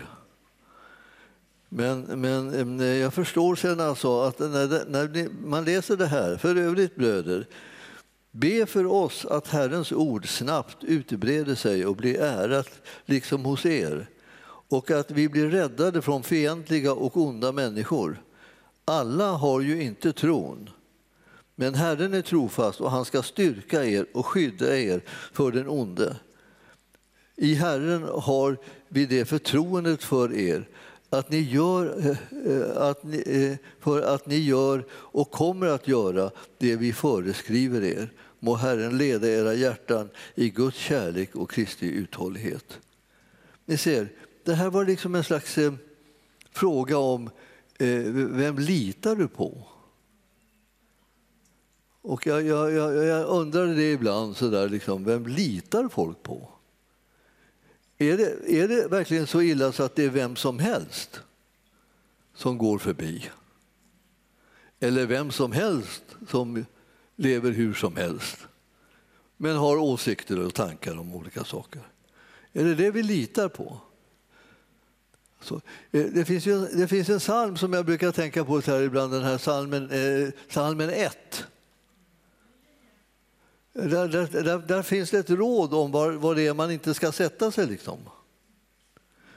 Men, 1.77 2.01
men 2.01 2.79
eh, 2.79 2.85
jag 2.85 3.13
förstår 3.13 3.55
sen 3.55 3.79
alltså 3.79 4.21
att 4.21 4.39
när, 4.39 4.89
när 4.89 5.29
man 5.47 5.65
läser 5.65 5.97
det 5.97 6.05
här, 6.05 6.37
för 6.37 6.55
övrigt 6.55 6.95
bröder, 6.95 7.47
be 8.31 8.65
för 8.65 8.85
oss 8.85 9.25
att 9.25 9.47
Herrens 9.47 9.91
ord 9.91 10.27
snabbt 10.27 10.83
utbreder 10.83 11.55
sig 11.55 11.85
och 11.85 11.95
blir 11.95 12.19
ärat 12.21 12.69
liksom 13.05 13.45
hos 13.45 13.65
er 13.65 14.09
och 14.69 14.91
att 14.91 15.11
vi 15.11 15.29
blir 15.29 15.49
räddade 15.49 16.01
från 16.01 16.23
fientliga 16.23 16.93
och 16.93 17.17
onda 17.17 17.51
människor. 17.51 18.21
Alla 18.85 19.31
har 19.31 19.61
ju 19.61 19.81
inte 19.81 20.13
tron. 20.13 20.69
Men 21.55 21.75
Herren 21.75 22.13
är 22.13 22.21
trofast 22.21 22.81
och 22.81 22.91
han 22.91 23.05
ska 23.05 23.23
styrka 23.23 23.85
er 23.85 24.05
och 24.13 24.25
skydda 24.25 24.77
er 24.77 25.03
för 25.33 25.51
den 25.51 25.69
onde. 25.69 26.15
I 27.35 27.53
Herren 27.53 28.03
har 28.03 28.57
vi 28.89 29.05
det 29.05 29.25
förtroendet 29.25 30.03
för 30.03 30.33
er 30.33 30.67
att 31.09 31.29
ni 31.31 31.39
gör, 31.39 32.09
eh, 32.45 32.77
att 32.77 33.03
ni, 33.03 33.23
eh, 33.25 33.67
för 33.79 34.01
att 34.01 34.25
ni 34.25 34.37
gör 34.37 34.85
och 34.91 35.31
kommer 35.31 35.67
att 35.67 35.87
göra 35.87 36.31
det 36.57 36.75
vi 36.75 36.93
föreskriver 36.93 37.83
er. 37.83 38.11
Må 38.39 38.55
Herren 38.55 38.97
leda 38.97 39.27
era 39.27 39.53
hjärtan 39.53 40.09
i 40.35 40.49
Guds 40.49 40.77
kärlek 40.77 41.35
och 41.35 41.51
Kristi 41.51 41.87
uthållighet. 41.87 42.79
Ni 43.65 43.77
ser, 43.77 44.09
det 44.43 44.53
här 44.53 44.69
var 44.69 44.85
liksom 44.85 45.15
en 45.15 45.23
slags 45.23 45.57
eh, 45.57 45.73
fråga 46.51 46.97
om 46.97 47.29
eh, 47.79 47.99
vem 48.13 48.59
litar 48.59 49.15
du 49.15 49.27
på? 49.27 49.67
Och 52.01 52.27
jag, 52.27 52.43
jag, 52.43 52.71
jag, 52.71 53.05
jag 53.05 53.27
undrade 53.27 53.75
det 53.75 53.91
ibland, 53.91 54.37
så 54.37 54.47
där, 54.49 54.69
liksom, 54.69 55.03
vem 55.03 55.27
litar 55.27 55.89
folk 55.89 56.23
på? 56.23 56.54
Är 57.97 58.17
det, 58.17 58.61
är 58.61 58.67
det 58.67 58.87
verkligen 58.87 59.27
så 59.27 59.41
illa 59.41 59.71
så 59.71 59.83
att 59.83 59.95
det 59.95 60.03
är 60.03 60.09
vem 60.09 60.35
som 60.35 60.59
helst 60.59 61.21
som 62.33 62.57
går 62.57 62.77
förbi? 62.77 63.29
Eller 64.79 65.05
vem 65.05 65.31
som 65.31 65.51
helst 65.51 66.03
som 66.29 66.65
lever 67.15 67.51
hur 67.51 67.73
som 67.73 67.95
helst 67.95 68.37
men 69.37 69.55
har 69.55 69.77
åsikter 69.77 70.39
och 70.39 70.53
tankar 70.53 70.97
om 70.97 71.15
olika 71.15 71.43
saker? 71.43 71.81
Är 72.53 72.63
det 72.63 72.75
det 72.75 72.91
vi 72.91 73.03
litar 73.03 73.49
på? 73.49 73.81
Så, 75.41 75.55
eh, 75.91 76.05
det, 76.05 76.25
finns 76.25 76.45
ju, 76.45 76.65
det 76.65 76.87
finns 76.87 77.09
en 77.09 77.19
psalm 77.19 77.57
som 77.57 77.73
jag 77.73 77.85
brukar 77.85 78.11
tänka 78.11 78.45
på 78.45 78.61
så 78.61 78.71
här 78.71 78.81
ibland, 78.81 79.13
den 79.13 79.23
här 79.23 79.37
psalmen, 79.37 79.89
eh, 79.91 80.31
psalmen 80.49 80.89
1. 80.89 81.47
Där, 83.77 84.07
där, 84.07 84.43
där, 84.43 84.57
där, 84.67 84.81
finns 84.81 85.09
det 85.09 85.17
ett 85.17 85.29
råd 85.29 85.73
om 85.73 85.91
var, 85.91 86.11
var 86.11 86.35
det 86.35 86.47
är 86.47 86.53
man 86.53 86.71
inte 86.71 86.93
ska 86.93 87.11
sätta 87.11 87.51
sig. 87.51 87.67
Liksom. 87.67 87.99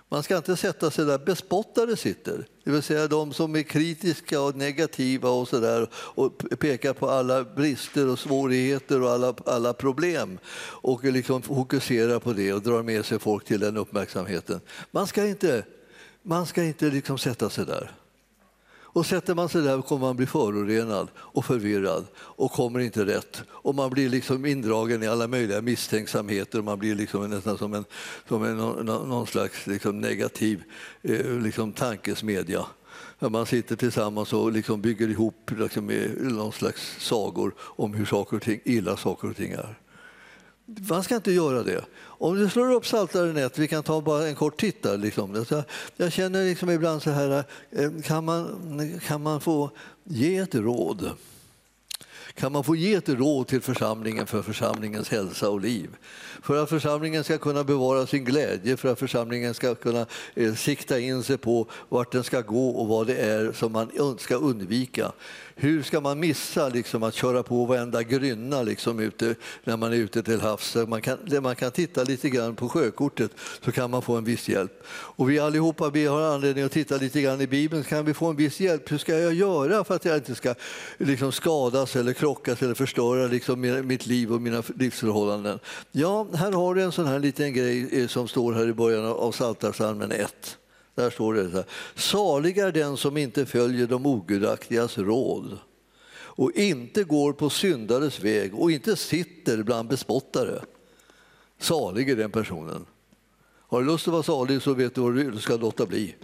Man 0.08 0.22
ska 0.22 0.36
inte 0.36 0.56
sätta 0.56 0.90
sig 0.90 1.04
där 1.04 1.18
bespottare 1.18 1.96
sitter, 1.96 2.46
det 2.64 2.70
vill 2.70 2.82
säga 2.82 3.06
de 3.06 3.32
som 3.32 3.56
är 3.56 3.62
kritiska 3.62 4.40
och 4.40 4.56
negativa 4.56 5.30
och, 5.30 5.48
så 5.48 5.60
där, 5.60 5.88
och 5.94 6.38
pekar 6.58 6.92
på 6.92 7.10
alla 7.10 7.44
brister 7.44 8.08
och 8.08 8.18
svårigheter 8.18 9.02
och 9.02 9.10
alla, 9.10 9.34
alla 9.46 9.72
problem 9.72 10.38
och 10.58 11.04
liksom 11.04 11.42
fokuserar 11.42 12.18
på 12.18 12.32
det 12.32 12.52
och 12.52 12.62
drar 12.62 12.82
med 12.82 13.04
sig 13.04 13.18
folk 13.18 13.44
till 13.44 13.60
den 13.60 13.76
uppmärksamheten. 13.76 14.60
Man 14.90 15.06
ska 15.06 15.26
inte 15.26 15.64
man 16.22 16.46
ska 16.46 16.64
inte 16.64 16.90
liksom 16.90 17.18
sätta 17.18 17.50
sig 17.50 17.66
där. 17.66 17.90
Och 18.98 19.06
sätter 19.06 19.34
man 19.34 19.48
sig 19.48 19.62
där 19.62 19.82
kommer 19.82 20.06
man 20.06 20.16
bli 20.16 20.26
förorenad 20.26 21.08
och 21.16 21.44
förvirrad 21.44 22.06
och 22.16 22.52
kommer 22.52 22.80
inte 22.80 23.06
rätt. 23.06 23.42
Och 23.48 23.74
man 23.74 23.90
blir 23.90 24.08
liksom 24.08 24.46
indragen 24.46 25.02
i 25.02 25.06
alla 25.06 25.28
möjliga 25.28 25.62
misstänksamheter. 25.62 26.62
Man 26.62 26.78
blir 26.78 26.94
liksom 26.94 27.30
nästan 27.30 27.58
som 27.58 27.74
en, 27.74 27.84
som 28.28 28.44
en 28.44 28.56
någon 28.86 29.26
slags 29.26 29.66
liksom 29.66 30.00
negativ 30.00 30.62
eh, 31.02 31.30
liksom 31.30 31.72
tankesmedja. 31.72 32.66
man 33.18 33.46
sitter 33.46 33.76
tillsammans 33.76 34.32
och 34.32 34.52
liksom 34.52 34.80
bygger 34.80 35.08
ihop 35.08 35.50
liksom 35.58 35.90
eh, 35.90 36.10
någon 36.18 36.52
slags 36.52 36.96
sagor 36.98 37.54
om 37.58 37.94
hur 37.94 38.04
saker 38.04 38.36
och 38.36 38.42
ting, 38.42 38.60
illa 38.64 38.96
saker 38.96 39.30
och 39.30 39.36
ting 39.36 39.52
är. 39.52 39.78
Man 40.68 41.02
ska 41.02 41.16
inte 41.16 41.32
göra 41.32 41.62
det. 41.62 41.84
Om 42.00 42.38
du 42.38 42.48
slår 42.48 42.72
upp 42.72 42.82
Psaltaren 42.82 43.36
1, 43.36 43.58
vi 43.58 43.68
kan 43.68 43.82
ta 43.82 44.00
bara 44.00 44.28
en 44.28 44.34
kort 44.34 44.60
titt 44.60 44.82
där. 44.82 44.96
Liksom. 44.96 45.44
Jag 45.96 46.12
känner 46.12 46.44
liksom 46.44 46.70
ibland 46.70 47.02
så 47.02 47.10
här, 47.10 47.44
eh, 47.70 47.90
kan 48.04 48.24
man, 48.24 49.00
kan 49.06 49.22
man 49.22 49.40
få 49.40 49.70
ge 50.04 50.36
ett 50.36 50.54
råd? 50.54 51.10
Kan 52.34 52.52
man 52.52 52.64
få 52.64 52.76
ge 52.76 52.94
ett 52.94 53.08
råd 53.08 53.46
till 53.46 53.60
församlingen 53.60 54.26
för 54.26 54.42
församlingens 54.42 55.08
hälsa 55.08 55.50
och 55.50 55.60
liv? 55.60 55.90
För 56.42 56.62
att 56.62 56.68
församlingen 56.68 57.24
ska 57.24 57.38
kunna 57.38 57.64
bevara 57.64 58.06
sin 58.06 58.24
glädje, 58.24 58.76
för 58.76 58.92
att 58.92 58.98
församlingen 58.98 59.54
ska 59.54 59.74
kunna 59.74 60.06
eh, 60.34 60.54
sikta 60.54 60.98
in 60.98 61.22
sig 61.22 61.38
på 61.38 61.66
vart 61.88 62.12
den 62.12 62.24
ska 62.24 62.40
gå 62.40 62.68
och 62.70 62.88
vad 62.88 63.06
det 63.06 63.16
är 63.16 63.52
som 63.52 63.72
man 63.72 64.18
ska 64.18 64.34
undvika. 64.36 65.12
Hur 65.60 65.82
ska 65.82 66.00
man 66.00 66.20
missa 66.20 66.68
liksom, 66.68 67.02
att 67.02 67.14
köra 67.14 67.42
på 67.42 67.64
varenda 67.64 68.02
grynna 68.02 68.62
liksom, 68.62 69.00
ute, 69.00 69.34
när 69.64 69.76
man 69.76 69.92
är 69.92 69.96
ute 69.96 70.22
till 70.22 70.40
havs? 70.40 70.76
Man 70.88 71.02
kan, 71.02 71.18
man 71.42 71.56
kan 71.56 71.70
titta 71.70 72.04
lite 72.04 72.30
grann 72.30 72.56
på 72.56 72.68
sjökortet 72.68 73.30
så 73.64 73.72
kan 73.72 73.90
man 73.90 74.02
få 74.02 74.16
en 74.16 74.24
viss 74.24 74.48
hjälp. 74.48 74.82
Och 74.88 75.30
vi 75.30 75.38
allihopa 75.38 75.90
vi 75.90 76.06
har 76.06 76.22
anledning 76.22 76.64
att 76.64 76.72
titta 76.72 76.96
lite 76.96 77.20
grann 77.20 77.40
i 77.40 77.46
Bibeln. 77.46 77.84
Kan 77.84 78.04
vi 78.04 78.14
få 78.14 78.26
en 78.26 78.36
viss 78.36 78.60
hjälp? 78.60 78.92
Hur 78.92 78.98
ska 78.98 79.18
jag 79.18 79.34
göra 79.34 79.84
för 79.84 79.94
att 79.94 80.04
jag 80.04 80.16
inte 80.16 80.34
ska 80.34 80.54
liksom, 80.98 81.32
skadas 81.32 81.96
eller 81.96 82.12
krockas 82.12 82.62
eller 82.62 82.74
förstöra 82.74 83.26
liksom, 83.26 83.60
mitt 83.84 84.06
liv 84.06 84.32
och 84.32 84.42
mina 84.42 84.62
livsförhållanden? 84.76 85.58
Ja, 85.92 86.26
här 86.34 86.52
har 86.52 86.74
du 86.74 86.82
en 86.82 86.92
sån 86.92 87.06
här 87.06 87.18
liten 87.18 87.52
grej 87.52 88.02
eh, 88.02 88.08
som 88.08 88.28
står 88.28 88.52
här 88.52 88.68
i 88.68 88.72
början 88.72 89.06
av 89.06 89.32
Psaltarpsalmen 89.32 90.12
1. 90.12 90.58
Där 90.98 91.10
står 91.10 91.34
det 91.34 91.50
så 91.50 91.56
här. 91.56 91.64
Salig 91.94 92.58
är 92.58 92.72
den 92.72 92.96
som 92.96 93.16
inte 93.16 93.46
följer 93.46 93.86
de 93.86 94.06
ogudaktigas 94.06 94.98
råd 94.98 95.58
och 96.14 96.52
inte 96.52 97.04
går 97.04 97.32
på 97.32 97.50
syndares 97.50 98.20
väg 98.20 98.54
och 98.54 98.70
inte 98.70 98.96
sitter 98.96 99.62
bland 99.62 99.88
bespottare. 99.88 100.62
Salig 101.58 102.10
är 102.10 102.16
den 102.16 102.30
personen. 102.30 102.86
Har 103.68 103.80
du 103.80 103.86
lust 103.86 104.08
att 104.08 104.12
vara 104.12 104.22
salig 104.22 104.62
så 104.62 104.74
vet 104.74 104.94
du 104.94 105.00
vad 105.00 105.14
du 105.14 105.38
ska 105.38 105.56
låta 105.56 105.86
bli. 105.86 106.14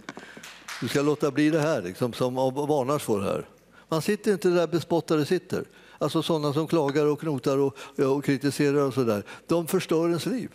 Du 0.81 0.87
ska 0.87 1.01
låta 1.01 1.31
bli 1.31 1.49
det 1.49 1.61
här 1.61 1.81
liksom, 1.81 2.13
som 2.13 2.35
varnas 2.35 3.03
för 3.03 3.21
här. 3.21 3.49
Man 3.89 4.01
sitter 4.01 4.31
inte 4.31 4.49
där 4.49 4.67
bespottare 4.67 5.25
sitter. 5.25 5.65
Alltså 5.97 6.23
sådana 6.23 6.53
som 6.53 6.67
klagar 6.67 7.05
och 7.05 7.19
knotar 7.19 7.57
och, 7.57 7.75
och 7.99 8.25
kritiserar 8.25 8.81
och 8.81 8.93
sådär. 8.93 9.23
De 9.47 9.67
förstör 9.67 10.07
ens 10.07 10.25
liv. 10.25 10.49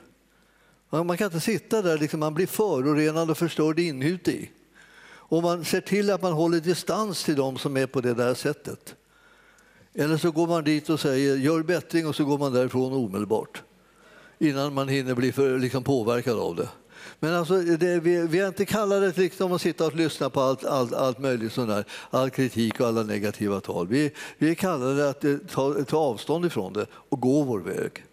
Man 0.91 1.16
kan 1.16 1.24
inte 1.24 1.41
sitta 1.41 1.82
där, 1.82 1.99
liksom, 1.99 2.20
man 2.20 2.34
blir 2.34 2.47
förorenad 2.47 3.30
och 3.30 3.38
förstörd 3.38 3.78
inuti. 3.78 4.51
Och 5.30 5.43
man 5.43 5.64
ser 5.64 5.80
till 5.80 6.11
att 6.11 6.22
man 6.22 6.32
håller 6.32 6.61
distans 6.61 7.24
till 7.24 7.36
dem 7.36 7.59
som 7.59 7.76
är 7.76 7.86
på 7.86 8.01
det 8.01 8.14
där 8.14 8.34
sättet. 8.34 8.95
Eller 9.95 10.16
så 10.16 10.30
går 10.30 10.47
man 10.47 10.64
dit 10.64 10.91
och 10.91 11.01
säger 11.01 11.36
gör 11.36 11.62
bättring 11.62 12.07
och 12.07 12.16
så 12.16 12.24
går 12.24 12.38
man 12.38 12.53
därifrån 12.53 12.93
omedelbart. 12.93 13.62
innan 14.38 14.74
man 14.74 14.88
hinner 14.88 15.14
bli 15.14 15.32
för, 15.32 15.59
liksom, 15.59 15.84
påverkad 15.84 16.38
av 16.38 16.57
det. 16.57 16.68
Men 17.20 17.34
alltså, 17.34 17.61
det, 17.61 18.01
vi, 18.01 18.26
vi 18.26 18.38
är 18.38 18.49
inte 18.49 18.64
kallade 18.64 19.12
till 19.12 19.22
liksom 19.22 19.53
att 19.53 19.61
sitta 19.61 19.86
och 19.86 19.95
lyssna 19.95 20.30
på 20.30 20.41
allt, 20.41 20.64
allt, 20.64 20.93
allt 20.93 21.18
möjligt 21.18 21.53
sånt 21.53 21.68
där, 21.68 21.84
all 22.11 22.30
kritik 22.30 22.80
och 22.80 22.86
alla 22.86 23.03
negativa 23.03 23.61
tal. 23.61 23.88
Vi, 23.88 24.12
vi 24.38 24.51
är 24.51 24.55
kallade 24.55 25.09
att 25.09 25.24
eh, 25.24 25.36
ta, 25.36 25.84
ta 25.84 25.97
avstånd 25.99 26.45
ifrån 26.47 26.72
det 26.72 26.86
och 26.93 27.20
gå 27.20 27.43
vår 27.43 27.61
väg. 27.61 28.05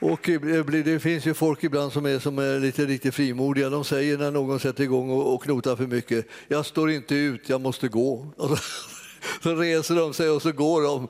Och 0.00 0.28
eh, 0.28 0.64
det 0.64 1.00
finns 1.00 1.26
ju 1.26 1.34
folk 1.34 1.64
ibland 1.64 1.92
som 1.92 2.06
är, 2.06 2.18
som 2.18 2.38
är 2.38 2.60
lite 2.60 2.86
riktigt 2.86 3.14
frimodiga. 3.14 3.70
De 3.70 3.84
säger 3.84 4.18
när 4.18 4.30
någon 4.30 4.60
sätter 4.60 4.84
igång 4.84 5.10
och, 5.10 5.34
och 5.34 5.42
knotar 5.42 5.76
för 5.76 5.86
mycket, 5.86 6.26
jag 6.48 6.66
står 6.66 6.90
inte 6.90 7.14
ut, 7.14 7.48
jag 7.48 7.60
måste 7.60 7.88
gå. 7.88 8.26
Så 9.42 9.54
reser 9.54 9.94
de 9.94 10.14
sig 10.14 10.30
och 10.30 10.42
så 10.42 10.52
går 10.52 10.82
de. 10.82 11.08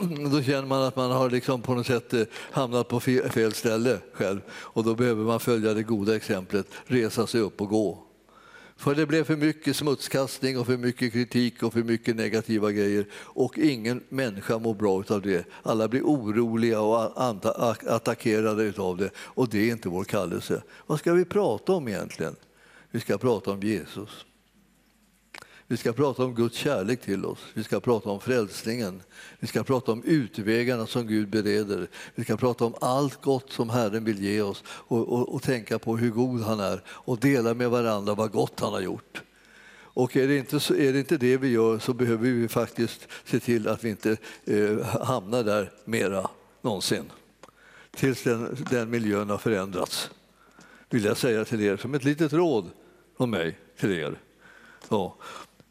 Mm, 0.00 0.30
då 0.30 0.42
känner 0.42 0.66
man 0.66 0.82
att 0.82 0.96
man 0.96 1.10
har 1.10 1.30
liksom 1.30 1.62
på 1.62 1.74
något 1.74 1.86
sätt 1.86 2.12
eh, 2.12 2.22
hamnat 2.50 2.88
på 2.88 3.00
fel 3.00 3.52
ställe 3.52 3.98
själv. 4.12 4.40
Och 4.50 4.84
då 4.84 4.94
behöver 4.94 5.24
man 5.24 5.40
följa 5.40 5.74
det 5.74 5.82
goda 5.82 6.16
exemplet, 6.16 6.66
resa 6.86 7.26
sig 7.26 7.40
upp 7.40 7.60
och 7.60 7.68
gå. 7.68 8.09
För 8.80 8.94
det 8.94 9.06
blev 9.06 9.24
för 9.24 9.36
mycket 9.36 9.76
smutskastning 9.76 10.58
och 10.58 10.66
för 10.66 10.76
mycket 10.76 11.12
kritik 11.12 11.62
och 11.62 11.72
för 11.72 11.82
mycket 11.82 12.16
negativa 12.16 12.72
grejer 12.72 13.06
och 13.12 13.58
ingen 13.58 14.02
människa 14.08 14.58
mår 14.58 14.74
bra 14.74 15.04
av 15.08 15.22
det. 15.22 15.46
Alla 15.62 15.88
blir 15.88 16.02
oroliga 16.02 16.80
och 16.80 17.24
attackerade 17.86 18.72
av 18.76 18.96
det 18.96 19.10
och 19.16 19.48
det 19.48 19.58
är 19.58 19.72
inte 19.72 19.88
vår 19.88 20.04
kallelse. 20.04 20.62
Vad 20.86 20.98
ska 20.98 21.12
vi 21.12 21.24
prata 21.24 21.72
om 21.72 21.88
egentligen? 21.88 22.36
Vi 22.90 23.00
ska 23.00 23.18
prata 23.18 23.50
om 23.50 23.60
Jesus. 23.60 24.26
Vi 25.70 25.76
ska 25.76 25.92
prata 25.92 26.24
om 26.24 26.34
Guds 26.34 26.56
kärlek 26.56 27.00
till 27.00 27.24
oss, 27.24 27.38
vi 27.54 27.64
ska 27.64 27.80
prata 27.80 28.10
om 28.10 28.20
frälsningen, 28.20 29.02
vi 29.38 29.46
ska 29.46 29.64
prata 29.64 29.92
om 29.92 30.02
utvägarna 30.04 30.86
som 30.86 31.06
Gud 31.06 31.28
bereder. 31.28 31.88
Vi 32.14 32.24
ska 32.24 32.36
prata 32.36 32.64
om 32.64 32.74
allt 32.80 33.22
gott 33.22 33.52
som 33.52 33.70
Herren 33.70 34.04
vill 34.04 34.24
ge 34.24 34.42
oss 34.42 34.64
och, 34.66 35.08
och, 35.08 35.34
och 35.34 35.42
tänka 35.42 35.78
på 35.78 35.96
hur 35.96 36.10
god 36.10 36.42
han 36.42 36.60
är 36.60 36.82
och 36.86 37.18
dela 37.18 37.54
med 37.54 37.70
varandra 37.70 38.14
vad 38.14 38.32
gott 38.32 38.60
han 38.60 38.72
har 38.72 38.80
gjort. 38.80 39.22
Och 39.72 40.16
är 40.16 40.28
det, 40.28 40.36
inte, 40.36 40.56
är 40.56 40.92
det 40.92 40.98
inte 40.98 41.16
det 41.16 41.36
vi 41.36 41.48
gör 41.48 41.78
så 41.78 41.92
behöver 41.92 42.30
vi 42.30 42.48
faktiskt 42.48 43.08
se 43.24 43.40
till 43.40 43.68
att 43.68 43.84
vi 43.84 43.90
inte 43.90 44.16
eh, 44.44 44.84
hamnar 44.84 45.44
där 45.44 45.72
mera 45.84 46.30
någonsin. 46.62 47.12
Tills 47.90 48.22
den, 48.22 48.56
den 48.70 48.90
miljön 48.90 49.30
har 49.30 49.38
förändrats, 49.38 50.10
vill 50.88 51.04
jag 51.04 51.16
säga 51.16 51.44
till 51.44 51.60
er 51.60 51.76
som 51.76 51.94
ett 51.94 52.04
litet 52.04 52.32
råd 52.32 52.70
från 53.16 53.30
mig 53.30 53.58
till 53.78 53.92
er. 53.92 54.18
Ja. 54.88 55.16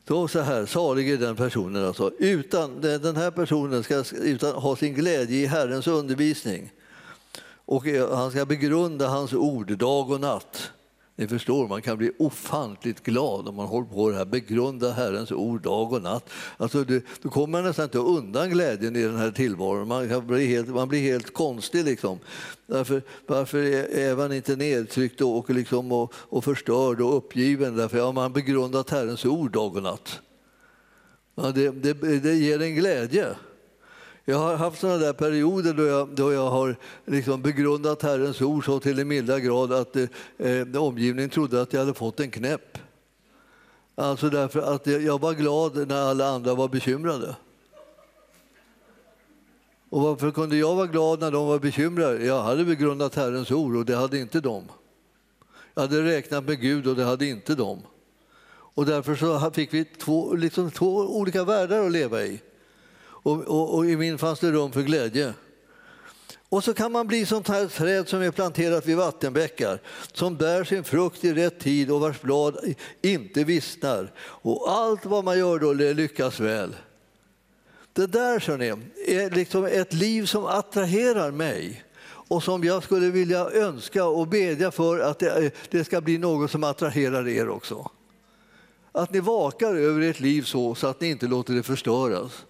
Då 0.09 0.27
så 0.27 0.39
här, 0.39 0.65
salig 0.65 1.11
är 1.11 1.17
den 1.17 1.35
personen 1.35 1.85
alltså. 1.85 2.11
Utan, 2.19 2.81
den 2.81 3.15
här 3.15 3.31
personen 3.31 3.83
ska 3.83 4.03
utan, 4.11 4.55
ha 4.55 4.75
sin 4.75 4.93
glädje 4.93 5.37
i 5.37 5.45
Herrens 5.45 5.87
undervisning. 5.87 6.71
Och 7.65 7.87
eh, 7.87 8.15
han 8.15 8.31
ska 8.31 8.45
begrunda 8.45 9.07
hans 9.07 9.33
ord 9.33 9.77
dag 9.77 10.11
och 10.11 10.21
natt. 10.21 10.71
Ni 11.19 11.27
förstår, 11.27 11.67
man 11.67 11.81
kan 11.81 11.97
bli 11.97 12.11
ofantligt 12.17 13.03
glad 13.03 13.47
om 13.47 13.55
man 13.55 13.67
håller 13.67 13.87
på 13.87 14.09
det 14.09 14.17
här. 14.17 14.25
Begrunda 14.25 14.91
Herrens 14.91 15.31
ord 15.31 15.61
dag 15.61 15.93
och 15.93 16.01
natt. 16.01 16.29
Alltså, 16.57 16.83
det, 16.83 17.03
då 17.21 17.29
kommer 17.29 17.51
man 17.51 17.63
nästan 17.63 17.85
inte 17.85 17.97
undan 17.97 18.49
glädjen 18.49 18.95
i 18.95 19.03
den 19.03 19.17
här 19.17 19.31
tillvaron. 19.31 19.87
Man, 19.87 20.09
kan 20.09 20.27
bli 20.27 20.47
helt, 20.47 20.67
man 20.67 20.87
blir 20.87 20.99
helt 20.99 21.33
konstig. 21.33 21.85
Liksom. 21.85 22.19
Därför, 22.67 23.01
varför 23.27 23.57
är 23.97 24.15
man 24.15 24.33
inte 24.33 24.55
nedtryckt 24.55 25.21
och, 25.21 25.49
liksom, 25.49 25.91
och, 25.91 26.13
och 26.15 26.43
förstörd 26.43 27.01
och 27.01 27.17
uppgiven? 27.17 27.75
Därför 27.75 27.99
har 27.99 28.13
man 28.13 28.33
begrundat 28.33 28.89
Herrens 28.89 29.25
ord 29.25 29.51
dag 29.51 29.75
och 29.75 29.83
natt. 29.83 30.19
Ja, 31.35 31.51
det, 31.51 31.69
det, 31.69 32.19
det 32.19 32.33
ger 32.33 32.61
en 32.61 32.75
glädje. 32.75 33.35
Jag 34.29 34.37
har 34.37 34.55
haft 34.55 34.79
sådana 34.79 34.97
där 34.97 35.13
perioder 35.13 35.73
då 35.73 35.85
jag, 35.85 36.09
då 36.09 36.33
jag 36.33 36.49
har 36.49 36.75
liksom 37.05 37.41
begrundat 37.41 38.01
Herrens 38.01 38.41
ord 38.41 38.65
så 38.65 38.79
till 38.79 38.99
en 38.99 39.07
milda 39.07 39.39
grad 39.39 39.73
att 39.73 39.95
eh, 40.37 40.81
omgivningen 40.81 41.29
trodde 41.29 41.61
att 41.61 41.73
jag 41.73 41.79
hade 41.79 41.93
fått 41.93 42.19
en 42.19 42.31
knäpp. 42.31 42.77
Alltså 43.95 44.29
därför 44.29 44.61
att 44.61 44.87
jag 44.87 45.21
var 45.21 45.33
glad 45.33 45.87
när 45.87 46.01
alla 46.01 46.27
andra 46.27 46.55
var 46.55 46.67
bekymrade. 46.67 47.35
Och 49.89 50.01
varför 50.01 50.31
kunde 50.31 50.57
jag 50.57 50.75
vara 50.75 50.87
glad 50.87 51.19
när 51.19 51.31
de 51.31 51.47
var 51.47 51.59
bekymrade? 51.59 52.25
Jag 52.25 52.43
hade 52.43 52.65
begrundat 52.65 53.15
Herrens 53.15 53.51
ord 53.51 53.75
och 53.75 53.85
det 53.85 53.95
hade 53.95 54.19
inte 54.19 54.39
de. 54.39 54.63
Jag 55.73 55.81
hade 55.81 56.03
räknat 56.03 56.43
med 56.43 56.61
Gud 56.61 56.87
och 56.87 56.95
det 56.95 57.03
hade 57.03 57.25
inte 57.25 57.55
de. 57.55 57.81
Och 58.51 58.85
därför 58.85 59.15
så 59.15 59.51
fick 59.51 59.73
vi 59.73 59.85
två, 59.85 60.33
liksom 60.33 60.71
två 60.71 60.95
olika 60.95 61.43
världar 61.43 61.85
att 61.85 61.91
leva 61.91 62.23
i 62.23 62.41
och, 63.23 63.41
och, 63.41 63.75
och 63.75 63.85
i 63.85 63.97
min 63.97 64.17
fanns 64.17 64.39
det 64.39 64.51
rum 64.51 64.71
för 64.71 64.81
glädje. 64.81 65.33
Och 66.49 66.63
så 66.63 66.73
kan 66.73 66.91
man 66.91 67.07
bli 67.07 67.25
sånt 67.25 67.47
här 67.47 67.67
träd 67.67 68.07
som 68.07 68.21
är 68.21 68.31
planterat 68.31 68.85
vid 68.85 68.97
vattenbäckar 68.97 69.81
som 70.13 70.37
bär 70.37 70.63
sin 70.63 70.83
frukt 70.83 71.23
i 71.23 71.33
rätt 71.33 71.59
tid 71.59 71.91
och 71.91 71.99
vars 71.99 72.21
blad 72.21 72.57
inte 73.01 73.43
vissnar. 73.43 74.11
Och 74.19 74.71
allt 74.71 75.05
vad 75.05 75.23
man 75.23 75.39
gör 75.39 75.59
då 75.59 75.73
lyckas 75.73 76.39
väl. 76.39 76.75
Det 77.93 78.07
där 78.07 78.57
ni, 78.57 78.67
är 79.07 79.29
liksom 79.29 79.65
ett 79.65 79.93
liv 79.93 80.25
som 80.25 80.45
attraherar 80.45 81.31
mig 81.31 81.83
och 82.01 82.43
som 82.43 82.63
jag 82.63 82.83
skulle 82.83 83.09
vilja 83.09 83.49
önska 83.49 84.05
och 84.05 84.27
bedja 84.27 84.71
för 84.71 84.99
att 84.99 85.19
det, 85.19 85.51
det 85.69 85.83
ska 85.83 86.01
bli 86.01 86.17
något 86.17 86.51
som 86.51 86.63
attraherar 86.63 87.27
er 87.27 87.49
också. 87.49 87.91
Att 88.91 89.13
ni 89.13 89.19
vakar 89.19 89.75
över 89.75 90.01
ert 90.01 90.19
liv 90.19 90.41
så, 90.41 90.75
så 90.75 90.87
att 90.87 91.01
ni 91.01 91.09
inte 91.09 91.27
låter 91.27 91.53
det 91.53 91.63
förstöras 91.63 92.45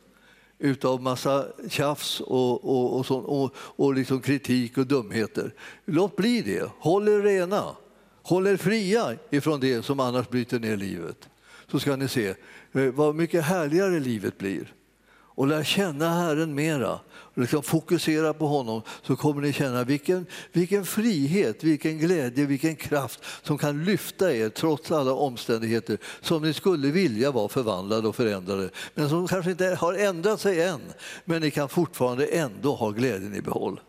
utav 0.60 1.02
massa 1.02 1.48
tjafs 1.70 2.22
och, 2.22 2.66
och, 2.66 2.98
och, 2.98 3.06
sån, 3.06 3.26
och, 3.26 3.56
och 3.56 3.94
liksom 3.94 4.22
kritik 4.22 4.78
och 4.78 4.88
dumheter. 4.88 5.54
Låt 5.86 6.16
bli 6.16 6.42
det. 6.42 6.70
Håll 6.80 7.08
er 7.08 7.22
rena. 7.22 7.76
Håll 8.22 8.48
er 8.48 8.58
fria 8.58 9.16
ifrån 9.30 9.60
det 9.60 9.86
som 9.86 10.00
annars 10.00 10.30
bryter 10.30 10.60
ner 10.60 10.78
livet. 10.78 11.30
Så 11.72 11.80
ska 11.80 11.96
ni 11.96 12.08
se 12.08 12.28
eh, 12.74 12.84
vad 12.94 13.16
mycket 13.16 13.44
härligare 13.44 14.00
livet 14.00 14.38
blir 14.38 14.74
och 15.40 15.48
lär 15.48 15.64
känna 15.64 16.10
Herren 16.10 16.56
mera, 16.56 17.00
liksom 17.42 17.64
fokusera 17.64 18.34
på 18.34 18.48
honom 18.48 18.82
så 19.02 19.16
kommer 19.16 19.42
ni 19.42 19.54
känna 19.54 19.84
vilken, 19.84 20.26
vilken 20.52 20.86
frihet, 20.86 21.64
vilken 21.64 21.98
glädje, 21.98 22.46
vilken 22.46 22.76
kraft 22.76 23.24
som 23.44 23.58
kan 23.58 23.84
lyfta 23.84 24.34
er 24.34 24.50
trots 24.50 24.92
alla 24.92 25.14
omständigheter 25.14 25.98
som 26.22 26.42
ni 26.42 26.54
skulle 26.54 26.92
vilja 26.92 27.32
vara 27.32 27.50
förvandlade 27.50 28.08
och 28.08 28.16
förändrade 28.16 28.70
men 28.94 29.10
som 29.10 29.28
kanske 29.28 29.52
inte 29.52 29.66
har 29.66 29.94
ändrat 29.94 30.42
sig 30.42 30.62
än. 30.62 30.82
Men 31.26 31.42
ni 31.42 31.52
kan 31.52 31.70
fortfarande 31.70 32.26
ändå 32.26 32.76
ha 32.76 32.90
glädjen 32.90 33.36
i 33.36 33.42
behåll. 33.42 33.80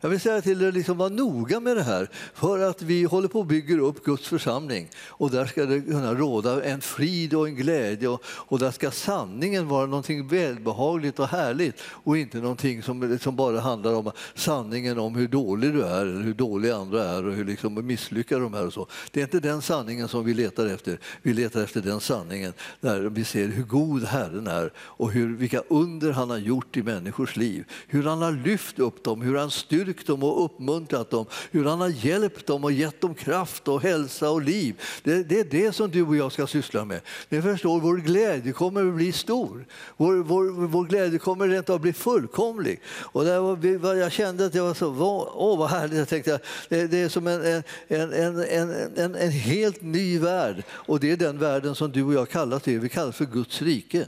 Jag 0.00 0.08
vill 0.08 0.20
säga 0.20 0.40
till 0.40 0.62
er, 0.62 0.72
liksom, 0.72 0.98
var 0.98 1.10
noga 1.10 1.60
med 1.60 1.76
det 1.76 1.82
här, 1.82 2.08
för 2.34 2.58
att 2.58 2.82
vi 2.82 3.04
håller 3.04 3.28
på 3.28 3.40
att 3.40 3.46
bygga 3.46 3.80
upp 3.80 4.04
Guds 4.04 4.28
församling 4.28 4.88
och 5.06 5.30
där 5.30 5.46
ska 5.46 5.66
det 5.66 5.80
kunna 5.80 6.14
råda 6.14 6.64
en 6.64 6.80
frid 6.80 7.34
och 7.34 7.48
en 7.48 7.54
glädje 7.54 8.08
och, 8.08 8.22
och 8.24 8.58
där 8.58 8.70
ska 8.70 8.90
sanningen 8.90 9.68
vara 9.68 9.86
någonting 9.86 10.28
välbehagligt 10.28 11.18
och 11.18 11.28
härligt 11.28 11.82
och 11.82 12.18
inte 12.18 12.38
någonting 12.38 12.82
som, 12.82 13.18
som 13.18 13.36
bara 13.36 13.60
handlar 13.60 13.94
om 13.94 14.10
sanningen 14.34 14.98
om 14.98 15.14
hur 15.14 15.28
dålig 15.28 15.72
du 15.72 15.82
är, 15.82 16.00
eller 16.00 16.22
hur 16.22 16.34
dåliga 16.34 16.76
andra 16.76 17.04
är 17.04 17.26
och 17.26 17.32
hur 17.32 17.44
liksom 17.44 17.86
misslyckade 17.86 18.42
de 18.42 18.54
är. 18.54 18.66
Och 18.66 18.72
så. 18.72 18.86
Det 19.10 19.20
är 19.20 19.24
inte 19.24 19.40
den 19.40 19.62
sanningen 19.62 20.08
som 20.08 20.24
vi 20.24 20.34
letar 20.34 20.66
efter. 20.66 20.98
Vi 21.22 21.34
letar 21.34 21.62
efter 21.62 21.80
den 21.80 22.00
sanningen 22.00 22.52
där 22.80 23.00
vi 23.00 23.24
ser 23.24 23.48
hur 23.48 23.64
god 23.64 24.04
Herren 24.04 24.46
är 24.46 24.72
och 24.76 25.12
hur, 25.12 25.36
vilka 25.36 25.62
under 25.68 26.12
han 26.12 26.30
har 26.30 26.38
gjort 26.38 26.76
i 26.76 26.82
människors 26.82 27.36
liv. 27.36 27.64
Hur 27.86 28.02
han 28.02 28.22
har 28.22 28.32
lyft 28.32 28.78
upp 28.78 29.04
dem, 29.04 29.22
hur 29.22 29.36
han 29.36 29.50
styr 29.50 29.87
styrkt 29.88 30.06
dem 30.06 30.22
och 30.22 30.44
uppmuntrat 30.44 31.10
dem, 31.10 31.26
hur 31.50 31.64
han 31.64 31.80
har 31.80 31.88
hjälpt 31.88 32.46
dem 32.46 32.64
och 32.64 32.72
gett 32.72 33.00
dem 33.00 33.14
kraft 33.14 33.68
och 33.68 33.82
hälsa 33.82 34.30
och 34.30 34.42
liv. 34.42 34.74
Det, 35.02 35.22
det 35.22 35.40
är 35.40 35.44
det 35.44 35.72
som 35.72 35.90
du 35.90 36.02
och 36.02 36.16
jag 36.16 36.32
ska 36.32 36.46
syssla 36.46 36.84
med. 36.84 37.00
Ni 37.28 37.42
förstår, 37.42 37.80
vår 37.80 37.96
glädje 37.96 38.52
kommer 38.52 38.88
att 38.88 38.94
bli 38.94 39.12
stor. 39.12 39.66
Vår, 39.96 40.16
vår, 40.16 40.66
vår 40.66 40.84
glädje 40.84 41.18
kommer 41.18 41.48
rent 41.48 41.70
att 41.70 41.80
bli 41.80 41.92
fullkomlig. 41.92 42.80
Och 43.12 43.24
där 43.24 43.78
var, 43.78 43.94
jag 43.94 44.12
kände 44.12 44.46
att 44.46 44.54
jag 44.54 44.64
var 44.64 44.74
så, 44.74 44.88
åh 45.34 45.58
vad 45.58 45.70
härligt, 45.70 45.98
jag 45.98 46.08
tänkte 46.08 46.40
det, 46.68 46.86
det 46.86 46.98
är 46.98 47.08
som 47.08 47.26
en, 47.26 47.44
en, 47.44 47.62
en, 47.88 48.12
en, 48.12 48.70
en, 48.96 49.14
en 49.14 49.30
helt 49.30 49.82
ny 49.82 50.18
värld. 50.18 50.64
Och 50.70 51.00
det 51.00 51.10
är 51.10 51.16
den 51.16 51.38
världen 51.38 51.74
som 51.74 51.92
du 51.92 52.02
och 52.02 52.14
jag 52.14 52.28
kallar 52.28 52.58
till, 52.58 52.80
vi 52.80 52.88
kallar 52.88 53.12
för 53.12 53.24
Guds 53.24 53.62
rike. 53.62 54.06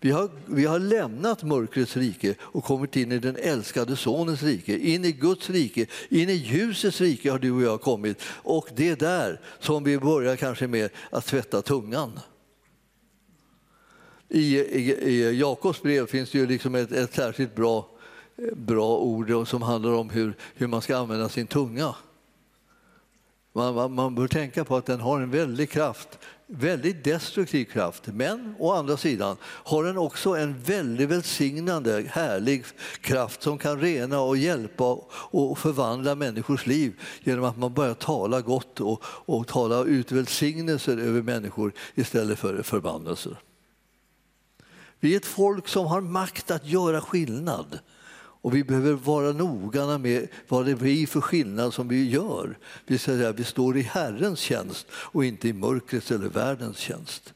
Vi 0.00 0.10
har, 0.10 0.30
vi 0.46 0.64
har 0.64 0.78
lämnat 0.78 1.42
mörkrets 1.42 1.96
rike 1.96 2.34
och 2.40 2.64
kommit 2.64 2.96
in 2.96 3.12
i 3.12 3.18
den 3.18 3.36
älskade 3.36 3.96
Sonens 3.96 4.42
rike. 4.42 4.78
In 4.78 5.04
i 5.04 5.12
Guds 5.12 5.50
rike, 5.50 5.86
in 6.08 6.28
i 6.28 6.32
ljusets 6.32 7.00
rike 7.00 7.30
har 7.30 7.38
du 7.38 7.50
och 7.50 7.62
jag 7.62 7.80
kommit. 7.80 8.22
Och 8.24 8.68
det 8.76 8.88
är 8.88 8.96
där 8.96 9.40
som 9.58 9.84
vi 9.84 9.98
börjar 9.98 10.36
kanske 10.36 10.66
med 10.66 10.90
att 11.10 11.26
tvätta 11.26 11.62
tungan. 11.62 12.20
I, 14.28 14.58
i, 14.58 14.92
i 14.92 15.38
Jakobs 15.38 15.82
brev 15.82 16.06
finns 16.06 16.30
det 16.30 16.38
ju 16.38 16.46
liksom 16.46 16.74
ett, 16.74 16.92
ett 16.92 17.14
särskilt 17.14 17.54
bra, 17.54 17.88
bra 18.56 18.98
ord 18.98 19.48
som 19.48 19.62
handlar 19.62 19.92
om 19.92 20.10
hur, 20.10 20.34
hur 20.54 20.66
man 20.66 20.82
ska 20.82 20.96
använda 20.96 21.28
sin 21.28 21.46
tunga. 21.46 21.94
Man, 23.52 23.74
man, 23.74 23.92
man, 23.92 24.14
bör 24.14 24.28
tänka 24.28 24.64
på 24.64 24.76
att 24.76 24.86
den 24.86 25.00
har 25.00 25.20
en 25.20 25.30
väldig 25.30 25.70
kraft 25.70 26.18
väldigt 26.50 27.04
destruktiv 27.04 27.64
kraft. 27.64 28.06
Men 28.06 28.54
å 28.58 28.72
andra 28.72 28.96
sidan 28.96 29.36
har 29.42 29.84
den 29.84 29.98
också 29.98 30.36
en 30.36 30.60
väldigt 30.62 31.08
välsignande, 31.08 32.04
härlig 32.08 32.64
kraft 33.00 33.42
som 33.42 33.58
kan 33.58 33.80
rena 33.80 34.20
och 34.20 34.36
hjälpa 34.36 34.98
och 35.10 35.58
förvandla 35.58 36.14
människors 36.14 36.66
liv 36.66 37.00
genom 37.20 37.44
att 37.44 37.58
man 37.58 37.74
börjar 37.74 37.94
tala 37.94 38.40
gott 38.40 38.80
och, 38.80 39.02
och 39.04 39.46
tala 39.46 39.84
ut 39.84 40.12
välsignelser 40.12 40.96
över 40.96 41.22
människor 41.22 41.72
istället 41.94 42.38
för 42.38 42.62
förbannelser. 42.62 43.38
Vi 45.00 45.12
är 45.12 45.16
ett 45.16 45.26
folk 45.26 45.68
som 45.68 45.86
har 45.86 46.00
makt 46.00 46.50
att 46.50 46.66
göra 46.66 47.00
skillnad. 47.00 47.78
Och 48.40 48.54
vi 48.54 48.64
behöver 48.64 48.92
vara 48.92 49.32
noggranna 49.32 49.98
med 49.98 50.28
vad 50.48 50.66
det 50.66 50.74
blir 50.74 51.06
för 51.06 51.20
skillnad 51.20 51.74
som 51.74 51.88
vi 51.88 52.10
gör. 52.10 52.58
Vi, 52.86 52.98
säger 52.98 53.32
vi 53.32 53.44
står 53.44 53.76
i 53.76 53.82
Herrens 53.82 54.38
tjänst 54.38 54.86
och 54.92 55.24
inte 55.24 55.48
i 55.48 55.52
mörkrets 55.52 56.10
eller 56.10 56.28
världens 56.28 56.78
tjänst. 56.78 57.34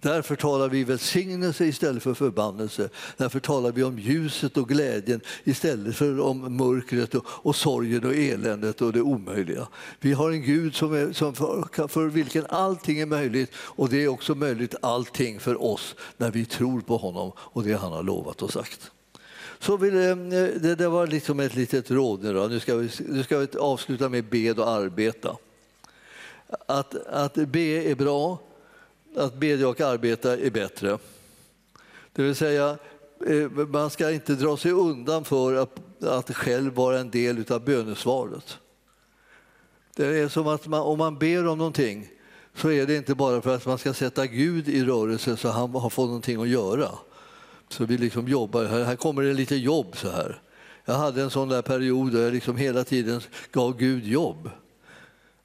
Därför 0.00 0.36
talar 0.36 0.68
vi 0.68 0.84
välsignelse 0.84 1.66
istället 1.66 2.02
för 2.02 2.14
förbannelse. 2.14 2.88
Därför 3.16 3.40
talar 3.40 3.72
vi 3.72 3.84
om 3.84 3.98
ljuset 3.98 4.56
och 4.56 4.68
glädjen 4.68 5.20
istället 5.44 5.96
för 5.96 6.20
om 6.20 6.56
mörkret 6.56 7.14
och, 7.14 7.24
och 7.28 7.56
sorgen 7.56 8.04
och 8.04 8.14
eländet 8.14 8.82
och 8.82 8.92
det 8.92 9.00
omöjliga. 9.00 9.68
Vi 10.00 10.12
har 10.12 10.30
en 10.30 10.42
Gud 10.42 10.74
som, 10.74 10.94
är, 10.94 11.12
som 11.12 11.34
för, 11.34 11.88
för 11.88 12.06
vilken 12.06 12.46
allting 12.46 12.98
är 12.98 13.06
möjligt 13.06 13.50
och 13.54 13.88
det 13.88 14.04
är 14.04 14.08
också 14.08 14.34
möjligt 14.34 14.74
allting 14.82 15.40
för 15.40 15.62
oss 15.62 15.94
när 16.16 16.30
vi 16.30 16.44
tror 16.44 16.80
på 16.80 16.96
honom 16.96 17.32
och 17.36 17.62
det 17.62 17.72
han 17.72 17.92
har 17.92 18.02
lovat 18.02 18.42
och 18.42 18.52
sagt. 18.52 18.90
Så 19.58 19.76
ville, 19.76 20.10
eh, 20.10 20.16
det, 20.60 20.74
det 20.74 20.88
var 20.88 21.06
liksom 21.06 21.40
ett 21.40 21.54
litet 21.54 21.90
råd 21.90 22.22
nu. 22.22 22.32
Då. 22.32 22.46
Nu, 22.46 22.60
ska 22.60 22.76
vi, 22.76 22.90
nu 23.08 23.22
ska 23.22 23.38
vi 23.38 23.48
avsluta 23.58 24.08
med 24.08 24.24
bed 24.24 24.58
och 24.58 24.68
arbeta. 24.68 25.36
Att, 26.66 26.94
att 27.06 27.34
be 27.34 27.90
är 27.90 27.94
bra, 27.94 28.38
att 29.16 29.34
bedja 29.34 29.68
och 29.68 29.80
arbeta 29.80 30.36
är 30.36 30.50
bättre. 30.50 30.98
Det 32.12 32.22
vill 32.22 32.34
säga, 32.34 32.78
eh, 33.26 33.50
man 33.50 33.90
ska 33.90 34.10
inte 34.10 34.34
dra 34.34 34.56
sig 34.56 34.72
undan 34.72 35.24
för 35.24 35.54
att, 35.54 36.04
att 36.04 36.36
själv 36.36 36.74
vara 36.74 36.98
en 36.98 37.10
del 37.10 37.52
av 37.52 37.64
bönesvaret. 37.64 38.58
Det 39.96 40.06
är 40.06 40.28
som 40.28 40.46
att 40.46 40.66
man, 40.66 40.80
om 40.80 40.98
man 40.98 41.18
ber 41.18 41.46
om 41.46 41.58
någonting 41.58 42.08
så 42.54 42.70
är 42.70 42.86
det 42.86 42.96
inte 42.96 43.14
bara 43.14 43.42
för 43.42 43.54
att 43.54 43.66
man 43.66 43.78
ska 43.78 43.94
sätta 43.94 44.26
Gud 44.26 44.68
i 44.68 44.84
rörelse 44.84 45.36
så 45.36 45.48
han 45.48 45.70
har 45.70 45.90
fått 45.90 46.06
någonting 46.06 46.42
att 46.42 46.48
göra. 46.48 46.88
Så 47.68 47.84
vi 47.84 47.98
liksom 47.98 48.28
jobbar, 48.28 48.64
här 48.64 48.84
här 48.84 48.96
kommer 48.96 49.22
det 49.22 49.32
lite 49.32 49.56
jobb 49.56 49.96
så 49.96 50.10
här. 50.10 50.40
Jag 50.84 50.94
hade 50.94 51.22
en 51.22 51.30
sån 51.30 51.48
där 51.48 51.62
period 51.62 52.12
där 52.12 52.22
jag 52.22 52.32
liksom 52.32 52.56
hela 52.56 52.84
tiden 52.84 53.20
gav 53.52 53.76
Gud 53.76 54.06
jobb. 54.06 54.50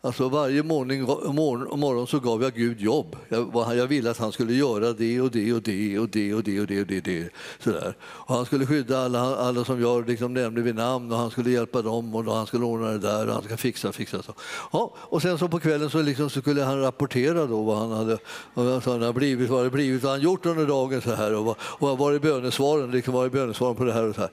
Alltså 0.06 0.30
varje 0.30 0.64
morgon, 0.64 1.02
morgon, 1.36 1.80
morgon 1.80 2.08
så 2.08 2.20
gav 2.20 2.44
jag 2.44 2.54
Gud 2.54 2.82
jobb. 2.82 3.16
Jag, 3.30 3.78
jag 3.78 3.88
ville 3.88 4.12
att 4.12 4.18
han 4.18 4.32
skulle 4.32 4.54
göra 4.54 4.94
det 4.94 5.22
och 5.22 5.32
det 5.32 5.54
och 5.54 5.62
det 5.62 6.00
och 6.00 6.10
det 6.10 6.34
och 6.34 6.44
det 6.44 6.60
och 6.60 6.68
det. 6.68 6.82
Och 6.82 6.88
det, 6.88 6.98
och 6.98 7.04
det 7.04 7.30
sådär. 7.60 7.96
Och 8.02 8.36
han 8.36 8.46
skulle 8.46 8.66
skydda 8.66 9.06
alla, 9.06 9.36
alla 9.36 9.66
som 9.66 9.82
jag 9.82 10.10
liksom 10.10 10.34
nämnde 10.34 10.62
vid 10.62 10.76
namn 10.76 11.12
och 11.12 11.18
han 11.18 11.32
skulle 11.32 11.50
hjälpa 11.50 11.82
dem 11.82 12.16
och 12.16 12.36
han 12.36 12.48
skulle 12.48 12.66
ordna 12.66 12.92
det 12.92 12.98
där 12.98 13.28
och 13.28 13.34
han 13.34 13.44
ska 13.44 13.58
fixa 13.58 13.92
fixa. 13.92 14.24
Så. 14.24 14.34
Ja, 14.72 14.94
och 14.98 15.22
sen 15.22 15.38
så 15.38 15.48
på 15.48 15.60
kvällen 15.60 15.90
så, 15.90 16.02
liksom 16.02 16.30
så 16.30 16.42
skulle 16.42 16.64
han 16.64 16.82
rapportera 16.82 17.46
då 17.46 17.64
vad 17.64 17.78
han 17.78 17.92
hade, 17.92 18.18
vad 18.54 18.84
han 18.84 19.02
hade 19.02 19.14
blivit, 19.14 19.50
vad 19.50 19.64
det 19.64 19.70
blivit, 19.70 20.04
vad 20.04 20.12
han 20.12 20.22
gjort 20.22 20.46
under 20.46 20.66
dagen 20.66 21.02
så 21.02 21.14
här 21.14 21.36
och 21.36 21.46
vad, 21.46 21.56
och 21.60 21.98
vad 21.98 22.16
är 22.16 22.20
bönesvaren, 22.20 22.92
liksom, 22.92 23.14
vad 23.14 23.26
är 23.26 23.30
bönesvaren 23.30 23.76
på 23.76 23.84
det 23.84 23.94
här 23.94 24.10
och 24.10 24.16
så 24.16 24.22
här. 24.22 24.32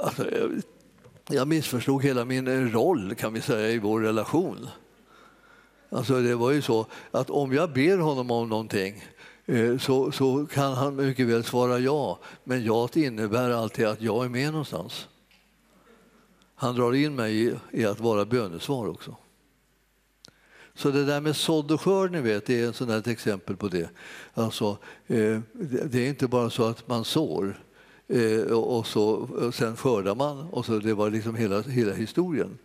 Alltså, 0.00 0.24
jag 1.30 1.48
missförstod 1.48 2.02
hela 2.02 2.24
min 2.24 2.72
roll 2.72 3.14
kan 3.14 3.32
vi 3.32 3.40
säga 3.40 3.70
i 3.70 3.78
vår 3.78 4.00
relation. 4.00 4.68
Alltså 5.94 6.20
det 6.20 6.34
var 6.34 6.50
ju 6.50 6.62
så 6.62 6.86
att 7.10 7.30
om 7.30 7.52
jag 7.52 7.72
ber 7.72 7.98
honom 7.98 8.30
om 8.30 8.48
någonting 8.48 9.04
eh, 9.46 9.78
så, 9.78 10.12
så 10.12 10.46
kan 10.46 10.72
han 10.72 10.96
mycket 10.96 11.26
väl 11.26 11.44
svara 11.44 11.78
ja, 11.78 12.18
men 12.44 12.64
ja 12.64 12.88
innebär 12.94 13.50
alltid 13.50 13.86
att 13.86 14.02
jag 14.02 14.24
är 14.24 14.28
med 14.28 14.50
någonstans. 14.50 15.08
Han 16.54 16.74
drar 16.74 16.92
in 16.92 17.14
mig 17.14 17.46
i, 17.46 17.54
i 17.70 17.84
att 17.84 18.00
vara 18.00 18.24
bönesvar 18.24 18.88
också. 18.88 19.16
Så 20.74 20.90
det 20.90 21.04
där 21.04 21.20
med 21.20 21.36
sådd 21.36 21.70
och 21.70 21.80
skörd, 21.80 22.12
ni 22.12 22.20
vet, 22.20 22.46
det 22.46 22.60
är 22.60 22.68
ett 22.68 22.76
sånt 22.76 23.06
exempel 23.06 23.56
på 23.56 23.68
det. 23.68 23.90
Alltså, 24.34 24.78
eh, 25.06 25.40
det 25.84 25.98
är 25.98 26.08
inte 26.08 26.28
bara 26.28 26.50
så 26.50 26.64
att 26.64 26.88
man 26.88 27.04
sår 27.04 27.60
eh, 28.08 28.40
och, 28.40 28.86
så, 28.86 29.04
och 29.10 29.54
sen 29.54 29.76
skördar 29.76 30.14
man 30.14 30.40
och 30.40 30.66
så 30.66 30.78
det 30.78 30.94
var 30.94 31.10
liksom 31.10 31.34
hela, 31.34 31.62
hela 31.62 31.92
historien. 31.92 32.58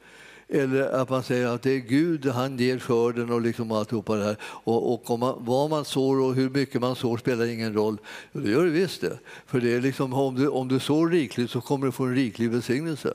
Eller 0.51 0.81
att 0.81 1.09
man 1.09 1.23
säger 1.23 1.47
att 1.47 1.61
det 1.61 1.71
är 1.71 1.79
Gud, 1.79 2.25
han 2.25 2.57
ger 2.57 2.79
skörden 2.79 3.31
och 3.31 3.41
liksom 3.41 3.71
alltihopa 3.71 4.15
det 4.15 4.23
här. 4.23 4.37
Och, 4.41 4.93
och 4.93 5.09
om 5.09 5.19
man, 5.19 5.35
vad 5.45 5.69
man 5.69 5.85
sår 5.85 6.21
och 6.21 6.35
hur 6.35 6.49
mycket 6.49 6.81
man 6.81 6.95
sår 6.95 7.17
spelar 7.17 7.45
ingen 7.45 7.73
roll. 7.73 7.97
Det 8.31 8.49
gör 8.49 8.65
det 8.65 8.71
visst 8.71 9.01
det. 9.01 9.19
För 9.45 9.59
det 9.59 9.73
är 9.73 9.81
liksom, 9.81 10.13
om, 10.13 10.35
du, 10.35 10.47
om 10.47 10.67
du 10.67 10.79
sår 10.79 11.09
rikligt 11.09 11.51
så 11.51 11.61
kommer 11.61 11.85
du 11.85 11.91
få 11.91 12.03
en 12.03 12.15
riklig 12.15 12.49
välsignelse. 12.49 13.13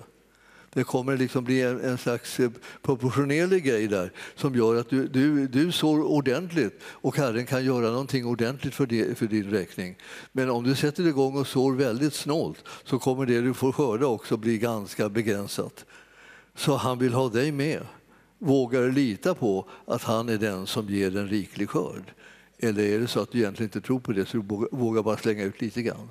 Det 0.75 0.85
kommer 0.85 1.17
liksom 1.17 1.45
bli 1.45 1.63
en, 1.63 1.81
en 1.81 1.99
slags 1.99 2.41
eh, 2.41 2.51
proportionerlig 2.83 3.65
grej 3.65 3.89
där 3.89 4.13
som 4.35 4.55
gör 4.55 4.77
att 4.77 4.91
du, 4.91 5.07
du, 5.09 5.47
du 5.47 5.73
sår 5.73 6.03
ordentligt 6.03 6.81
och 6.85 7.17
Herren 7.17 7.47
kan 7.47 7.65
göra 7.65 7.91
någonting 7.91 8.27
ordentligt 8.27 8.75
för, 8.75 8.87
det, 8.87 9.19
för 9.19 9.27
din 9.27 9.51
räkning. 9.51 9.97
Men 10.33 10.51
om 10.51 10.65
du 10.65 10.75
sätter 10.75 11.07
igång 11.07 11.37
och 11.37 11.47
sår 11.47 11.73
väldigt 11.73 12.15
snålt 12.15 12.65
så 12.85 12.99
kommer 12.99 13.27
det 13.27 13.41
du 13.41 13.55
får 13.55 13.73
skörda 13.73 14.07
också 14.07 14.37
bli 14.37 14.59
ganska 14.59 15.09
begränsat. 15.09 15.85
Så 16.55 16.77
han 16.77 16.99
vill 16.99 17.15
ha 17.15 17.29
dig 17.29 17.53
med. 17.53 17.81
Vågar 18.39 18.83
du 18.83 18.93
lita 18.93 19.35
på 19.35 19.69
att 19.87 20.03
han 20.03 20.29
är 20.29 20.39
den 20.39 20.67
som 20.67 20.89
ger 20.89 21.17
en 21.17 21.29
riklig 21.29 21.71
skörd? 21.71 22.13
Eller 22.59 22.83
är 22.83 22.99
det 22.99 23.09
så 23.09 23.21
att 23.21 23.33
du 23.33 23.39
egentligen 23.39 23.69
inte 23.69 23.81
tror 23.81 24.01
på 24.01 24.13
det 24.13 24.27
så 24.27 24.37
du 24.37 24.69
vågar 24.73 25.03
bara 25.03 25.17
slänga 25.17 25.43
ut 25.43 25.61
lite 25.61 25.83
grann? 25.83 26.11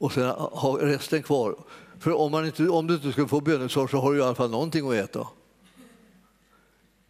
Och 0.00 0.12
sen 0.12 0.28
ha 0.36 0.78
resten 0.80 1.22
kvar. 1.22 1.56
För 1.98 2.12
om, 2.18 2.32
man 2.32 2.46
inte, 2.46 2.68
om 2.68 2.86
du 2.86 2.94
inte 2.94 3.12
skulle 3.12 3.28
få 3.28 3.40
bönesvar 3.40 3.86
så 3.86 3.96
har 3.96 4.12
du 4.12 4.18
i 4.18 4.22
alla 4.22 4.34
fall 4.34 4.50
någonting 4.50 4.88
att 4.88 4.94
äta. 4.94 5.26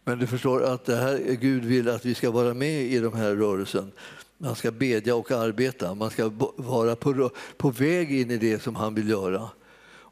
Men 0.03 0.19
du 0.19 0.27
förstår 0.27 0.63
att 0.63 0.85
det 0.85 0.95
här, 0.95 1.17
Gud 1.41 1.65
vill 1.65 1.89
att 1.89 2.05
vi 2.05 2.15
ska 2.15 2.31
vara 2.31 2.53
med 2.53 2.81
i 2.81 2.99
den 2.99 3.13
här 3.13 3.35
rörelsen. 3.35 3.91
Man 4.37 4.55
ska 4.55 4.71
bedja 4.71 5.15
och 5.15 5.31
arbeta, 5.31 5.95
man 5.95 6.09
ska 6.09 6.31
vara 6.55 6.95
på, 6.95 7.29
på 7.57 7.69
väg 7.69 8.11
in 8.11 8.31
i 8.31 8.37
det 8.37 8.61
som 8.61 8.75
han 8.75 8.95
vill 8.95 9.09
göra. 9.09 9.49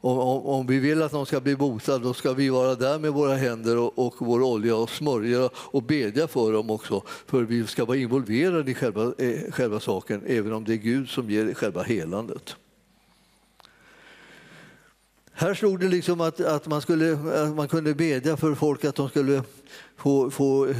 Om, 0.02 0.18
om, 0.18 0.46
om, 0.46 0.66
vi 0.66 0.78
vill 0.78 1.02
att 1.02 1.12
någon 1.12 1.26
ska 1.26 1.40
bli 1.40 1.56
botad 1.56 2.02
då 2.02 2.14
ska 2.14 2.32
vi 2.32 2.48
vara 2.48 2.74
där 2.74 2.98
med 2.98 3.12
våra 3.12 3.34
händer 3.34 3.76
och, 3.76 3.98
och 4.06 4.14
vår 4.18 4.42
olja 4.42 4.76
och 4.76 4.90
smörja 4.90 5.50
och 5.54 5.82
bedja 5.82 6.28
för 6.28 6.52
dem 6.52 6.70
också. 6.70 7.02
För 7.26 7.42
vi 7.42 7.66
ska 7.66 7.84
vara 7.84 7.96
involverade 7.96 8.70
i 8.70 8.74
själva, 8.74 9.12
eh, 9.18 9.50
själva 9.50 9.80
saken 9.80 10.22
även 10.26 10.52
om 10.52 10.64
det 10.64 10.72
är 10.72 10.76
Gud 10.76 11.08
som 11.08 11.30
ger 11.30 11.54
själva 11.54 11.82
helandet. 11.82 12.56
Här 15.32 15.54
stod 15.54 15.80
det 15.80 15.88
liksom 15.88 16.20
att, 16.20 16.40
att, 16.40 16.66
man, 16.66 16.82
skulle, 16.82 17.12
att 17.12 17.54
man 17.54 17.68
kunde 17.68 17.94
bedja 17.94 18.36
för 18.36 18.54
folk 18.54 18.84
att 18.84 18.94
de 18.94 19.08
skulle 19.08 19.42
få, 19.96 20.30
få, 20.30 20.74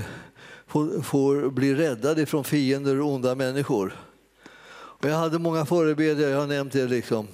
få, 0.66 1.02
få 1.02 1.50
bli 1.50 1.74
räddade 1.74 2.26
från 2.26 2.44
fiender 2.44 3.00
och 3.00 3.08
onda 3.08 3.34
människor. 3.34 3.96
Och 4.72 5.08
jag 5.08 5.16
hade 5.16 5.38
många 5.38 5.66
förebedjare, 5.66 6.30
jag 6.30 6.40
har 6.40 6.46
nämnt 6.46 6.72
det. 6.72 6.86
liksom. 6.86 7.28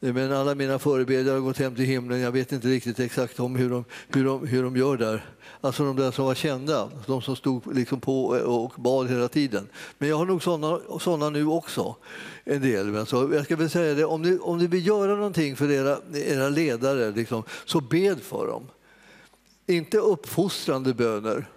Men 0.00 0.32
alla 0.32 0.54
mina 0.54 0.78
förebedjare 0.78 1.34
har 1.34 1.40
gått 1.40 1.58
hem 1.58 1.74
till 1.74 1.84
himlen. 1.84 2.20
Jag 2.20 2.32
vet 2.32 2.52
inte 2.52 2.68
riktigt 2.68 3.00
exakt 3.00 3.40
om 3.40 3.56
hur 3.56 3.70
de, 3.70 3.84
hur 4.08 4.24
de, 4.24 4.46
hur 4.46 4.62
de 4.62 4.76
gör 4.76 4.96
där. 4.96 5.24
Alltså 5.60 5.84
de 5.84 5.96
där 5.96 6.10
som 6.10 6.24
var 6.24 6.34
kända, 6.34 6.90
de 7.06 7.22
som 7.22 7.36
stod 7.36 7.74
liksom 7.74 8.00
på 8.00 8.26
och 8.26 8.72
bad 8.76 9.10
hela 9.10 9.28
tiden. 9.28 9.68
Men 9.98 10.08
jag 10.08 10.16
har 10.16 10.26
nog 10.26 10.42
såna 10.42 10.80
sådana 11.00 11.30
nu 11.30 11.46
också, 11.46 11.96
en 12.44 12.62
del. 12.62 12.86
Men 12.86 13.06
så 13.06 13.30
jag 13.34 13.44
ska 13.44 13.56
väl 13.56 13.70
säga 13.70 13.94
det, 13.94 14.04
om 14.04 14.22
ni, 14.22 14.38
om 14.38 14.58
ni 14.58 14.66
vill 14.66 14.86
göra 14.86 15.14
någonting 15.14 15.56
för 15.56 15.70
era, 15.70 15.98
era 16.14 16.48
ledare, 16.48 17.10
liksom, 17.10 17.42
så 17.64 17.80
bed 17.80 18.20
för 18.22 18.46
dem. 18.46 18.68
Inte 19.66 19.98
uppfostrande 19.98 20.94
böner 20.94 21.48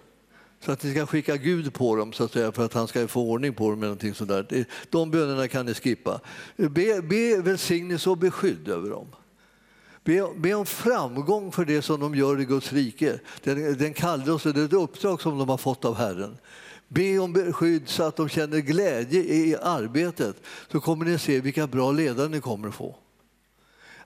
så 0.64 0.72
att 0.72 0.82
ni 0.82 0.90
ska 0.90 1.06
skicka 1.06 1.36
Gud 1.36 1.74
på 1.74 1.96
dem 1.96 2.12
så 2.12 2.24
att 2.24 2.32
säga, 2.32 2.52
för 2.52 2.64
att 2.64 2.74
han 2.74 2.88
ska 2.88 3.08
få 3.08 3.30
ordning 3.30 3.54
på 3.54 3.70
dem. 3.70 3.78
Eller 3.78 3.86
någonting 3.86 4.14
sådär. 4.14 4.66
De 4.90 5.10
bönerna 5.10 5.48
kan 5.48 5.66
ni 5.66 5.74
skippa. 5.74 6.20
Be, 6.56 7.02
be 7.02 7.42
välsignelse 7.42 8.10
och 8.10 8.18
beskydd 8.18 8.68
över 8.68 8.90
dem. 8.90 9.06
Be, 10.04 10.28
be, 10.36 10.54
om 10.54 10.66
framgång 10.66 11.52
för 11.52 11.64
det 11.64 11.82
som 11.82 12.00
de 12.00 12.14
gör 12.14 12.40
i 12.40 12.44
Guds 12.44 12.72
rike. 12.72 13.20
Den, 13.42 13.78
den 13.78 13.94
kallelse, 13.94 14.52
det 14.52 14.72
uppdrag 14.72 15.20
som 15.20 15.38
de 15.38 15.48
har 15.48 15.58
fått 15.58 15.84
av 15.84 15.96
Herren. 15.96 16.38
Be 16.88 17.18
om 17.18 17.32
beskydd 17.32 17.88
så 17.88 18.02
att 18.02 18.16
de 18.16 18.28
känner 18.28 18.58
glädje 18.58 19.20
i 19.20 19.56
arbetet. 19.62 20.36
Så 20.72 20.80
kommer 20.80 21.04
ni 21.04 21.18
se 21.18 21.40
vilka 21.40 21.66
bra 21.66 21.92
ledare 21.92 22.28
ni 22.28 22.40
kommer 22.40 22.68
att 22.68 22.74
få. 22.74 22.96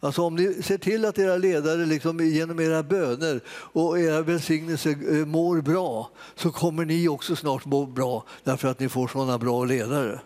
Alltså 0.04 0.22
om 0.22 0.34
ni 0.34 0.62
ser 0.62 0.78
till 0.78 1.04
att 1.04 1.18
era 1.18 1.36
ledare 1.36 1.86
liksom 1.86 2.20
genom 2.20 2.60
era 2.60 2.82
böner 2.82 3.40
och 3.48 4.00
era 4.00 4.22
välsignelser 4.22 4.90
eh, 4.90 5.26
mår 5.26 5.60
bra 5.60 6.10
så 6.34 6.50
kommer 6.50 6.84
ni 6.84 7.08
också 7.08 7.36
snart 7.36 7.64
må 7.64 7.86
bra 7.86 8.24
därför 8.44 8.68
att 8.68 8.80
ni 8.80 8.88
får 8.88 9.08
sådana 9.08 9.38
bra 9.38 9.64
ledare. 9.64 10.20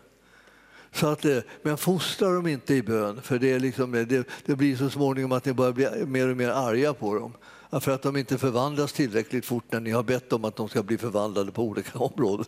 Så 0.93 1.07
att, 1.07 1.25
eh, 1.25 1.39
men 1.63 1.77
fostra 1.77 2.33
dem 2.33 2.47
inte 2.47 2.75
i 2.75 2.83
bön, 2.83 3.23
för 3.23 3.39
det, 3.39 3.53
är 3.53 3.61
liksom, 3.61 3.95
eh, 3.95 4.07
det, 4.07 4.29
det 4.47 4.57
blir 4.57 4.77
så 4.77 4.91
småningom 4.91 5.33
att 5.33 5.45
ni 5.45 5.53
börjar 5.53 5.73
bli 5.73 6.07
mer 6.07 6.29
och 6.29 6.37
mer 6.37 6.49
arga 6.49 6.95
på 6.95 7.15
dem. 7.15 7.33
För 7.71 7.91
att 7.91 8.03
de 8.03 8.17
inte 8.17 8.39
förvandlas 8.39 8.93
tillräckligt 8.93 9.47
fort 9.47 9.65
när 9.73 9.81
ni 9.81 9.91
har 9.91 10.03
bett 10.03 10.33
om 10.33 10.45
att 10.45 10.57
de 10.57 10.69
ska 10.69 10.83
bli 10.83 10.99
förvandlade 10.99 11.53
på 11.53 11.63
olika 11.63 11.99
områden. 11.99 12.47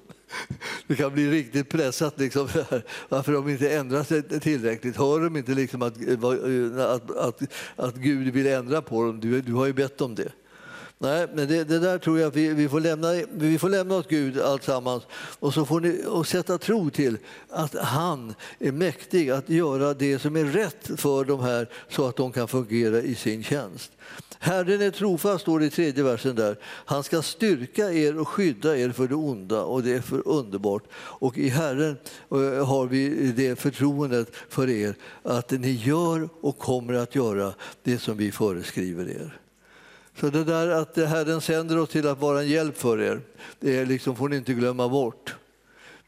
Det 0.87 0.95
kan 0.95 1.13
bli 1.13 1.31
riktigt 1.31 1.69
pressat 1.69 2.19
liksom, 2.19 2.49
varför 3.09 3.33
de 3.33 3.49
inte 3.49 3.71
ändrar 3.75 4.03
sig 4.03 4.41
tillräckligt. 4.41 4.97
Hör 4.97 5.21
de 5.21 5.37
inte 5.37 5.53
liksom 5.53 5.83
att, 5.83 5.97
eh, 6.01 6.13
eh, 6.13 6.91
att, 6.91 7.17
att, 7.17 7.43
att 7.77 7.95
Gud 7.95 8.35
vill 8.35 8.47
ändra 8.47 8.83
på 8.83 9.03
dem? 9.05 9.21
Du, 9.21 9.41
du 9.41 9.53
har 9.53 9.67
ju 9.67 9.73
bett 9.73 10.01
om 10.01 10.15
det. 10.15 10.33
Nej, 11.01 11.27
men 11.35 11.49
det, 11.49 11.65
det, 11.65 11.79
där 11.79 11.99
tror 11.99 12.19
jag 12.19 12.31
vi, 12.31 12.49
vi, 12.49 12.69
får 12.69 12.81
lämna, 12.81 13.13
vi 13.33 13.59
får 13.59 13.69
lämna 13.69 13.97
åt 13.97 14.09
Gud 14.09 14.41
alltsammans 14.41 15.03
och 15.39 15.55
så 15.55 15.65
får 15.65 15.81
ni 15.81 16.05
och 16.07 16.27
sätta 16.27 16.59
tro 16.59 16.91
till 16.91 17.19
att 17.49 17.75
han 17.75 18.35
är 18.59 18.73
mäktig 18.73 19.31
att 19.31 19.49
göra 19.49 19.95
det 19.95 20.19
som 20.19 20.37
är 20.37 20.45
rätt 20.45 21.01
för 21.01 21.25
de 21.25 21.41
här 21.41 21.69
så 21.89 22.09
att 22.09 22.17
de 22.17 22.33
kan 22.33 22.49
fungera 22.49 23.01
i 23.01 23.15
sin 23.15 23.43
tjänst. 23.43 23.93
Herren 24.39 24.83
är 24.83 24.91
trofast, 24.91 25.43
står 25.43 25.61
det 25.61 25.67
i 25.67 25.71
tredje 25.71 26.05
versen 26.05 26.37
där. 26.37 26.57
Han 26.65 27.05
ska 27.05 27.23
styrka 27.23 27.93
er 27.93 28.19
och 28.19 28.29
skydda 28.29 28.77
er 28.77 28.91
för 28.91 29.09
det 29.09 29.15
onda 29.15 29.63
och 29.63 29.83
det 29.83 29.95
är 29.95 30.01
för 30.01 30.29
underbart. 30.29 30.85
Och 30.95 31.39
i 31.39 31.49
Herren 31.49 31.97
eh, 32.31 32.67
har 32.67 32.87
vi 32.87 33.33
det 33.37 33.57
förtroendet 33.57 34.29
för 34.49 34.71
er 34.71 34.95
att 35.23 35.51
ni 35.51 35.71
gör 35.71 36.29
och 36.41 36.59
kommer 36.59 36.95
att 36.95 37.15
göra 37.15 37.55
det 37.83 37.99
som 37.99 38.17
vi 38.17 38.33
föreskriver 38.33 39.11
er. 39.11 39.41
Så 40.21 40.31
det 40.31 40.45
där 40.45 40.69
att 40.69 40.97
Herren 40.97 41.41
sänder 41.41 41.79
oss 41.79 41.89
till 41.89 42.07
att 42.07 42.21
vara 42.21 42.41
en 42.41 42.49
hjälp 42.49 42.79
för 42.79 43.01
er, 43.01 43.21
det 43.61 43.85
liksom, 43.85 44.17
får 44.17 44.29
ni 44.29 44.37
inte 44.37 44.53
glömma 44.53 44.89
bort. 44.89 45.35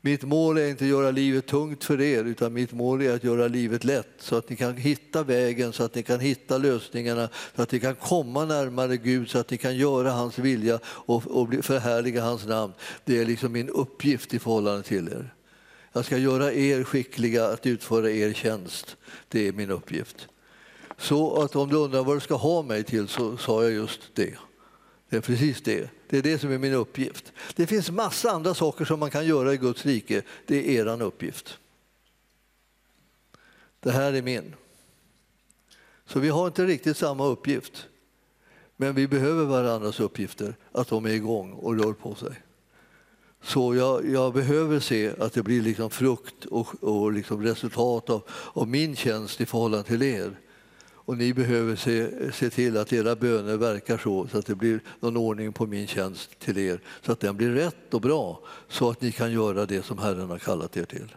Mitt 0.00 0.22
mål 0.22 0.58
är 0.58 0.68
inte 0.68 0.84
att 0.84 0.90
göra 0.90 1.10
livet 1.10 1.46
tungt 1.46 1.84
för 1.84 2.00
er, 2.00 2.24
utan 2.24 2.52
mitt 2.52 2.72
mål 2.72 3.02
är 3.02 3.14
att 3.14 3.24
göra 3.24 3.48
livet 3.48 3.84
lätt 3.84 4.08
så 4.18 4.36
att 4.36 4.50
ni 4.50 4.56
kan 4.56 4.76
hitta 4.76 5.22
vägen, 5.22 5.72
så 5.72 5.84
att 5.84 5.94
ni 5.94 6.02
kan 6.02 6.20
hitta 6.20 6.58
lösningarna, 6.58 7.28
så 7.56 7.62
att 7.62 7.72
ni 7.72 7.80
kan 7.80 7.94
komma 7.94 8.44
närmare 8.44 8.96
Gud, 8.96 9.30
så 9.30 9.38
att 9.38 9.50
ni 9.50 9.56
kan 9.56 9.76
göra 9.76 10.10
hans 10.10 10.38
vilja 10.38 10.78
och, 10.84 11.26
och 11.26 11.48
förhärliga 11.62 12.22
hans 12.22 12.46
namn. 12.46 12.72
Det 13.04 13.18
är 13.18 13.24
liksom 13.24 13.52
min 13.52 13.68
uppgift 13.68 14.34
i 14.34 14.38
förhållande 14.38 14.82
till 14.82 15.08
er. 15.08 15.34
Jag 15.92 16.04
ska 16.04 16.18
göra 16.18 16.52
er 16.52 16.84
skickliga 16.84 17.46
att 17.46 17.66
utföra 17.66 18.10
er 18.10 18.32
tjänst. 18.32 18.96
Det 19.28 19.48
är 19.48 19.52
min 19.52 19.70
uppgift. 19.70 20.28
Så 21.00 21.42
att 21.42 21.56
om 21.56 21.68
du 21.68 21.76
undrar 21.76 22.04
vad 22.04 22.16
du 22.16 22.20
ska 22.20 22.34
ha 22.34 22.62
mig 22.62 22.84
till 22.84 23.08
så 23.08 23.36
sa 23.36 23.62
jag 23.62 23.72
just 23.72 24.00
det. 24.14 24.38
Det 25.08 25.16
är 25.16 25.20
precis 25.20 25.62
det. 25.62 25.90
Det 26.08 26.18
är 26.18 26.22
det 26.22 26.38
som 26.38 26.52
är 26.52 26.58
min 26.58 26.72
uppgift. 26.72 27.32
Det 27.54 27.66
finns 27.66 27.90
massa 27.90 28.30
andra 28.30 28.54
saker 28.54 28.84
som 28.84 29.00
man 29.00 29.10
kan 29.10 29.26
göra 29.26 29.54
i 29.54 29.56
Guds 29.56 29.86
rike. 29.86 30.22
Det 30.46 30.56
är 30.56 30.80
eran 30.80 31.02
uppgift. 31.02 31.58
Det 33.80 33.90
här 33.90 34.12
är 34.12 34.22
min. 34.22 34.54
Så 36.06 36.20
vi 36.20 36.28
har 36.28 36.46
inte 36.46 36.66
riktigt 36.66 36.96
samma 36.96 37.26
uppgift. 37.26 37.86
Men 38.76 38.94
vi 38.94 39.08
behöver 39.08 39.44
varandras 39.44 40.00
uppgifter, 40.00 40.56
att 40.72 40.88
de 40.88 41.04
är 41.04 41.10
igång 41.10 41.52
och 41.52 41.78
rör 41.78 41.92
på 41.92 42.14
sig. 42.14 42.42
Så 43.42 43.74
jag, 43.74 44.10
jag 44.10 44.32
behöver 44.32 44.80
se 44.80 45.12
att 45.18 45.32
det 45.32 45.42
blir 45.42 45.62
liksom 45.62 45.90
frukt 45.90 46.44
och, 46.44 46.82
och 46.82 47.12
liksom 47.12 47.42
resultat 47.42 48.10
av, 48.10 48.22
av 48.52 48.68
min 48.68 48.96
tjänst 48.96 49.40
i 49.40 49.46
förhållande 49.46 49.88
till 49.88 50.02
er. 50.02 50.36
Och 51.10 51.18
ni 51.18 51.34
behöver 51.34 51.76
se, 51.76 52.32
se 52.32 52.50
till 52.50 52.76
att 52.76 52.92
era 52.92 53.16
böner 53.16 53.56
verkar 53.56 53.98
så, 53.98 54.28
så 54.28 54.38
att 54.38 54.46
det 54.46 54.54
blir 54.54 54.80
någon 55.00 55.16
ordning 55.16 55.52
på 55.52 55.66
min 55.66 55.86
tjänst 55.86 56.38
till 56.38 56.58
er, 56.58 56.80
så 57.02 57.12
att 57.12 57.20
den 57.20 57.36
blir 57.36 57.50
rätt 57.50 57.94
och 57.94 58.00
bra, 58.00 58.40
så 58.68 58.90
att 58.90 59.00
ni 59.00 59.12
kan 59.12 59.32
göra 59.32 59.66
det 59.66 59.82
som 59.82 59.98
Herren 59.98 60.30
har 60.30 60.38
kallat 60.38 60.76
er 60.76 60.84
till. 60.84 61.14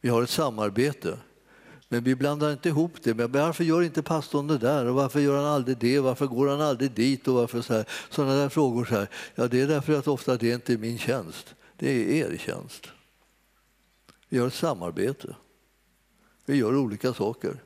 Vi 0.00 0.08
har 0.08 0.22
ett 0.22 0.30
samarbete, 0.30 1.18
men 1.88 2.04
vi 2.04 2.14
blandar 2.14 2.52
inte 2.52 2.68
ihop 2.68 2.92
det. 3.02 3.14
Men 3.14 3.32
varför 3.32 3.64
gör 3.64 3.82
inte 3.82 4.02
pastorn 4.02 4.46
det 4.46 4.58
där? 4.58 4.86
Och 4.86 4.94
varför 4.94 5.20
gör 5.20 5.36
han 5.36 5.46
aldrig 5.46 5.78
det? 5.78 6.00
Varför 6.00 6.26
går 6.26 6.48
han 6.48 6.60
aldrig 6.60 6.90
dit? 6.90 7.28
Och 7.28 7.34
varför 7.34 7.62
så 7.62 7.74
här? 7.74 7.88
Sådana 8.10 8.34
där 8.34 8.48
frågor. 8.48 8.84
Så 8.84 8.94
här. 8.94 9.08
Ja, 9.34 9.48
det 9.48 9.60
är 9.60 9.66
därför 9.66 9.98
att 9.98 10.08
ofta 10.08 10.36
det 10.36 10.50
är 10.50 10.54
inte 10.54 10.72
är 10.72 10.78
min 10.78 10.98
tjänst. 10.98 11.54
Det 11.76 11.90
är 11.90 12.32
er 12.32 12.36
tjänst. 12.36 12.86
Vi 14.28 14.38
har 14.38 14.46
ett 14.46 14.54
samarbete. 14.54 15.36
Vi 16.44 16.56
gör 16.56 16.76
olika 16.76 17.14
saker. 17.14 17.56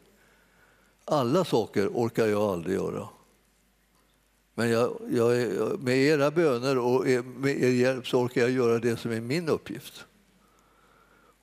Alla 1.10 1.44
saker 1.44 1.88
orkar 1.88 2.26
jag 2.26 2.42
aldrig 2.42 2.76
göra. 2.76 3.08
Men 4.54 4.70
jag, 4.70 5.00
jag, 5.10 5.30
med 5.82 5.96
era 5.96 6.30
böner 6.30 6.78
och 6.78 7.06
med 7.36 7.62
er 7.62 7.70
hjälp 7.70 8.06
så 8.06 8.20
orkar 8.20 8.40
jag 8.40 8.50
göra 8.50 8.78
det 8.78 8.96
som 8.96 9.10
är 9.10 9.20
min 9.20 9.48
uppgift. 9.48 10.04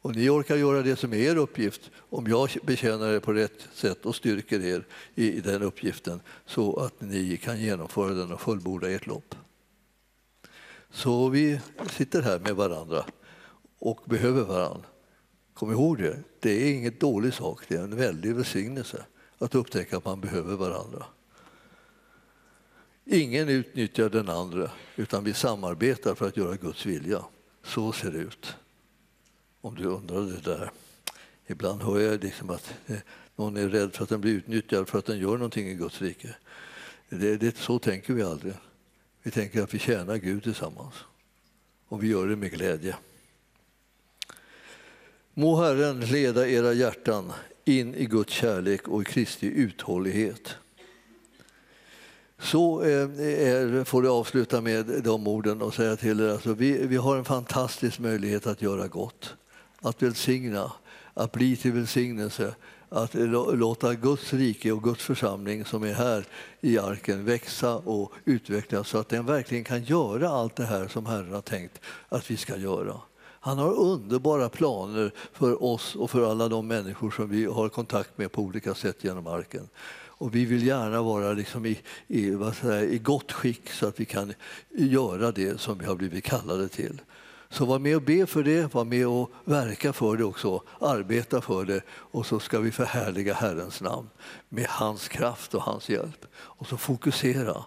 Och 0.01 0.15
ni 0.15 0.29
orkar 0.29 0.55
göra 0.55 0.81
det 0.81 0.95
som 0.95 1.13
är 1.13 1.17
er 1.17 1.35
uppgift 1.35 1.91
om 1.97 2.27
jag 2.27 2.49
betjänar 2.63 3.13
er 3.13 3.19
på 3.19 3.33
rätt 3.33 3.67
sätt 3.73 4.05
och 4.05 4.15
styrker 4.15 4.65
er 4.65 4.85
i 5.15 5.39
den 5.39 5.61
uppgiften 5.61 6.21
så 6.45 6.75
att 6.75 7.01
ni 7.01 7.37
kan 7.37 7.61
genomföra 7.61 8.13
den 8.13 8.31
och 8.31 8.41
fullborda 8.41 8.91
ert 8.91 9.07
lopp. 9.07 9.35
Så 10.89 11.29
vi 11.29 11.59
sitter 11.91 12.21
här 12.21 12.39
med 12.39 12.55
varandra 12.55 13.05
och 13.79 13.99
behöver 14.05 14.43
varandra. 14.43 14.87
Kom 15.53 15.71
ihåg 15.71 15.97
det, 15.97 16.19
det 16.39 16.51
är 16.51 16.73
ingen 16.73 16.93
dålig 16.99 17.33
sak, 17.33 17.63
det 17.67 17.75
är 17.75 17.83
en 17.83 17.95
väldig 17.95 18.35
välsignelse 18.35 19.05
att 19.37 19.55
upptäcka 19.55 19.97
att 19.97 20.05
man 20.05 20.21
behöver 20.21 20.55
varandra. 20.55 21.05
Ingen 23.05 23.49
utnyttjar 23.49 24.09
den 24.09 24.29
andra, 24.29 24.71
utan 24.95 25.23
vi 25.23 25.33
samarbetar 25.33 26.15
för 26.15 26.27
att 26.27 26.37
göra 26.37 26.55
Guds 26.55 26.85
vilja. 26.85 27.25
Så 27.63 27.91
ser 27.91 28.11
det 28.11 28.17
ut. 28.17 28.55
Om 29.61 29.75
du 29.75 29.83
undrar 29.83 30.21
det 30.21 30.41
där. 30.41 30.71
Ibland 31.47 31.81
hör 31.81 31.99
jag 31.99 32.23
liksom 32.23 32.49
att 32.49 32.73
eh, 32.87 32.97
någon 33.35 33.57
är 33.57 33.69
rädd 33.69 33.93
för 33.93 34.03
att 34.03 34.09
den 34.09 34.21
blir 34.21 34.33
utnyttjad 34.33 34.89
för 34.89 34.99
att 34.99 35.05
den 35.05 35.19
gör 35.19 35.37
någonting 35.37 35.67
i 35.69 35.73
Guds 35.73 36.01
rike. 36.01 36.35
Det, 37.09 37.37
det, 37.37 37.57
så 37.57 37.79
tänker 37.79 38.13
vi 38.13 38.23
aldrig. 38.23 38.53
Vi 39.23 39.31
tänker 39.31 39.61
att 39.61 39.73
vi 39.73 39.79
tjänar 39.79 40.17
Gud 40.17 40.43
tillsammans. 40.43 40.95
Och 41.87 42.03
vi 42.03 42.07
gör 42.07 42.27
det 42.27 42.35
med 42.35 42.51
glädje. 42.51 42.95
Må 45.33 45.61
Herren 45.61 45.99
leda 45.99 46.47
era 46.47 46.73
hjärtan 46.73 47.33
in 47.65 47.95
i 47.95 48.05
Guds 48.05 48.33
kärlek 48.33 48.87
och 48.87 49.01
i 49.01 49.05
Kristi 49.05 49.47
uthållighet. 49.47 50.55
Så 52.39 52.81
eh, 52.81 52.89
är, 52.89 53.83
får 53.83 54.01
du 54.01 54.09
avsluta 54.09 54.61
med 54.61 54.85
de 55.03 55.27
orden 55.27 55.61
och 55.61 55.73
säga 55.73 55.95
till 55.95 56.19
er 56.19 56.29
alltså, 56.29 56.53
vi, 56.53 56.87
vi 56.87 56.95
har 56.95 57.17
en 57.17 57.25
fantastisk 57.25 57.99
möjlighet 57.99 58.47
att 58.47 58.61
göra 58.61 58.87
gott, 58.87 59.35
att 59.81 60.03
välsigna, 60.03 60.71
att 61.13 61.31
bli 61.31 61.55
till 61.55 61.71
välsignelse, 61.71 62.55
att 62.89 63.13
låta 63.53 63.93
Guds 63.93 64.33
rike 64.33 64.71
och 64.71 64.83
Guds 64.83 65.03
församling 65.03 65.65
som 65.65 65.83
är 65.83 65.93
här 65.93 66.25
i 66.61 66.77
arken 66.77 67.25
växa 67.25 67.75
och 67.75 68.13
utvecklas 68.25 68.87
så 68.87 68.97
att 68.97 69.09
den 69.09 69.25
verkligen 69.25 69.63
kan 69.63 69.83
göra 69.83 70.29
allt 70.29 70.55
det 70.55 70.65
här 70.65 70.87
som 70.87 71.05
Herren 71.05 71.33
har 71.33 71.41
tänkt 71.41 71.81
att 72.09 72.31
vi 72.31 72.37
ska 72.37 72.57
göra. 72.57 73.01
Han 73.45 73.57
har 73.57 73.73
underbara 73.73 74.49
planer 74.49 75.11
för 75.33 75.63
oss 75.63 75.95
och 75.95 76.11
för 76.11 76.31
alla 76.31 76.47
de 76.47 76.67
människor 76.67 77.11
som 77.11 77.29
vi 77.29 77.45
har 77.45 77.69
kontakt 77.69 78.17
med 78.17 78.31
på 78.31 78.41
olika 78.41 78.73
sätt 78.73 79.03
genom 79.03 79.27
arken. 79.27 79.69
Och 79.95 80.35
vi 80.35 80.45
vill 80.45 80.67
gärna 80.67 81.01
vara 81.01 81.33
liksom 81.33 81.65
i, 81.65 81.79
i, 82.07 82.31
vad 82.31 82.55
säger, 82.55 82.83
i 82.83 82.97
gott 82.97 83.31
skick 83.31 83.69
så 83.69 83.87
att 83.87 83.99
vi 83.99 84.05
kan 84.05 84.33
göra 84.69 85.31
det 85.31 85.61
som 85.61 85.77
vi 85.77 85.85
har 85.85 85.95
blivit 85.95 86.23
kallade 86.23 86.67
till. 86.67 87.01
Så 87.49 87.65
var 87.65 87.79
med 87.79 87.95
och 87.95 88.01
be 88.01 88.25
för 88.25 88.43
det, 88.43 88.73
var 88.73 88.85
med 88.85 89.07
och 89.07 89.31
verka 89.43 89.93
för 89.93 90.17
det 90.17 90.23
också, 90.23 90.61
arbeta 90.79 91.41
för 91.41 91.65
det 91.65 91.81
och 91.89 92.25
så 92.25 92.39
ska 92.39 92.59
vi 92.59 92.71
förhärliga 92.71 93.33
Herrens 93.33 93.81
namn 93.81 94.09
med 94.49 94.65
hans 94.69 95.07
kraft 95.07 95.53
och 95.53 95.61
hans 95.61 95.89
hjälp. 95.89 96.25
Och 96.35 96.67
så 96.67 96.77
fokusera 96.77 97.63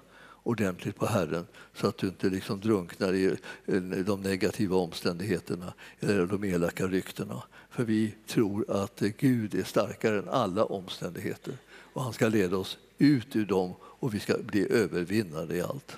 ordentligt 0.49 0.97
på 0.97 1.07
Herren 1.07 1.47
så 1.75 1.87
att 1.87 1.99
du 1.99 2.07
inte 2.07 2.31
liksom 2.31 2.61
drunknar 2.61 3.13
i 3.13 3.37
eh, 3.67 3.81
de 3.81 4.21
negativa 4.23 4.77
omständigheterna 4.77 5.73
eller 6.01 6.27
de 6.27 6.45
elaka 6.45 6.87
ryktena. 6.87 7.43
För 7.71 7.85
vi 7.85 8.15
tror 8.27 8.83
att 8.83 9.01
Gud 9.01 9.55
är 9.55 9.65
starkare 9.65 10.19
än 10.19 10.29
alla 10.29 10.65
omständigheter 10.65 11.55
och 11.93 12.03
han 12.03 12.13
ska 12.13 12.29
leda 12.29 12.57
oss 12.57 12.79
ut 12.99 13.37
ur 13.37 13.47
dem 13.47 13.75
och 13.83 14.15
vi 14.15 14.21
ska 14.21 14.39
bli 14.39 14.73
övervinnare 14.73 15.57
i 15.57 15.63
allt. 15.63 15.97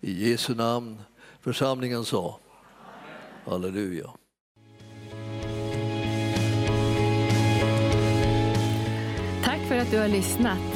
I 0.00 0.30
Jesu 0.30 0.54
namn. 0.54 0.96
Församlingen 1.40 2.04
sa 2.04 2.40
Halleluja. 3.44 4.10
Tack 9.44 9.60
för 9.68 9.76
att 9.76 9.90
du 9.90 9.98
har 9.98 10.08
lyssnat. 10.08 10.75